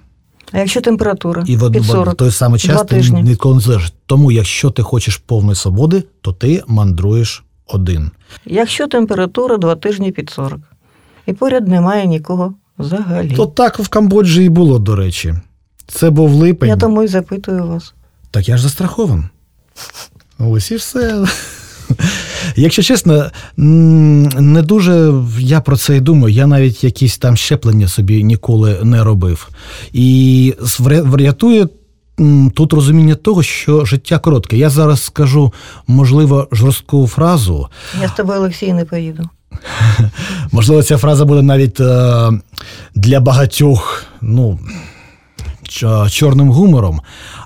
А 0.54 0.58
якщо 0.58 0.80
температура 0.80 1.44
і 1.46 1.56
в, 1.56 1.72
під 1.72 1.84
40, 1.84 2.14
в 2.14 2.16
той 2.16 2.30
самий 2.30 2.60
час 2.60 2.82
ти 2.82 3.00
ніколи 3.10 3.54
не 3.54 3.60
залежиш. 3.60 3.92
Тому, 4.06 4.32
якщо 4.32 4.70
ти 4.70 4.82
хочеш 4.82 5.16
повної 5.16 5.56
свободи, 5.56 6.04
то 6.20 6.32
ти 6.32 6.62
мандруєш 6.66 7.44
один. 7.66 8.10
Якщо 8.46 8.88
температура 8.88 9.56
два 9.56 9.76
тижні 9.76 10.12
під 10.12 10.30
40, 10.30 10.60
і 11.26 11.32
поряд 11.32 11.68
немає 11.68 12.06
нікого 12.06 12.54
взагалі. 12.78 13.36
То 13.36 13.46
так 13.46 13.78
в 13.78 13.88
Камбоджі 13.88 14.44
і 14.44 14.48
було, 14.48 14.78
до 14.78 14.96
речі. 14.96 15.34
Це 15.86 16.10
був 16.10 16.32
липень. 16.32 16.68
Я 16.68 16.76
тому 16.76 17.02
і 17.02 17.06
запитую 17.06 17.66
вас. 17.66 17.94
Так 18.30 18.48
я 18.48 18.56
ж 18.56 18.62
застрахован. 18.62 19.28
Ось 20.38 20.70
і 20.70 20.76
все. 20.76 21.26
Якщо 22.56 22.82
чесно, 22.82 23.30
не 23.56 24.62
дуже 24.62 25.12
я 25.38 25.60
про 25.60 25.76
це 25.76 25.96
і 25.96 26.00
думаю. 26.00 26.34
Я 26.34 26.46
навіть 26.46 26.84
якісь 26.84 27.18
там 27.18 27.36
щеплення 27.36 27.88
собі 27.88 28.24
ніколи 28.24 28.78
не 28.82 29.04
робив. 29.04 29.48
І 29.92 30.54
врятує 30.86 31.66
тут 32.54 32.72
розуміння 32.72 33.14
того, 33.14 33.42
що 33.42 33.84
життя 33.84 34.18
коротке. 34.18 34.56
Я 34.56 34.70
зараз 34.70 35.02
скажу, 35.02 35.52
можливо, 35.86 36.48
жорстку 36.52 37.06
фразу. 37.06 37.68
Я 38.02 38.08
з 38.08 38.12
тобою, 38.12 38.38
Олексій, 38.38 38.72
не 38.72 38.84
поїду. 38.84 39.28
Можливо, 40.52 40.82
ця 40.82 40.96
фраза 40.96 41.24
буде 41.24 41.42
навіть 41.42 41.80
е, 41.80 42.30
для 42.94 43.20
багатьох, 43.20 44.04
ну. 44.20 44.58
Чорним 46.10 46.50
гумором, 46.50 47.00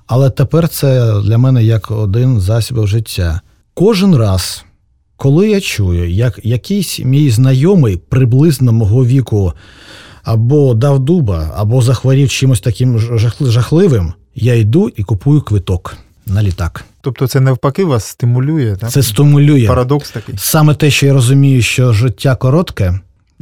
але 0.07 0.31
тепер 0.31 0.69
це 0.69 1.21
для 1.21 1.39
мене 1.39 1.65
як 1.65 1.91
один 1.91 2.41
засіб 2.41 2.87
життя. 2.87 3.41
Кожен 3.75 4.17
раз, 4.17 4.65
коли 5.19 5.51
я 5.51 5.61
чую, 5.61 6.11
як 6.11 6.41
якийсь 6.43 7.01
мій 7.01 7.31
знайомий 7.31 7.97
приблизно 7.97 8.73
мого 8.73 9.07
віку 9.07 9.53
або 10.23 10.75
дав 10.75 10.99
дуба, 10.99 11.55
або 11.57 11.83
захворів 11.83 12.29
чимось 12.29 12.61
таким 12.61 12.99
жахливим, 13.41 14.13
я 14.35 14.55
йду 14.55 14.89
і 14.97 15.03
купую 15.03 15.43
квиток 15.43 15.97
на 16.27 16.43
літак. 16.43 16.85
Тобто 17.01 17.29
це 17.29 17.41
навпаки 17.41 17.85
вас 17.85 18.05
стимулює, 18.05 18.77
так? 18.77 18.91
Це 18.91 19.03
стимулює. 19.03 19.67
Парадокс 19.67 20.11
такий. 20.11 20.35
Саме 20.39 20.75
те, 20.75 20.91
що 20.91 21.07
я 21.07 21.13
розумію, 21.13 21.63
що 21.63 21.93
життя 21.93 22.37
коротке, 22.37 23.01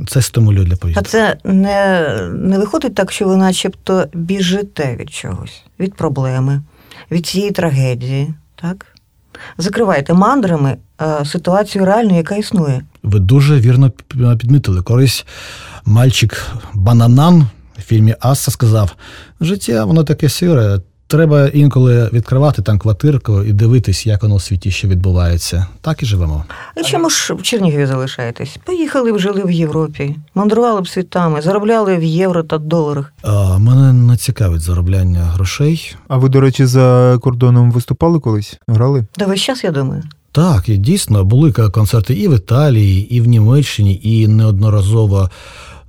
це 0.08 0.22
стимулює 0.22 0.64
для 0.64 0.76
поїздки. 0.76 1.04
А 1.06 1.10
це 1.10 1.36
не, 1.44 2.18
не 2.34 2.58
виходить 2.58 2.94
так, 2.94 3.12
що 3.12 3.28
ви 3.28 3.36
начебто 3.36 4.06
біжите 4.14 4.96
від 5.00 5.10
чогось, 5.10 5.62
від 5.80 5.94
проблеми, 5.94 6.62
від 7.10 7.26
цієї 7.26 7.50
трагедії, 7.50 8.34
так? 8.54 8.86
Закриваєте 9.58 10.14
мандрами 10.14 10.76
е, 11.00 11.24
ситуацію 11.24 11.84
реальну, 11.84 12.16
яка 12.16 12.36
існує. 12.36 12.82
Ви 13.02 13.20
дуже 13.20 13.60
вірно 13.60 13.90
підмітили. 14.38 14.82
Колись 14.82 15.26
мальчик 15.84 16.46
Бананан 16.74 17.48
в 17.78 17.82
фільмі 17.82 18.14
Аса 18.20 18.50
сказав: 18.50 18.96
життя 19.40 19.84
воно 19.84 20.04
таке 20.04 20.28
сире. 20.28 20.80
Треба 21.08 21.48
інколи 21.48 22.10
відкривати 22.12 22.62
там 22.62 22.78
квартирку 22.78 23.42
і 23.42 23.52
дивитись, 23.52 24.06
як 24.06 24.22
воно 24.22 24.34
у 24.34 24.40
світі 24.40 24.70
ще 24.70 24.88
відбувається. 24.88 25.66
Так 25.80 26.02
і 26.02 26.06
живемо. 26.06 26.44
А 26.76 26.82
чому 26.82 27.10
ж 27.10 27.34
в 27.34 27.42
Чернігові 27.42 27.86
залишаєтесь? 27.86 28.56
Поїхали 28.64 29.12
б 29.12 29.18
жили 29.18 29.42
в 29.44 29.50
Європі, 29.50 30.16
мандрували 30.34 30.80
б 30.80 30.88
світами, 30.88 31.42
заробляли 31.42 31.96
в 31.96 32.02
євро 32.04 32.42
та 32.42 32.58
доларах. 32.58 33.12
А, 33.22 33.58
мене 33.58 33.92
не 33.92 34.16
цікавить 34.16 34.60
заробляння 34.60 35.20
грошей. 35.20 35.96
А 36.08 36.16
ви, 36.16 36.28
до 36.28 36.40
речі, 36.40 36.66
за 36.66 37.18
кордоном 37.22 37.70
виступали 37.70 38.20
колись? 38.20 38.58
Грали? 38.68 39.06
Да 39.18 39.26
весь 39.26 39.40
час, 39.40 39.64
я 39.64 39.70
думаю. 39.70 40.02
Так, 40.32 40.68
і 40.68 40.76
дійсно 40.76 41.24
були 41.24 41.52
концерти 41.52 42.14
і 42.14 42.28
в 42.28 42.34
Італії, 42.36 43.16
і 43.16 43.20
в 43.20 43.26
Німеччині, 43.26 44.00
і 44.02 44.28
неодноразово 44.28 45.30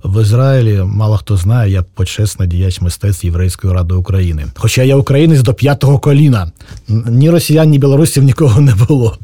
в 0.04 0.22
Ізраїлі. 0.22 0.82
Мало 0.82 1.16
хто 1.16 1.36
знає, 1.36 1.72
я 1.72 1.82
почесний 1.82 2.48
діяч 2.48 2.80
мистецтв 2.80 3.24
Єврейської 3.24 3.72
ради 3.72 3.94
України. 3.94 4.46
Хоча 4.56 4.82
я 4.82 4.96
українець 4.96 5.40
до 5.40 5.54
п'ятого 5.54 5.98
коліна. 5.98 6.52
Ні 6.88 7.30
росіян, 7.30 7.70
ні 7.70 7.78
білорусів 7.78 8.24
нікого 8.24 8.60
не 8.60 8.74
було. 8.74 9.18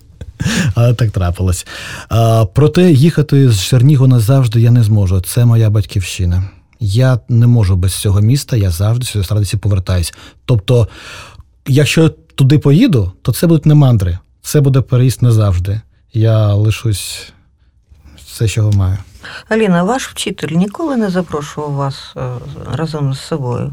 Але 0.74 0.94
так 0.94 1.10
трапилось. 1.10 1.66
Проте 2.54 2.92
їхати 2.92 3.50
з 3.50 3.62
Чернігова 3.62 4.08
назавжди 4.08 4.60
я 4.60 4.70
не 4.70 4.82
зможу. 4.82 5.20
Це 5.20 5.44
моя 5.44 5.70
батьківщина. 5.70 6.44
Я 6.80 7.18
не 7.28 7.46
можу 7.46 7.76
без 7.76 7.94
цього 7.94 8.20
міста, 8.20 8.56
я 8.56 8.70
завжди 8.70 9.06
сюди 9.06 9.24
традиції 9.24 9.60
повертаюсь. 9.60 10.14
Тобто, 10.44 10.88
якщо 11.66 12.08
туди 12.08 12.58
поїду, 12.58 13.12
то 13.22 13.32
це 13.32 13.46
будуть 13.46 13.66
не 13.66 13.74
мандри, 13.74 14.18
це 14.42 14.60
буде 14.60 14.80
переїзд 14.80 15.22
назавжди. 15.22 15.80
Я 16.14 16.54
лишусь 16.54 17.32
все, 18.26 18.48
що 18.48 18.70
маю. 18.70 18.98
Аліна, 19.48 19.82
ваш 19.82 20.08
вчитель 20.08 20.48
ніколи 20.48 20.96
не 20.96 21.10
запрошував 21.10 21.72
вас 21.72 22.12
е, 22.16 22.30
разом 22.72 23.14
з 23.14 23.20
собою. 23.20 23.72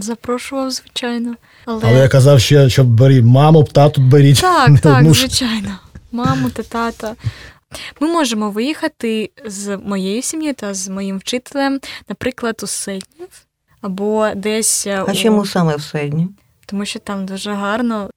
Запрошував, 0.00 0.70
звичайно. 0.70 1.34
Але, 1.66 1.80
Але 1.84 1.98
я 1.98 2.08
казав 2.08 2.40
ще, 2.40 2.70
щоб 2.70 2.86
беріть 2.86 3.24
маму, 3.24 3.64
тату 3.64 4.00
беріть. 4.00 4.40
так, 4.40 4.80
так, 4.80 4.98
одну 4.98 5.14
звичайно. 5.14 5.78
Маму 6.12 6.50
та 6.50 6.62
тата. 6.62 7.14
Ми 8.00 8.08
можемо 8.08 8.50
виїхати 8.50 9.30
з 9.46 9.76
моєю 9.76 10.22
сім'єю 10.22 10.54
та 10.54 10.74
з 10.74 10.88
моїм 10.88 11.18
вчителем, 11.18 11.80
наприклад, 12.08 12.60
у 12.62 12.66
Седнів 12.66 13.28
або 13.80 14.28
десь 14.36 14.86
е, 14.86 15.04
А 15.08 15.12
у... 15.12 15.14
чому 15.14 15.46
саме 15.46 15.76
в 15.76 15.82
Седні? 15.82 16.28
тому 16.66 16.84
що 16.84 16.98
там 16.98 17.26
дуже 17.26 17.52
гарно 17.52 18.10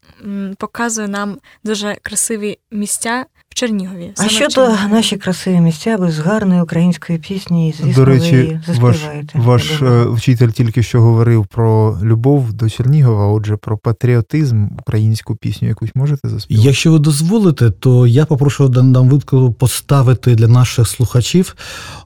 показує 0.57 1.07
нам 1.07 1.37
дуже 1.63 1.97
красиві 2.01 2.59
місця 2.71 3.25
Чернігові. 3.55 4.11
А 4.17 4.27
що 4.27 4.47
то 4.47 4.77
наші 4.91 5.17
красиві 5.17 5.59
місця 5.59 5.97
без 5.97 6.19
гарної 6.19 6.61
української 6.61 7.19
пісні, 7.19 7.69
і, 7.69 7.71
звісно, 7.71 7.93
До 7.93 8.11
ви 8.11 8.17
речі, 8.17 8.35
її 8.35 8.59
ваш, 8.79 8.95
заспіваєте. 8.97 9.39
ваш 9.39 9.81
е, 9.81 10.05
вчитель 10.05 10.49
тільки 10.49 10.83
що 10.83 11.01
говорив 11.01 11.45
про 11.45 11.97
любов 12.03 12.53
до 12.53 12.69
Чернігова, 12.69 13.27
отже, 13.27 13.57
про 13.57 13.77
патріотизм, 13.77 14.67
українську 14.79 15.35
пісню 15.35 15.67
якусь 15.67 15.89
можете 15.95 16.29
заспівати? 16.29 16.67
Якщо 16.67 16.91
ви 16.91 16.99
дозволите, 16.99 17.69
то 17.69 18.07
я 18.07 18.25
попрошу 18.25 18.69
нам 18.69 19.09
випадку 19.09 19.51
поставити 19.59 20.35
для 20.35 20.47
наших 20.47 20.87
слухачів 20.87 21.55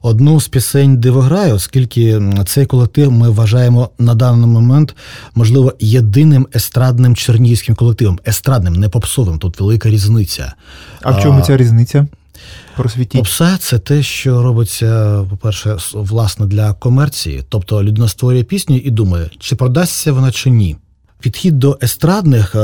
одну 0.02 0.40
з 0.40 0.48
пісень 0.48 0.96
Дивограю, 0.96 1.54
оскільки 1.54 2.22
цей 2.46 2.66
колектив 2.66 3.12
ми 3.12 3.30
вважаємо 3.30 3.90
на 3.98 4.14
даний 4.14 4.46
момент, 4.46 4.96
можливо, 5.34 5.72
єдиним 5.80 6.46
естрадним 6.54 7.16
чернігівським 7.16 7.74
колективом. 7.74 8.18
Естрадним, 8.28 8.74
не 8.74 8.88
попсовим. 8.88 9.38
Тут 9.38 9.60
велика 9.60 9.88
різниця. 9.88 10.54
А 11.02 11.10
в 11.10 11.22
чому 11.22 11.42
ця 11.42 11.56
різниця? 11.56 12.06
Просвітіть. 12.76 13.20
Попса 13.20 13.56
це 13.60 13.78
те, 13.78 14.02
що 14.02 14.42
робиться, 14.42 15.22
по-перше, 15.30 15.76
власне 15.94 16.46
для 16.46 16.72
комерції. 16.72 17.44
Тобто 17.48 17.82
людина 17.82 18.08
створює 18.08 18.42
пісню 18.42 18.76
і 18.76 18.90
думає, 18.90 19.30
чи 19.38 19.56
продасться 19.56 20.12
вона 20.12 20.32
чи 20.32 20.50
ні. 20.50 20.76
Підхід 21.20 21.58
до 21.58 21.78
естрадних 21.82 22.56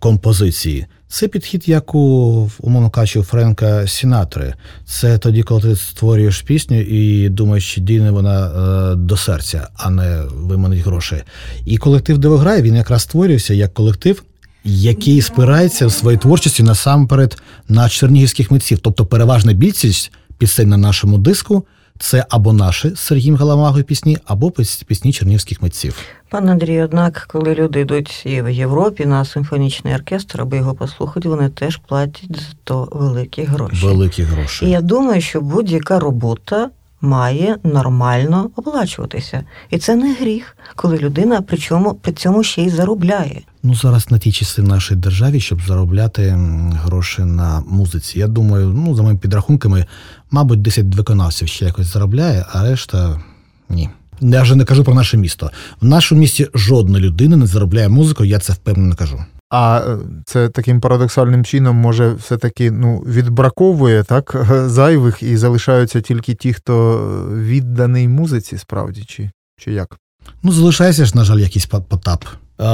композицій 0.00 0.86
це 1.14 1.28
підхід, 1.28 1.68
як 1.68 1.94
у 1.94 2.50
умовно 2.60 2.90
кажучи, 2.90 3.18
у 3.18 3.22
Френка 3.22 3.86
Сінатри. 3.86 4.54
Це 4.84 5.18
тоді, 5.18 5.42
коли 5.42 5.60
ти 5.60 5.76
створюєш 5.76 6.42
пісню 6.42 6.80
і 6.80 7.28
думаєш, 7.28 7.74
чи 7.74 7.80
дійне 7.80 8.10
вона 8.10 8.46
е, 8.46 8.94
до 8.94 9.16
серця, 9.16 9.68
а 9.74 9.90
не 9.90 10.22
виманить 10.34 10.84
гроші. 10.84 11.22
І 11.64 11.76
колектив 11.76 12.18
Дивограй 12.18 12.62
він 12.62 12.74
якраз 12.74 13.02
створюється 13.02 13.54
як 13.54 13.74
колектив, 13.74 14.22
який 14.64 15.22
спирається 15.22 15.86
в 15.86 15.92
своїй 15.92 16.18
творчості 16.18 16.62
насамперед 16.62 17.36
на 17.68 17.88
чернігівських 17.88 18.50
митців. 18.50 18.78
Тобто 18.78 19.06
переважна 19.06 19.52
більшість 19.52 20.12
пісень 20.38 20.68
на 20.68 20.76
нашому 20.76 21.18
диску 21.18 21.66
це 21.98 22.26
або 22.30 22.52
наші 22.52 22.90
з 22.90 22.98
Сергієм 22.98 23.36
Галамагою 23.36 23.84
пісні, 23.84 24.18
або 24.26 24.48
піс- 24.50 24.84
пісні 24.84 25.12
чернігівських 25.12 25.62
митців. 25.62 25.96
Пан 26.30 26.48
Андрій, 26.48 26.82
однак, 26.82 27.24
коли 27.32 27.54
люди 27.54 27.80
йдуть 27.80 28.22
і 28.26 28.42
в 28.42 28.50
Європі 28.50 29.06
на 29.06 29.24
симфонічний 29.24 29.94
оркестр, 29.94 30.40
аби 30.40 30.56
його 30.56 30.74
послухати, 30.74 31.28
вони 31.28 31.48
теж 31.48 31.76
платять 31.76 32.26
за 32.30 32.42
то 32.64 32.88
великі 32.92 33.42
гроші. 33.42 33.86
Великі 33.86 34.22
І 34.22 34.24
гроші. 34.24 34.66
я 34.70 34.80
думаю, 34.80 35.20
що 35.20 35.40
будь-яка 35.40 35.98
робота 36.00 36.70
має 37.04 37.56
нормально 37.64 38.50
оплачуватися. 38.56 39.44
І 39.70 39.78
це 39.78 39.96
не 39.96 40.14
гріх, 40.14 40.56
коли 40.76 40.98
людина 40.98 41.42
причому 41.46 41.94
при 41.94 42.12
цьому 42.12 42.42
ще 42.42 42.62
й 42.62 42.70
заробляє. 42.70 43.40
Ну 43.62 43.74
зараз 43.74 44.10
на 44.10 44.18
ті 44.18 44.32
часи 44.32 44.62
в 44.62 44.68
нашій 44.68 44.94
державі, 44.94 45.40
щоб 45.40 45.60
заробляти 45.62 46.38
гроші 46.84 47.22
на 47.22 47.62
музиці. 47.66 48.18
Я 48.18 48.28
думаю, 48.28 48.68
ну 48.68 48.94
за 48.94 49.02
моїми 49.02 49.20
підрахунками, 49.20 49.86
мабуть, 50.30 50.62
10 50.62 50.94
виконавців 50.94 51.48
ще 51.48 51.64
якось 51.64 51.86
заробляє, 51.86 52.46
а 52.52 52.62
решта 52.62 53.20
ні. 53.68 53.88
Я 54.20 54.42
вже 54.42 54.56
не 54.56 54.64
кажу 54.64 54.84
про 54.84 54.94
наше 54.94 55.16
місто. 55.16 55.50
В 55.80 55.84
нашому 55.84 56.20
місті 56.20 56.48
жодна 56.54 56.98
людина 56.98 57.36
не 57.36 57.46
заробляє 57.46 57.88
музику, 57.88 58.24
я 58.24 58.38
це 58.38 58.52
впевнено 58.52 58.94
кажу. 58.94 59.24
А 59.56 59.82
е, 59.88 59.98
це 60.26 60.48
таким 60.48 60.80
парадоксальним 60.80 61.44
чином 61.44 61.76
може 61.76 62.12
все-таки 62.12 62.70
ну, 62.70 62.98
відбраковує 62.98 64.04
так, 64.04 64.46
зайвих 64.66 65.22
і 65.22 65.36
залишаються 65.36 66.00
тільки 66.00 66.34
ті, 66.34 66.52
хто 66.52 66.98
відданий 67.34 68.08
музиці, 68.08 68.58
справді, 68.58 69.04
чи, 69.08 69.30
чи 69.58 69.72
як? 69.72 69.96
Ну, 70.42 70.52
залишається 70.52 71.04
ж, 71.04 71.16
на 71.16 71.24
жаль, 71.24 71.38
якийсь 71.38 71.66
По- 71.66 71.80
потап. 71.80 72.24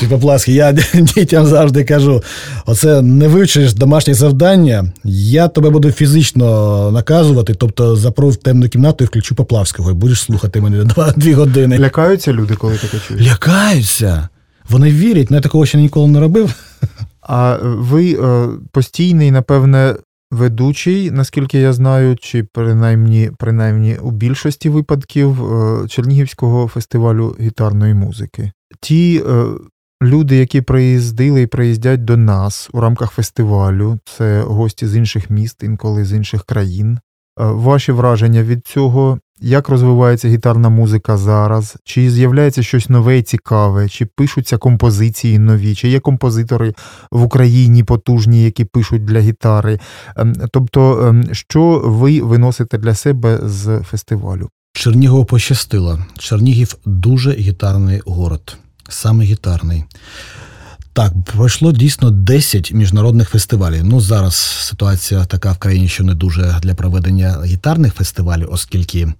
Чи 0.00 0.08
Поплавський, 0.08 0.54
я 0.54 0.72
дітям 0.94 1.46
завжди 1.46 1.84
кажу: 1.84 2.22
оце 2.66 3.02
не 3.02 3.28
вивчиш 3.28 3.74
домашнє 3.74 4.14
завдання, 4.14 4.92
я 5.04 5.48
тебе 5.48 5.70
буду 5.70 5.92
фізично 5.92 6.90
наказувати, 6.90 7.54
тобто 7.54 7.96
запру 7.96 8.28
в 8.28 8.36
темну 8.36 8.68
кімнату 8.68 9.04
і 9.04 9.06
включу 9.06 9.34
Поплавського, 9.34 9.90
і 9.90 9.94
будеш 9.94 10.20
слухати 10.20 10.60
мене 10.60 10.84
два, 10.84 11.12
дві 11.16 11.32
години. 11.32 11.78
Лякаються 11.78 12.32
люди, 12.32 12.54
коли 12.54 12.76
таке 12.76 12.98
чують? 13.08 13.26
Лякаються. 13.26 14.28
Вони 14.68 14.92
вірять, 14.92 15.30
ну 15.30 15.36
я 15.36 15.40
такого 15.40 15.66
ще 15.66 15.78
ніколи 15.78 16.08
не 16.08 16.20
робив. 16.20 16.54
А 17.22 17.58
ви 17.62 18.12
е, 18.12 18.48
постійний, 18.72 19.30
напевне, 19.30 19.94
ведучий, 20.30 21.10
наскільки 21.10 21.58
я 21.58 21.72
знаю, 21.72 22.16
чи 22.16 22.42
принаймні, 22.42 23.30
принаймні 23.38 23.96
у 23.96 24.10
більшості 24.10 24.68
випадків 24.68 25.52
е, 25.52 25.88
Чернігівського 25.88 26.68
фестивалю 26.68 27.36
гітарної 27.40 27.94
музики. 27.94 28.52
Ті 28.80 29.22
е, 29.26 29.44
люди, 30.02 30.36
які 30.36 30.60
приїздили 30.60 31.42
і 31.42 31.46
приїздять 31.46 32.04
до 32.04 32.16
нас 32.16 32.70
у 32.72 32.80
рамках 32.80 33.10
фестивалю, 33.10 33.98
це 34.04 34.42
гості 34.42 34.86
з 34.86 34.96
інших 34.96 35.30
міст, 35.30 35.62
інколи 35.62 36.04
з 36.04 36.12
інших 36.12 36.44
країн. 36.44 36.92
Е, 36.94 36.98
Ваші 37.36 37.92
враження 37.92 38.42
від 38.42 38.66
цього, 38.66 39.18
як 39.40 39.68
розвивається 39.68 40.28
гітарна 40.28 40.68
музика 40.68 41.16
зараз? 41.16 41.76
Чи 41.84 42.10
з'являється 42.10 42.62
щось 42.62 42.88
нове 42.88 43.18
і 43.18 43.22
цікаве, 43.22 43.88
чи 43.88 44.06
пишуться 44.06 44.58
композиції 44.58 45.38
нові, 45.38 45.74
чи 45.74 45.88
є 45.88 46.00
композитори 46.00 46.74
в 47.10 47.22
Україні 47.22 47.84
потужні, 47.84 48.44
які 48.44 48.64
пишуть 48.64 49.04
для 49.04 49.20
гітари? 49.20 49.78
Ем, 50.16 50.34
Тобто, 50.52 51.06
ем, 51.06 51.24
що 51.32 51.82
ви 51.84 52.20
виносите 52.20 52.78
для 52.78 52.94
себе 52.94 53.40
з 53.42 53.80
фестивалю? 53.82 54.48
Чернігову 54.72 55.24
пощастило. 55.24 55.98
Чернігів 56.18 56.76
дуже 56.84 57.32
гітарний 57.32 58.00
город, 58.06 58.56
саме 58.88 59.24
гітарний. 59.24 59.84
Так, 60.98 61.12
пройшло 61.24 61.72
дійсно 61.72 62.10
10 62.10 62.72
міжнародних 62.72 63.28
фестивалів. 63.30 63.84
Ну 63.84 64.00
зараз 64.00 64.34
ситуація 64.34 65.24
така 65.24 65.52
в 65.52 65.58
країні, 65.58 65.88
що 65.88 66.04
не 66.04 66.14
дуже 66.14 66.58
для 66.62 66.74
проведення 66.74 67.42
гітарних 67.44 67.94
фестивалів, 67.94 68.48
оскільки 68.50 69.12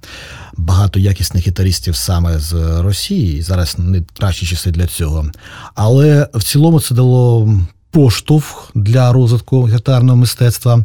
багато 0.56 1.00
якісних 1.00 1.46
гітаристів 1.46 1.96
саме 1.96 2.38
з 2.38 2.52
Росії. 2.80 3.38
і 3.38 3.42
Зараз 3.42 3.78
не 3.78 4.02
кращі 4.18 4.46
часи 4.46 4.70
для 4.70 4.86
цього. 4.86 5.26
Але 5.74 6.28
в 6.34 6.42
цілому 6.42 6.80
це 6.80 6.94
дало 6.94 7.54
поштовх 7.90 8.70
для 8.74 9.12
розвитку 9.12 9.68
гітарного 9.68 10.16
мистецтва. 10.16 10.84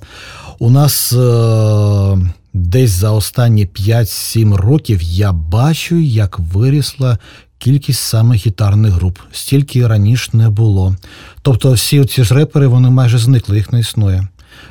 У 0.60 0.70
нас 0.70 1.14
е- 1.14 2.18
десь 2.54 2.92
за 2.92 3.12
останні 3.12 3.66
5-7 3.66 4.56
років 4.56 5.02
я 5.02 5.32
бачу, 5.32 5.96
як 5.96 6.40
вирісла 6.40 7.18
кількість 7.64 8.00
саме 8.00 8.36
гітарних 8.36 8.94
груп. 8.94 9.20
Стільки 9.32 9.88
раніше 9.88 10.30
не 10.34 10.50
було. 10.50 10.96
Тобто 11.42 11.72
всі 11.72 12.06
ці 12.06 12.24
ж 12.24 12.34
репери 12.34 12.68
вони 12.68 12.90
майже 12.90 13.18
зникли, 13.18 13.58
їх 13.58 13.74
не 13.74 13.80
існує. 13.80 14.28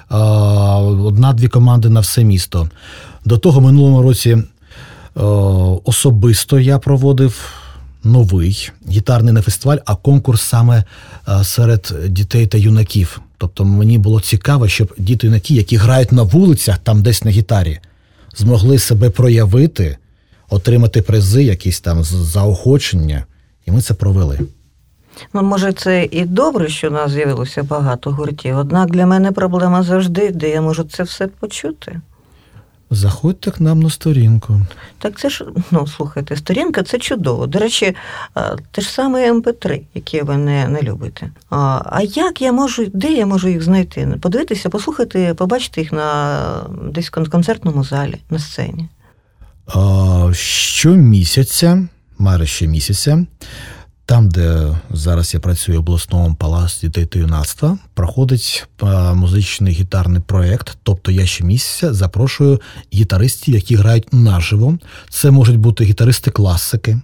одна-дві 0.09 1.49
команди 1.49 1.89
на 1.89 2.01
все 2.01 2.25
місто. 2.25 2.71
До 3.25 3.39
того 3.39 3.61
минулому 3.61 4.03
році 4.03 4.39
особисто 5.85 6.61
я 6.61 6.79
проводив 6.79 7.53
новий 8.05 8.71
гітарний 8.91 9.33
не 9.33 9.43
фестиваль, 9.43 9.79
а 9.85 9.95
конкурс 9.95 10.43
саме 10.43 10.85
серед 11.43 11.95
дітей 12.09 12.47
та 12.47 12.59
юнаків. 12.59 13.21
Тобто 13.39 13.65
мені 13.65 13.99
було 13.99 14.21
цікаво, 14.21 14.69
щоб 14.69 14.95
діти-юнаки, 14.99 15.55
які 15.55 15.77
грають 15.77 16.13
на 16.13 16.23
вулицях, 16.23 16.79
там 16.79 17.03
десь 17.03 17.25
на 17.25 17.31
гітарі, 17.31 17.81
змогли 18.37 18.79
себе 18.79 19.11
проявити, 19.11 19.99
отримати 20.53 21.03
призи, 21.03 21.43
якісь 21.43 21.81
там 21.81 22.05
заохочення, 22.05 23.27
і 23.67 23.71
ми 23.71 23.81
це 23.81 23.95
провели. 23.95 24.39
Ну, 25.35 25.43
може, 25.43 25.73
це 25.73 26.09
і 26.11 26.25
добре, 26.25 26.69
що 26.69 26.89
у 26.89 26.91
нас 26.91 27.11
з'явилося 27.11 27.63
багато 27.63 28.11
гуртів. 28.11 28.57
Однак 28.59 28.91
для 28.91 29.07
мене 29.07 29.33
проблема 29.33 29.83
завжди, 29.83 30.31
де 30.31 30.51
я 30.51 30.61
можу 30.61 30.85
це 30.85 31.03
все 31.03 31.27
почути. 31.27 32.01
Заходьте 32.91 33.51
к 33.51 33.57
нам 33.61 33.83
на 33.83 33.91
сторінку. 33.91 34.61
Так 34.99 35.19
це 35.19 35.31
ж, 35.31 35.45
ну 35.71 35.87
слухайте, 35.87 36.37
сторінка 36.37 36.83
це 36.83 36.99
чудово. 36.99 37.47
До 37.47 37.59
речі, 37.59 37.97
те 38.71 38.83
ж 38.83 38.91
саме 38.91 39.33
МП3, 39.33 39.81
яке 39.95 40.23
ви 40.23 40.37
не 40.37 40.69
не 40.69 40.83
любите. 40.83 41.31
А 41.51 41.83
а 41.87 42.03
як 42.03 42.43
я 42.43 42.53
можу, 42.53 42.87
де 42.95 43.13
я 43.13 43.27
можу 43.27 43.49
їх 43.49 43.63
знайти? 43.63 44.19
Подивитися, 44.21 44.69
послухати, 44.69 45.35
побачити 45.35 45.81
їх 45.81 45.93
на 45.93 46.39
десь 46.91 47.11
концертному 47.11 47.85
залі, 47.85 48.17
на 48.31 48.39
сцені? 48.39 48.89
Щомісяця, 50.33 51.89
майже 52.19 52.47
щомісяця, 52.47 53.27
там, 54.07 54.29
де 54.29 54.79
зараз 54.91 55.35
я 55.35 55.41
працюю 55.41 55.79
в 55.79 55.81
обласному 55.81 56.35
палаці 56.35 56.87
дітей 56.87 57.07
та 57.07 57.19
юнацтва, 57.19 57.79
проходить 57.95 58.67
музичний 59.15 59.73
гітарний 59.73 60.23
проєкт. 60.27 60.79
Тобто 60.83 61.11
я 61.11 61.27
щомісяця 61.27 61.95
запрошую 61.95 62.61
гітаристів, 62.95 63.55
які 63.55 63.77
грають 63.77 64.13
наживо. 64.13 64.79
Це 65.09 65.31
можуть 65.31 65.57
бути 65.57 65.85
гітаристи 65.85 66.31
класики, 66.31 67.01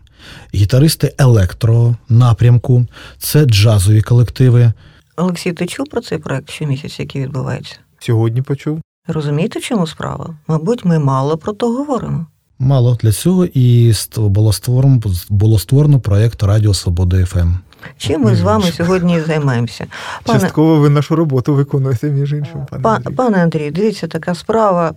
гітаристи 0.55 1.15
електронапрямку, 1.19 2.87
це 3.19 3.45
джазові 3.45 4.03
колективи. 4.03 4.73
Олексій, 5.17 5.53
ти 5.53 5.67
чув 5.67 5.87
про 5.87 6.01
цей 6.01 6.19
проєкт 6.19 6.51
щомісяця, 6.51 7.03
який 7.03 7.23
відбувається? 7.23 7.77
Сьогодні 7.99 8.43
почув. 8.43 8.81
Розумієте, 9.07 9.59
в 9.59 9.63
чому 9.63 9.87
справа? 9.87 10.37
Мабуть, 10.47 10.85
ми 10.85 10.99
мало 10.99 11.39
про 11.39 11.53
то 11.53 11.73
говоримо. 11.73 12.27
Мало 12.59 12.99
для 13.03 13.13
цього 13.13 13.45
і 13.55 13.93
було 14.17 14.53
створено 14.53 15.01
було 15.29 15.59
створено 15.59 16.01
проєкт 16.01 16.43
Радіо 16.43 16.75
Свобода 16.75 17.25
ФМ. 17.25 17.53
Чим 17.99 18.23
ми 18.23 18.37
з 18.37 18.41
вами 18.41 18.73
сьогодні 18.73 19.21
займаємося? 19.21 19.87
Пане... 20.25 20.41
Частково 20.41 20.77
ви 20.77 20.89
нашу 20.89 21.17
роботу 21.17 21.55
виконуєте, 21.55 22.11
між 22.11 22.33
іншим. 22.33 22.67
Пане 22.71 22.83
Пан, 22.83 22.97
Андрій. 22.97 23.15
пане 23.15 23.43
Андрій, 23.43 23.71
дивіться, 23.71 24.07
така 24.07 24.35
справа. 24.35 24.95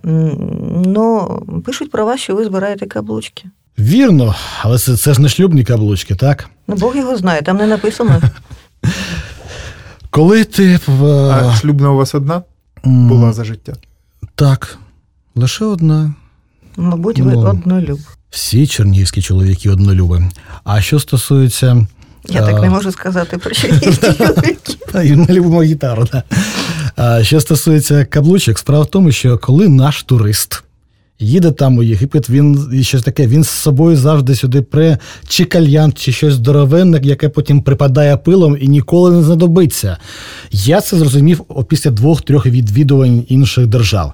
Ну, 0.86 1.38
пишуть 1.66 1.90
про 1.90 2.06
вас, 2.06 2.20
що 2.20 2.34
ви 2.34 2.44
збираєте 2.44 2.86
каблучки. 2.86 3.44
Вірно, 3.78 4.34
але 4.62 4.78
це 4.78 4.96
це 4.96 5.14
ж 5.14 5.22
не 5.22 5.28
шлюбні 5.28 5.64
каблучки, 5.64 6.14
так? 6.14 6.50
Ну, 6.68 6.74
Бог 6.74 6.96
його 6.96 7.16
знає, 7.16 7.42
там 7.42 7.56
не 7.56 7.66
написано. 7.66 8.20
Коли 10.10 10.44
ти. 10.44 10.78
А 11.32 11.54
шлюбна 11.60 11.90
у 11.90 11.96
вас 11.96 12.14
одна 12.14 12.42
була 12.84 13.32
за 13.32 13.44
життя? 13.44 13.72
Так, 14.34 14.78
лише 15.34 15.64
одна. 15.64 16.14
Мабуть, 16.76 17.20
ви 17.20 17.32
ну, 17.32 17.40
однолюб. 17.40 17.98
Всі 18.30 18.66
чернігівські 18.66 19.22
чоловіки 19.22 19.70
однолюби. 19.70 20.28
А 20.64 20.80
що 20.80 21.00
стосується. 21.00 21.86
Я 22.28 22.42
а... 22.42 22.46
так 22.46 22.62
не 22.62 22.70
можу 22.70 22.92
сказати 22.92 23.38
про 23.38 23.50
чернігівських 23.54 24.16
чоловіків. 24.16 25.18
Ми 25.18 25.34
любимо 25.34 25.62
гітару. 25.62 26.06
А 26.96 27.24
Що 27.24 27.40
стосується 27.40 28.04
каблучок, 28.04 28.58
справа 28.58 28.84
в 28.84 28.86
тому, 28.86 29.12
що 29.12 29.38
коли 29.38 29.68
наш 29.68 30.02
турист 30.02 30.62
їде 31.22 31.50
там 31.50 31.78
у 31.78 31.82
Єгипет, 31.82 32.30
він 32.30 32.70
і 32.72 32.84
щось 32.84 33.02
таке, 33.02 33.26
він 33.26 33.44
з 33.44 33.48
собою 33.48 33.96
завжди 33.96 34.34
сюди 34.34 34.62
пре 34.62 34.98
чи 35.28 35.44
кальян, 35.44 35.92
чи 35.92 36.12
щось 36.12 36.34
здоровенне, 36.34 37.00
яке 37.02 37.28
потім 37.28 37.62
припадає 37.62 38.16
пилом 38.16 38.56
і 38.60 38.68
ніколи 38.68 39.16
не 39.16 39.22
знадобиться. 39.22 39.96
Я 40.50 40.80
це 40.80 40.96
зрозумів 40.96 41.40
після 41.68 41.90
двох-трьох 41.90 42.46
відвідувань 42.46 43.24
інших 43.28 43.66
держав. 43.66 44.12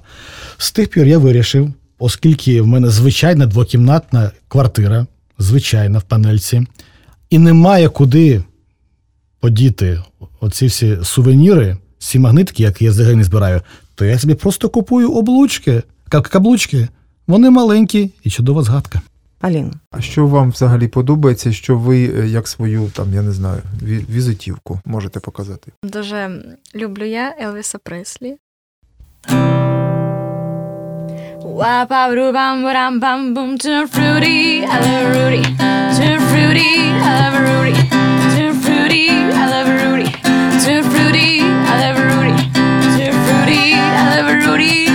З 0.57 0.71
тих 0.71 0.89
пір 0.89 1.07
я 1.07 1.17
вирішив 1.17 1.73
оскільки 1.99 2.61
в 2.61 2.67
мене 2.67 2.89
звичайна 2.89 3.45
двокімнатна 3.45 4.31
квартира, 4.47 5.07
звичайна 5.39 5.99
в 5.99 6.03
панельці, 6.03 6.67
і 7.29 7.37
немає 7.37 7.89
куди 7.89 8.43
подіти 9.39 10.03
оці 10.39 10.65
всі 10.65 10.97
сувеніри, 11.03 11.77
ці 11.97 12.19
магнитки, 12.19 12.63
які 12.63 12.85
я 12.85 12.91
взагалі 12.91 13.15
не 13.15 13.23
збираю, 13.23 13.61
то 13.95 14.05
я 14.05 14.19
собі 14.19 14.35
просто 14.35 14.69
купую 14.69 15.11
облучки, 15.11 15.83
каблучки. 16.09 16.87
Вони 17.27 17.49
маленькі 17.49 18.11
і 18.23 18.29
чудова 18.29 18.63
згадка. 18.63 19.01
Аліна. 19.41 19.73
А 19.91 20.01
що 20.01 20.27
вам 20.27 20.51
взагалі 20.51 20.87
подобається, 20.87 21.51
що 21.53 21.77
ви 21.77 22.11
е, 22.19 22.27
як 22.27 22.47
свою 22.47 22.91
там, 22.93 23.13
я 23.13 23.21
не 23.21 23.31
знаю, 23.31 23.61
візитівку 24.09 24.79
можете 24.85 25.19
показати? 25.19 25.71
Дуже 25.83 26.43
люблю 26.75 27.05
я 27.05 27.35
Елвіса 27.41 27.77
Преслі. 27.77 28.37
Wap 31.41 31.89
a 31.91 32.13
boo 32.13 32.33
bam 32.33 32.63
bam 32.63 32.99
bam 32.99 33.33
boom 33.33 33.57
too 33.57 33.87
fruity, 33.87 34.65
I 34.65 34.75
love 34.83 35.15
Rudy. 35.15 35.43
Too 35.95 36.19
fruity, 36.27 36.91
I 36.99 37.11
love 37.19 37.39
Rudy. 37.47 37.79
Too 38.35 38.51
fruity, 38.59 39.07
I 39.09 39.47
love 39.47 39.69
Rudy. 39.79 40.11
Too 40.59 40.83
fruity, 40.91 41.39
I 41.39 41.73
love 41.79 41.99
Rudy. 42.11 42.35
Too 42.95 43.11
fruity, 43.23 43.73
I 43.73 44.19
love 44.19 44.29
Rudy. 44.43 44.87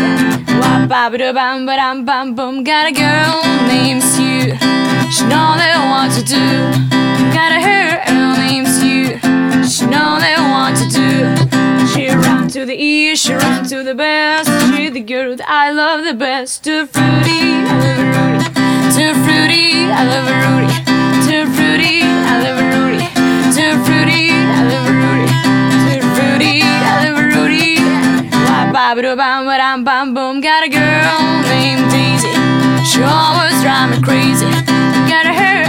Wap 0.60 0.90
a 0.90 1.16
boo 1.16 1.32
bam 1.32 1.64
bam 1.64 2.04
bam 2.04 2.34
boom. 2.34 2.62
Got 2.62 2.88
a 2.88 2.92
girl 2.92 3.40
named 3.66 4.02
Sue. 4.02 4.52
She 5.10 5.24
know 5.24 5.56
that 5.56 5.80
what 5.88 6.12
to 6.12 6.22
do. 6.24 6.44
Got 7.32 7.56
a 7.56 7.60
girl 7.64 8.36
named 8.36 8.68
Sue. 8.68 9.16
She 9.66 9.86
know 9.86 10.20
that 10.20 10.40
what 10.52 10.76
to 10.76 10.86
do. 10.92 11.63
She 11.92 12.08
run 12.08 12.48
to 12.48 12.64
the 12.64 12.74
east, 12.74 13.24
she 13.26 13.34
run 13.34 13.64
to 13.68 13.82
the 13.82 13.94
best. 13.94 14.48
She 14.74 14.88
the 14.88 15.00
girl 15.00 15.36
that 15.36 15.48
I 15.48 15.70
love 15.70 16.04
the 16.04 16.14
best. 16.14 16.64
Too 16.64 16.86
fruity, 16.86 17.64
I 17.64 17.74
love 17.84 17.98
a 17.98 18.06
Rudy. 18.14 18.48
Too 18.96 19.12
fruity, 19.24 19.84
I 19.90 20.02
love 20.10 20.26
a 20.28 20.34
Rudy. 20.44 20.68
Too 21.24 21.44
fruity, 21.54 22.02
I 22.22 22.34
love 22.40 22.58
a 22.58 22.66
Rudy. 22.72 22.98
Too 23.54 23.74
fruity, 23.84 24.32
I 24.32 24.62
love 24.70 24.88
Rudy. 24.90 25.30
Too 25.84 26.02
fruity, 26.14 26.62
I 26.62 26.94
love 27.04 27.18
Rudy. 27.34 27.76
Bam 28.72 29.14
bam 29.14 29.46
bam 29.46 29.84
bam 29.84 30.14
boom. 30.14 30.40
Got 30.40 30.64
a 30.64 30.68
girl 30.68 31.18
named 31.46 31.90
Daisy. 31.90 32.34
She 32.86 33.02
always 33.02 33.54
drive 33.62 33.90
me 33.90 33.98
crazy. 34.02 34.50
Got 35.10 35.26
a 35.26 35.32
hair 35.32 35.68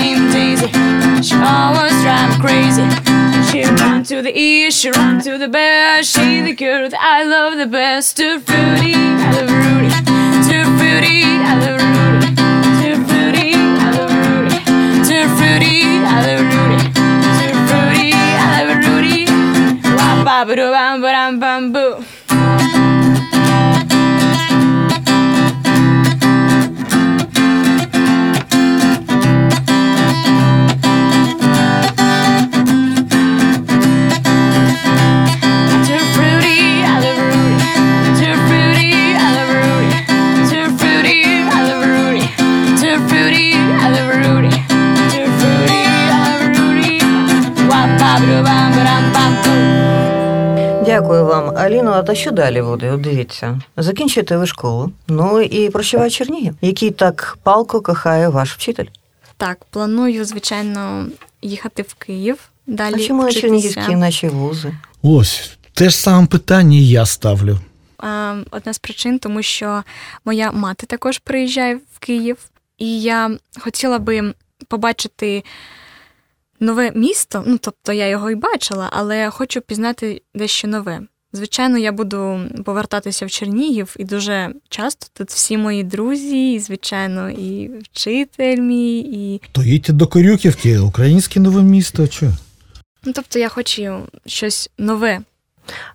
named 0.00 0.32
Daisy. 0.32 0.68
She 1.22 1.34
always 1.36 1.96
drive 2.02 2.28
me 2.30 2.36
crazy. 2.40 3.11
She 3.62 3.68
run 3.68 4.02
to 4.02 4.22
the 4.22 4.36
east, 4.36 4.80
she 4.80 4.90
run 4.90 5.20
to 5.20 5.38
the 5.38 5.46
best. 5.46 6.10
She 6.10 6.40
the 6.40 6.52
girl 6.52 6.88
that 6.88 6.98
I 7.00 7.22
love 7.22 7.56
the 7.58 7.66
best. 7.68 8.16
Too 8.16 8.40
fruity, 8.40 8.92
I 8.92 9.30
love 9.38 9.50
Rudy. 9.62 9.90
Too 10.48 10.64
fruity, 10.78 11.22
I 11.46 11.54
love 11.62 11.78
Rudy. 11.78 12.34
Fruity, 13.06 13.54
I 13.54 13.94
love 13.94 14.10
fruity, 14.10 14.50
I 16.02 16.26
love 16.26 16.48
fruity, 17.70 18.10
I 18.12 18.64
love 18.66 18.82
Rudy. 18.82 19.26
Bam 19.96 20.24
bam 20.24 20.46
bam 20.48 21.00
bam 21.00 21.38
bam 21.38 21.72
boo. 21.72 22.11
Дякую 51.02 51.26
вам, 51.26 51.56
Аліно. 51.56 51.90
А 51.92 52.02
та 52.02 52.14
що 52.14 52.30
далі 52.30 52.62
буде? 52.62 52.90
От 52.92 53.00
Дивіться, 53.00 53.60
закінчуєте 53.76 54.36
ви 54.36 54.46
школу. 54.46 54.92
Ну 55.08 55.40
і 55.40 55.70
прощавай 55.70 56.10
Чернігів, 56.10 56.54
який 56.60 56.90
так 56.90 57.38
палко 57.42 57.80
кохає 57.80 58.28
ваш 58.28 58.54
вчитель. 58.54 58.84
Так, 59.36 59.64
планую, 59.70 60.24
звичайно, 60.24 61.06
їхати 61.42 61.82
в 61.82 61.94
Київ. 61.94 62.38
Далі 62.66 62.94
а 62.94 63.06
чому 63.06 63.22
вчитися. 63.22 63.40
чернігівські 63.40 63.96
наші 63.96 64.28
вузи? 64.28 64.74
Ось 65.02 65.58
те 65.72 65.90
ж 65.90 65.96
саме 65.96 66.26
питання 66.26 66.76
і 66.76 66.88
я 66.88 67.06
ставлю. 67.06 67.58
Одна 68.50 68.72
з 68.72 68.78
причин, 68.78 69.18
тому 69.18 69.42
що 69.42 69.82
моя 70.24 70.52
мати 70.52 70.86
також 70.86 71.18
приїжджає 71.18 71.74
в 71.94 71.98
Київ, 71.98 72.36
і 72.78 73.02
я 73.02 73.30
хотіла 73.60 73.98
би 73.98 74.34
побачити 74.68 75.44
нове 76.62 76.92
місто. 76.94 77.44
Ну, 77.46 77.58
тобто 77.60 77.92
я 77.92 78.08
його 78.08 78.30
і 78.30 78.34
бачила, 78.34 78.88
але 78.92 79.30
хочу 79.30 79.60
пізнати 79.60 80.22
дещо 80.34 80.68
нове. 80.68 81.00
Звичайно, 81.32 81.78
я 81.78 81.92
буду 81.92 82.40
повертатися 82.64 83.26
в 83.26 83.30
Чернігів, 83.30 83.94
і 83.98 84.04
дуже 84.04 84.54
часто 84.68 85.06
тут 85.12 85.30
всі 85.30 85.58
мої 85.58 85.84
друзі, 85.84 86.52
і, 86.52 86.58
звичайно, 86.58 87.30
і 87.30 87.70
вчитель 87.82 88.58
мій, 88.58 88.98
і 88.98 89.40
То 89.52 89.62
їдьте 89.62 89.92
до 89.92 90.06
Корюківки, 90.06 90.78
українське 90.78 91.40
нове 91.40 91.62
місто. 91.62 92.08
Чо? 92.08 92.26
ну, 93.04 93.12
тобто 93.12 93.38
я 93.38 93.48
хочу 93.48 93.98
щось 94.26 94.70
нове. 94.78 95.20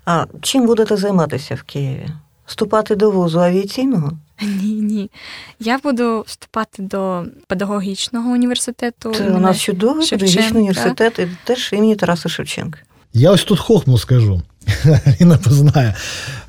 А 0.06 0.26
чим 0.42 0.66
будете 0.66 0.98
займатися 0.98 1.56
в 1.56 1.64
Києві? 1.64 2.08
Вступати 2.46 2.96
до 2.96 3.12
вузу 3.12 3.40
авіаційного? 3.40 4.12
Ні, 4.42 4.74
ні. 4.74 5.12
Я 5.60 5.78
буду 5.78 6.24
вступати 6.28 6.82
до 6.84 7.24
педагогічного 7.48 8.32
університету. 8.32 9.14
Це 9.14 9.30
у 9.30 9.40
нас 9.40 9.62
чудовий 9.62 10.06
Шевченка. 10.06 10.26
педагогічний 10.26 10.62
університет, 10.62 11.20
і 11.20 11.28
теж 11.44 11.70
імені 11.74 11.96
Тараса 11.96 12.30
Шевченка. 12.30 12.80
Я 13.14 13.32
ось 13.32 13.44
тут 13.44 13.60
хохму 13.60 13.98
скажу. 13.98 14.42
Ліна 15.22 15.38
познає. 15.38 15.96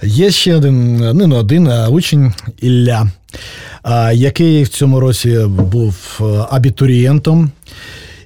Є 0.03 0.31
ще 0.31 0.57
один, 0.57 0.97
ну, 1.15 1.37
один, 1.37 1.69
а 1.69 1.89
учень 1.89 2.33
Ілля, 2.61 3.11
який 4.13 4.63
в 4.63 4.69
цьому 4.69 5.01
році 5.01 5.39
був 5.49 6.21
абітурієнтом. 6.51 7.51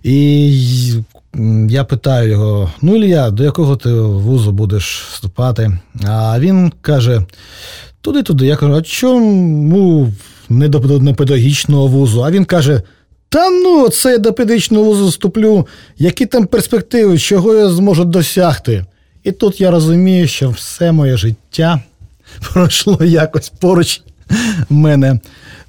І 0.02 0.58
я 1.68 1.84
питаю 1.84 2.30
його: 2.30 2.72
ну, 2.82 2.96
Ілля, 2.96 3.30
до 3.30 3.44
якого 3.44 3.76
ти 3.76 3.92
вузу 3.92 4.52
будеш 4.52 5.02
вступати? 5.12 5.78
А 6.04 6.40
він 6.40 6.72
каже: 6.80 7.22
туди-туди. 8.03 8.46
Я 8.46 8.57
кажу, 8.57 8.74
а 8.74 8.82
чому 8.82 10.12
не 10.48 10.68
до 10.68 10.80
педагогічного 11.14 11.86
вузу? 11.86 12.24
А 12.24 12.30
він 12.30 12.44
каже. 12.44 12.82
Та 13.28 13.50
ну, 13.50 13.88
це 13.88 14.12
я 14.12 14.18
до 14.18 14.32
педагогічного 14.32 14.84
вузу 14.84 15.07
вступлю. 15.07 15.66
Які 15.98 16.26
там 16.26 16.46
перспективи, 16.46 17.18
чого 17.18 17.55
я 17.55 17.68
зможу 17.68 18.05
досягти? 18.05 18.84
І 19.24 19.32
тут 19.32 19.61
я 19.61 19.70
розумію, 19.70 20.28
що 20.28 20.50
все 20.50 20.92
моє 20.92 21.16
життя 21.16 21.82
пройшло 22.53 22.98
якось 23.05 23.53
поруч 23.61 24.03
мене. 24.70 25.20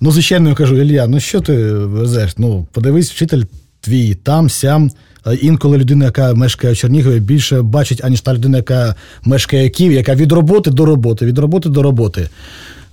Ну, 0.02 0.12
звичайно, 0.12 0.50
я 0.50 0.56
кажу, 0.56 0.82
Ілля, 0.82 1.08
ну 1.08 1.20
що 1.20 1.42
ти 1.42 1.74
везеш? 1.74 2.32
Ну, 2.38 2.68
подивись, 2.72 3.12
вчитель 3.12 3.44
твій 3.82 4.16
там, 4.16 4.50
сям. 4.50 4.92
А 5.24 5.34
Інколи 5.34 5.78
людина, 5.78 6.06
яка 6.06 6.34
мешкає 6.34 6.74
в 6.74 6.78
Чернігові, 6.78 7.20
більше 7.20 7.62
бачить, 7.62 8.04
аніж 8.04 8.22
та 8.22 8.34
людина, 8.34 8.58
яка 8.58 8.96
мешкає 9.24 9.70
в 9.70 9.72
Києві, 9.72 9.96
яка 9.96 10.16
від 10.16 10.32
роботи 10.32 10.72
до 10.72 10.86
роботи, 10.86 11.26
від 11.26 11.38
роботи 11.38 11.70
до 11.70 11.84
роботи. 11.84 12.30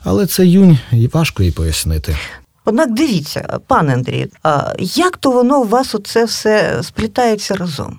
Але 0.05 0.27
це 0.27 0.47
юнь, 0.47 0.79
і 0.93 1.07
важко 1.07 1.43
їй 1.43 1.51
пояснити. 1.51 2.17
Однак 2.65 2.95
дивіться, 2.95 3.59
пане 3.67 3.95
Андрій, 3.95 4.27
як 4.81 5.17
то 5.17 5.31
воно 5.31 5.61
у 5.61 5.65
вас 5.65 5.95
оце 5.95 6.25
все 6.25 6.81
сплітається 6.83 7.55
разом? 7.55 7.99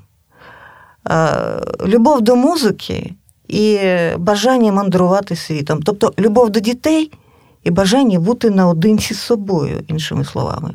Любов 1.88 2.22
до 2.22 2.36
музики 2.36 3.14
і 3.48 3.80
бажання 4.18 4.72
мандрувати 4.72 5.36
світом. 5.36 5.82
Тобто 5.84 6.14
любов 6.20 6.50
до 6.50 6.60
дітей 6.60 7.12
і 7.64 7.72
бажання 7.72 8.20
бути 8.20 8.50
наодинці 8.50 9.14
з 9.14 9.20
собою, 9.20 9.84
іншими 9.88 10.26
словами. 10.26 10.74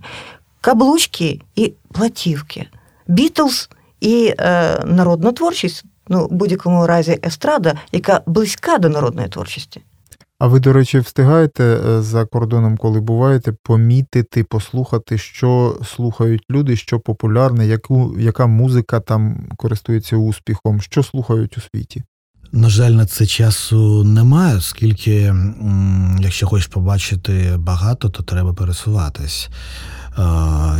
Каблучки 0.61 1.41
і 1.55 1.73
платівки. 1.93 2.67
Бітлз 3.07 3.69
і 4.01 4.35
е, 4.39 4.79
народна 4.85 5.33
творчість, 5.33 5.85
ну, 6.09 6.27
в 6.27 6.33
будь-якому 6.33 6.87
разі 6.87 7.19
естрада, 7.25 7.75
яка 7.93 8.21
близька 8.27 8.79
до 8.79 8.89
народної 8.89 9.29
творчості. 9.29 9.83
А 10.39 10.47
ви, 10.47 10.61
до 10.61 10.73
речі, 10.73 10.99
встигаєте 10.99 11.65
е, 11.65 12.03
за 12.03 12.25
кордоном, 12.25 12.77
коли 12.77 13.01
буваєте, 13.01 13.53
помітити, 13.63 14.45
послухати, 14.45 15.19
що 15.19 15.79
слухають 15.85 16.43
люди, 16.51 16.77
що 16.77 17.01
популярне, 17.01 17.67
яку, 17.67 18.17
яка 18.19 18.47
музика 18.47 19.01
там 19.01 19.49
користується 19.57 20.17
успіхом, 20.17 20.81
що 20.81 21.03
слухають 21.03 21.59
у 21.59 21.61
світі? 21.61 22.03
На 22.53 22.69
жаль, 22.69 22.91
на 22.91 23.07
це 23.07 23.27
часу 23.27 24.05
немає, 24.05 24.57
оскільки, 24.57 25.35
якщо 26.21 26.47
хочеш 26.47 26.67
побачити 26.67 27.55
багато, 27.59 28.09
то 28.09 28.23
треба 28.23 28.53
пересуватись. 28.53 29.49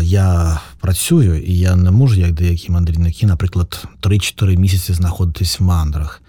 Я 0.03 0.61
працюю 0.81 1.43
і 1.43 1.59
я 1.59 1.77
не 1.77 1.91
можу, 1.91 2.21
як 2.21 2.33
деякі 2.33 2.73
мандрівники, 2.73 3.27
наприклад, 3.27 3.85
3-4 4.03 4.57
місяці 4.57 4.93
знаходитись 4.93 5.61
в 5.61 5.63
мандрах. 5.63 6.23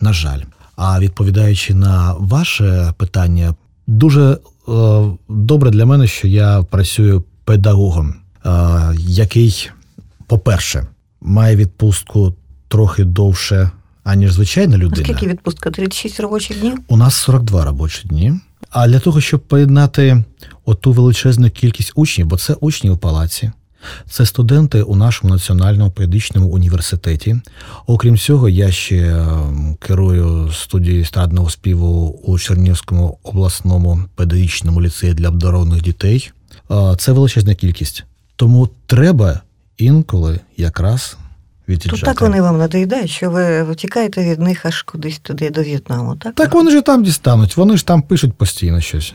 На 0.00 0.12
жаль. 0.12 0.40
А 0.76 1.00
відповідаючи 1.00 1.74
на 1.74 2.14
ваше 2.18 2.92
питання, 2.96 3.54
дуже 3.86 4.38
е, 4.68 5.02
добре 5.28 5.70
для 5.70 5.86
мене, 5.86 6.06
що 6.06 6.28
я 6.28 6.62
працюю 6.62 7.24
педагогом, 7.44 8.14
е, 8.46 8.50
який, 8.98 9.70
по-перше, 10.26 10.86
має 11.20 11.56
відпустку 11.56 12.34
трохи 12.68 13.04
довше, 13.04 13.70
аніж 14.04 14.32
звичайна 14.32 14.78
людина. 14.78 15.04
Скільки 15.04 15.26
відпустка? 15.26 15.70
36 15.70 16.20
робочих 16.20 16.60
днів? 16.60 16.78
У 16.88 16.96
нас 16.96 17.14
42 17.14 17.64
робочі 17.64 18.08
дні. 18.08 18.32
А 18.70 18.88
для 18.88 18.98
того, 18.98 19.20
щоб 19.20 19.40
поєднати 19.40 20.24
оту 20.64 20.92
величезну 20.92 21.50
кількість 21.50 21.92
учнів, 21.94 22.26
бо 22.26 22.36
це 22.36 22.54
учні 22.54 22.90
у 22.90 22.96
палаці, 22.96 23.50
це 24.10 24.26
студенти 24.26 24.82
у 24.82 24.96
нашому 24.96 25.34
національному 25.34 25.90
педагогічному 25.90 26.48
університеті. 26.48 27.36
Окрім 27.86 28.18
цього, 28.18 28.48
я 28.48 28.70
ще 28.70 28.96
ем, 28.96 29.76
керую 29.80 30.52
студією 30.52 31.02
естрадного 31.02 31.50
співу 31.50 32.20
у 32.24 32.38
Чернігівському 32.38 33.18
обласному 33.22 34.00
педагогічному 34.14 34.82
ліцеї 34.82 35.14
для 35.14 35.28
обдарованих 35.28 35.82
дітей. 35.82 36.30
Це 36.98 37.12
величезна 37.12 37.54
кількість. 37.54 38.04
Тому 38.36 38.68
треба 38.86 39.40
інколи 39.78 40.40
якраз 40.56 41.16
То 41.66 41.96
так 42.06 42.20
вони 42.20 42.42
вам 42.42 42.58
надоїдають, 42.58 43.10
що 43.10 43.30
ви 43.30 43.62
втікаєте 43.72 44.30
від 44.30 44.40
них 44.40 44.66
аж 44.66 44.82
кудись 44.82 45.18
туди 45.18 45.50
до 45.50 45.62
В'єтнаму, 45.62 46.16
так? 46.16 46.34
Так 46.34 46.54
вони 46.54 46.70
ж 46.70 46.80
там 46.80 47.04
дістануть, 47.04 47.56
вони 47.56 47.76
ж 47.76 47.86
там 47.86 48.02
пишуть 48.02 48.32
постійно 48.32 48.80
щось. 48.80 49.14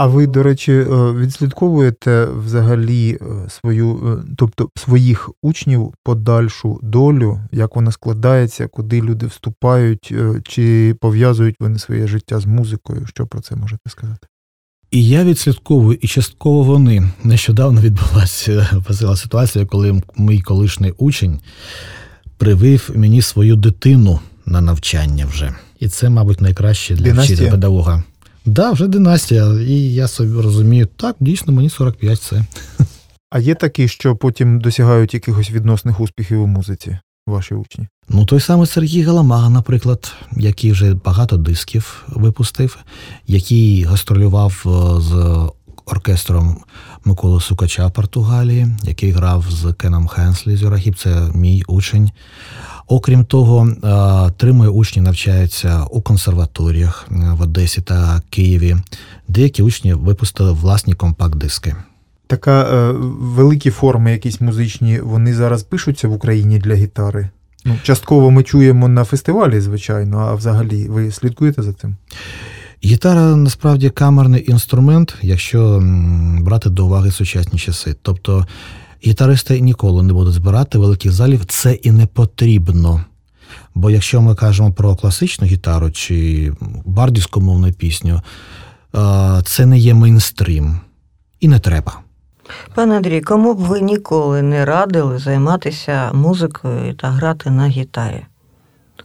А 0.00 0.06
ви, 0.06 0.26
до 0.26 0.42
речі, 0.42 0.72
е, 0.72 0.86
відслідковуєте 1.12 2.24
взагалі 2.24 3.18
е, 3.20 3.50
свою, 3.50 4.18
е, 4.20 4.32
тобто 4.36 4.68
своїх 4.76 5.30
учнів 5.42 5.94
подальшу 6.04 6.80
долю, 6.82 7.40
як 7.52 7.76
вона 7.76 7.92
складається, 7.92 8.68
куди 8.68 9.02
люди 9.02 9.26
вступають, 9.26 10.14
чи 10.44 10.94
пов'язують 11.00 11.56
вони 11.60 11.78
своє 11.78 12.06
життя 12.06 12.40
з 12.40 12.46
музикою? 12.46 13.06
Що 13.06 13.26
про 13.26 13.40
це 13.40 13.56
можете 13.56 13.90
сказати? 13.90 14.26
І 14.90 15.08
я 15.08 15.24
відслідковую, 15.24 15.98
і 16.02 16.08
частково 16.08 16.62
вони. 16.62 17.10
Нещодавно 17.24 17.80
відбулася 17.80 18.68
весела 18.88 19.16
ситуація, 19.16 19.66
коли 19.66 20.02
мій 20.16 20.40
колишній 20.40 20.92
учень 20.98 21.40
привив 22.38 22.90
мені 22.94 23.22
свою 23.22 23.56
дитину 23.56 24.20
на 24.46 24.60
навчання 24.60 25.26
вже. 25.26 25.54
І 25.80 25.88
це, 25.88 26.10
мабуть, 26.10 26.40
найкраще 26.40 26.94
для 26.94 27.04
Династія? 27.04 27.36
вчителя 27.36 27.50
педагога. 27.50 28.02
Так, 28.44 28.52
да, 28.54 28.70
вже 28.70 28.88
династія. 28.88 29.60
І 29.60 29.94
я 29.94 30.08
собі 30.08 30.40
розумію, 30.40 30.86
так, 30.96 31.16
дійсно, 31.20 31.52
мені 31.52 31.70
45 31.70 32.20
це. 32.20 32.44
А 33.30 33.38
є 33.38 33.54
такі, 33.54 33.88
що 33.88 34.16
потім 34.16 34.60
досягають 34.60 35.14
якихось 35.14 35.50
відносних 35.50 36.00
успіхів 36.00 36.42
у 36.42 36.46
музиці, 36.46 36.98
ваші 37.26 37.54
учні? 37.54 37.88
Ну, 38.08 38.24
той 38.24 38.40
самий 38.40 38.66
Сергій 38.66 39.02
Галамага, 39.02 39.50
наприклад, 39.50 40.12
який 40.36 40.72
вже 40.72 40.94
багато 40.94 41.36
дисків 41.36 42.04
випустив, 42.08 42.78
який 43.26 43.84
гастролював 43.84 44.62
е, 44.66 45.00
з 45.00 45.38
оркестром 45.86 46.56
Миколи 47.04 47.40
Сукача 47.40 47.86
в 47.86 47.92
Португалії, 47.92 48.66
який 48.82 49.10
грав 49.10 49.44
з 49.50 49.72
Кеном 49.72 50.06
Хенслі 50.06 50.56
з 50.56 50.62
Юрахів, 50.62 50.94
це 50.94 51.30
мій 51.34 51.64
учень. 51.68 52.10
Окрім 52.90 53.24
того, 53.24 53.68
е, 53.68 54.32
три 54.36 54.52
мої 54.52 54.70
учні 54.70 55.02
навчаються 55.02 55.84
у 55.90 56.00
консерваторіях 56.00 57.06
е, 57.10 57.14
в 57.38 57.42
Одесі 57.42 57.80
та 57.80 58.22
Києві. 58.30 58.76
Деякі 59.28 59.62
учні 59.62 59.94
випустили 59.94 60.52
власні 60.52 60.94
компакт-диски. 60.94 61.74
Така 62.26 62.62
е, 62.62 62.92
великі 63.20 63.70
форми, 63.70 64.12
якісь 64.12 64.40
музичні, 64.40 65.00
вони 65.00 65.34
зараз 65.34 65.62
пишуться 65.62 66.08
в 66.08 66.12
Україні 66.12 66.58
для 66.58 66.74
гітари. 66.74 67.28
Ну, 67.64 67.74
частково 67.82 68.30
ми 68.30 68.42
чуємо 68.42 68.88
на 68.88 69.04
фестивалі, 69.04 69.60
звичайно, 69.60 70.18
а 70.18 70.34
взагалі 70.34 70.88
ви 70.88 71.10
слідкуєте 71.10 71.62
за 71.62 71.72
цим? 71.72 71.96
Гітара 72.84 73.36
насправді 73.36 73.90
камерний 73.90 74.50
інструмент, 74.50 75.14
якщо 75.22 75.82
брати 76.40 76.70
до 76.70 76.86
уваги 76.86 77.10
сучасні 77.10 77.58
часи. 77.58 77.94
Тобто 78.02 78.46
гітаристи 79.06 79.60
ніколи 79.60 80.02
не 80.02 80.12
будуть 80.12 80.34
збирати 80.34 80.78
великих 80.78 81.12
залів, 81.12 81.44
це 81.44 81.72
і 81.72 81.90
не 81.90 82.06
потрібно. 82.06 83.04
Бо 83.74 83.90
якщо 83.90 84.20
ми 84.20 84.34
кажемо 84.34 84.72
про 84.72 84.96
класичну 84.96 85.46
гітару 85.46 85.90
чи 85.90 86.52
бардівську 86.84 87.40
мовну 87.40 87.72
пісню, 87.72 88.22
це 89.44 89.66
не 89.66 89.78
є 89.78 89.94
мейнстрім 89.94 90.80
і 91.40 91.48
не 91.48 91.58
треба. 91.58 92.00
Пане 92.74 92.96
Андрій, 92.96 93.20
кому 93.20 93.54
б 93.54 93.58
ви 93.58 93.80
ніколи 93.80 94.42
не 94.42 94.64
радили 94.64 95.18
займатися 95.18 96.12
музикою 96.12 96.94
та 96.94 97.10
грати 97.10 97.50
на 97.50 97.68
гітарі? 97.68 98.24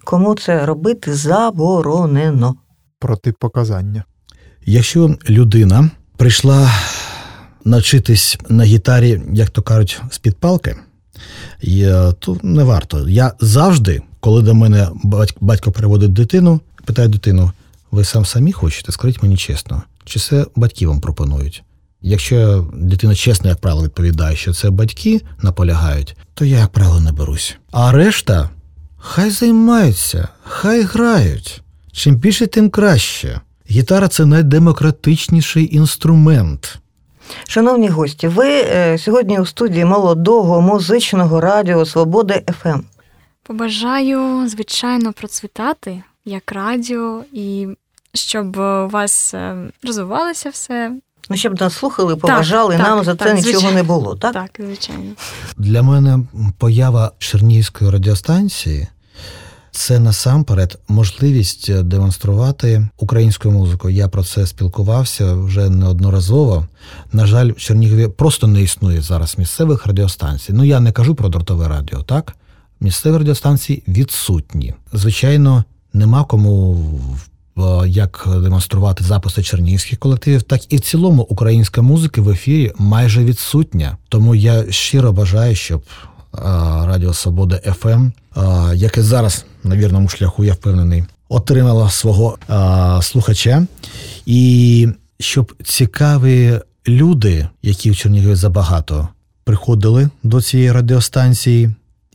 Кому 0.03 0.35
це 0.35 0.65
робити 0.65 1.13
заборонено? 1.13 2.55
Протипоказання. 2.99 4.03
Якщо 4.65 5.15
людина 5.29 5.89
прийшла 6.17 6.71
навчитись 7.65 8.37
на 8.49 8.63
гітарі, 8.63 9.21
як 9.33 9.49
то 9.49 9.61
кажуть, 9.61 10.01
з-під 10.11 10.37
палки, 10.37 10.75
е, 11.63 12.13
то 12.19 12.37
не 12.43 12.63
варто. 12.63 13.09
Я 13.09 13.33
завжди, 13.39 14.01
коли 14.19 14.41
до 14.41 14.53
мене 14.53 14.89
батько 15.41 15.71
приводить 15.71 16.13
дитину, 16.13 16.59
Питаю 16.85 17.09
дитину: 17.09 17.51
ви 17.91 18.03
сам 18.03 18.25
самі 18.25 18.51
хочете? 18.51 18.91
Скажіть 18.91 19.23
мені 19.23 19.37
чесно, 19.37 19.83
чи 20.05 20.19
це 20.19 20.45
батьки 20.55 20.87
вам 20.87 21.01
пропонують? 21.01 21.63
Якщо 22.01 22.67
дитина 22.73 23.15
чесно, 23.15 23.49
як 23.49 23.57
правило, 23.57 23.83
відповідає, 23.83 24.35
що 24.35 24.53
це 24.53 24.69
батьки 24.69 25.21
наполягають, 25.41 26.17
то 26.33 26.45
я, 26.45 26.59
як 26.59 26.69
правило, 26.69 26.99
не 26.99 27.11
берусь. 27.11 27.57
А 27.71 27.91
решта 27.91 28.49
хай 28.97 29.31
займаються, 29.31 30.27
хай 30.43 30.81
грають. 30.81 31.61
Чим 31.91 32.15
більше, 32.15 32.47
тим 32.47 32.69
краще. 32.69 33.41
Гітара 33.71 34.07
це 34.07 34.25
найдемократичніший 34.25 35.75
інструмент. 35.75 36.79
Шановні 37.47 37.89
гості, 37.89 38.27
ви 38.27 38.47
е, 38.47 38.97
сьогодні 38.97 39.39
у 39.39 39.45
студії 39.45 39.85
молодого 39.85 40.61
музичного 40.61 41.41
радіо 41.41 41.85
Свобода 41.85 42.33
Ем». 42.47 42.53
ФМ. 42.53 42.79
Побажаю, 43.43 44.47
звичайно, 44.47 45.13
процвітати 45.13 46.03
як 46.25 46.51
радіо, 46.51 47.23
і 47.33 47.67
щоб 48.13 48.57
у 48.57 48.87
вас 48.87 49.33
е, 49.33 49.55
розвивалося 49.83 50.49
все. 50.49 50.91
Ну, 51.29 51.37
щоб 51.37 51.61
нас 51.61 51.73
слухали, 51.73 52.15
поважали, 52.15 52.77
так, 52.77 52.87
нам 52.87 53.03
за 53.03 53.15
це 53.15 53.23
так, 53.23 53.35
нічого 53.35 53.51
звичайно. 53.51 53.75
не 53.77 53.83
було, 53.83 54.15
так? 54.15 54.33
Так, 54.33 54.51
звичайно. 54.59 55.11
Для 55.57 55.81
мене 55.81 56.19
поява 56.57 57.11
Чернігівської 57.17 57.91
радіостанції 57.91 58.87
це 59.75 59.99
насамперед 59.99 60.79
можливість 60.87 61.81
демонструвати 61.81 62.87
українську 62.97 63.51
музику. 63.51 63.89
Я 63.89 64.07
про 64.07 64.23
це 64.23 64.47
спілкувався 64.47 65.33
вже 65.33 65.69
неодноразово. 65.69 66.67
На 67.13 67.25
жаль, 67.25 67.51
в 67.51 67.55
Чернігові 67.55 68.07
просто 68.07 68.47
не 68.47 68.61
існує 68.61 69.01
зараз 69.01 69.37
місцевих 69.37 69.85
радіостанцій. 69.85 70.53
Ну 70.53 70.63
я 70.63 70.79
не 70.79 70.91
кажу 70.91 71.15
про 71.15 71.29
дротове 71.29 71.67
радіо, 71.67 72.03
так? 72.03 72.35
Місцеві 72.79 73.17
радіостанції 73.17 73.83
відсутні. 73.87 74.73
Звичайно, 74.93 75.63
нема 75.93 76.23
кому 76.23 76.83
е, 77.57 77.61
як 77.87 78.27
демонструвати 78.27 79.03
записи 79.03 79.43
чернігівських 79.43 79.99
колективів, 79.99 80.43
так 80.43 80.73
і 80.73 80.77
в 80.77 80.79
цілому 80.79 81.21
українська 81.21 81.81
музика 81.81 82.21
в 82.21 82.29
ефірі 82.29 82.71
майже 82.77 83.23
відсутня. 83.23 83.97
Тому 84.09 84.35
я 84.35 84.71
щиро 84.71 85.11
бажаю, 85.11 85.55
щоб 85.55 85.81
е, 85.81 86.39
Радіо 86.85 87.13
Свобода 87.13 87.57
ФМ, 87.57 87.89
е, 87.89 88.11
яке 88.75 89.03
зараз 89.03 89.45
на 89.65 89.77
вірному 89.77 90.09
шляху, 90.09 90.45
я 90.45 90.53
впевнений, 90.53 91.03
отримало 91.29 91.89
свого 91.89 92.37
е, 92.49 93.01
слухача, 93.01 93.67
і 94.25 94.87
щоб 95.19 95.53
цікаві 95.63 96.59
люди, 96.87 97.47
які 97.61 97.91
в 97.91 97.97
Чернігові 97.97 98.35
забагато, 98.35 99.07
приходили 99.43 100.09
до 100.23 100.41
цієї 100.41 100.71
радіостанції. 100.71 101.69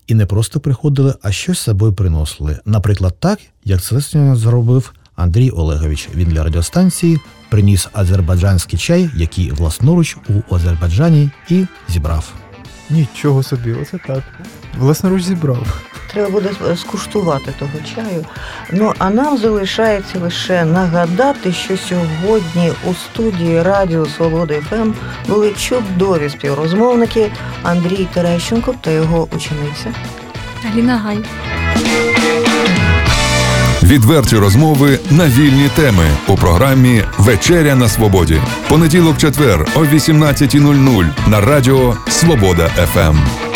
І 0.07 0.15
не 0.15 0.27
просто 0.27 0.61
приходили, 0.61 1.15
а 1.23 1.33
щось 1.33 1.59
з 1.59 1.63
собою 1.63 1.93
приносили. 1.93 2.59
Наприклад, 2.65 3.17
так, 3.21 3.39
як 3.65 3.83
це 3.83 4.01
зробив 4.35 4.93
Андрій 5.17 5.51
Олегович. 5.51 6.09
Він 6.15 6.29
для 6.29 6.45
радіостанції 6.45 7.19
приніс 7.51 7.89
азербайджанський 7.93 8.79
чай, 8.79 9.11
який 9.17 9.51
власноруч 9.51 10.17
у 10.29 10.55
Азербайджані 10.55 11.31
і 11.49 11.67
зібрав. 11.89 12.33
Нічого 12.91 13.43
собі, 13.43 13.73
оце 13.73 13.99
так. 14.07 14.23
Власноруч 14.79 15.23
зібрав. 15.23 15.83
Треба 16.13 16.31
буде 16.31 16.51
е, 16.71 16.77
скуштувати 16.77 17.53
того 17.59 17.73
чаю. 17.95 18.25
Ну 18.73 18.93
а 18.99 19.11
нам 19.11 19.39
залишається 19.39 20.19
лише 20.19 20.65
нагадати, 20.65 21.53
що 21.53 21.77
сьогодні 21.77 22.73
у 22.85 22.95
студії 22.95 23.63
Радіо 23.63 24.07
Свобода 24.07 24.55
ФМ 24.61 24.93
були 25.29 25.53
чудові 25.53 26.31
співрозмовники 26.31 27.33
Андрій 27.63 28.09
Терещенко 28.15 28.75
та 28.81 28.91
його 28.91 29.29
учениця. 29.37 29.95
Аліна 30.73 30.97
Гай. 30.97 31.19
Відверті 33.83 34.37
розмови 34.37 34.99
на 35.11 35.29
вільні 35.29 35.69
теми 35.77 36.05
у 36.29 36.37
програмі 36.37 37.05
Вечеря 37.19 37.75
на 37.75 37.89
свободі. 37.89 38.41
Понеділок, 38.69 39.19
четвер 39.19 39.67
о 39.75 39.81
18.00 39.81 41.07
на 41.29 41.41
радіо 41.41 41.97
Свобода 42.09 42.69
ФМ. 42.69 43.50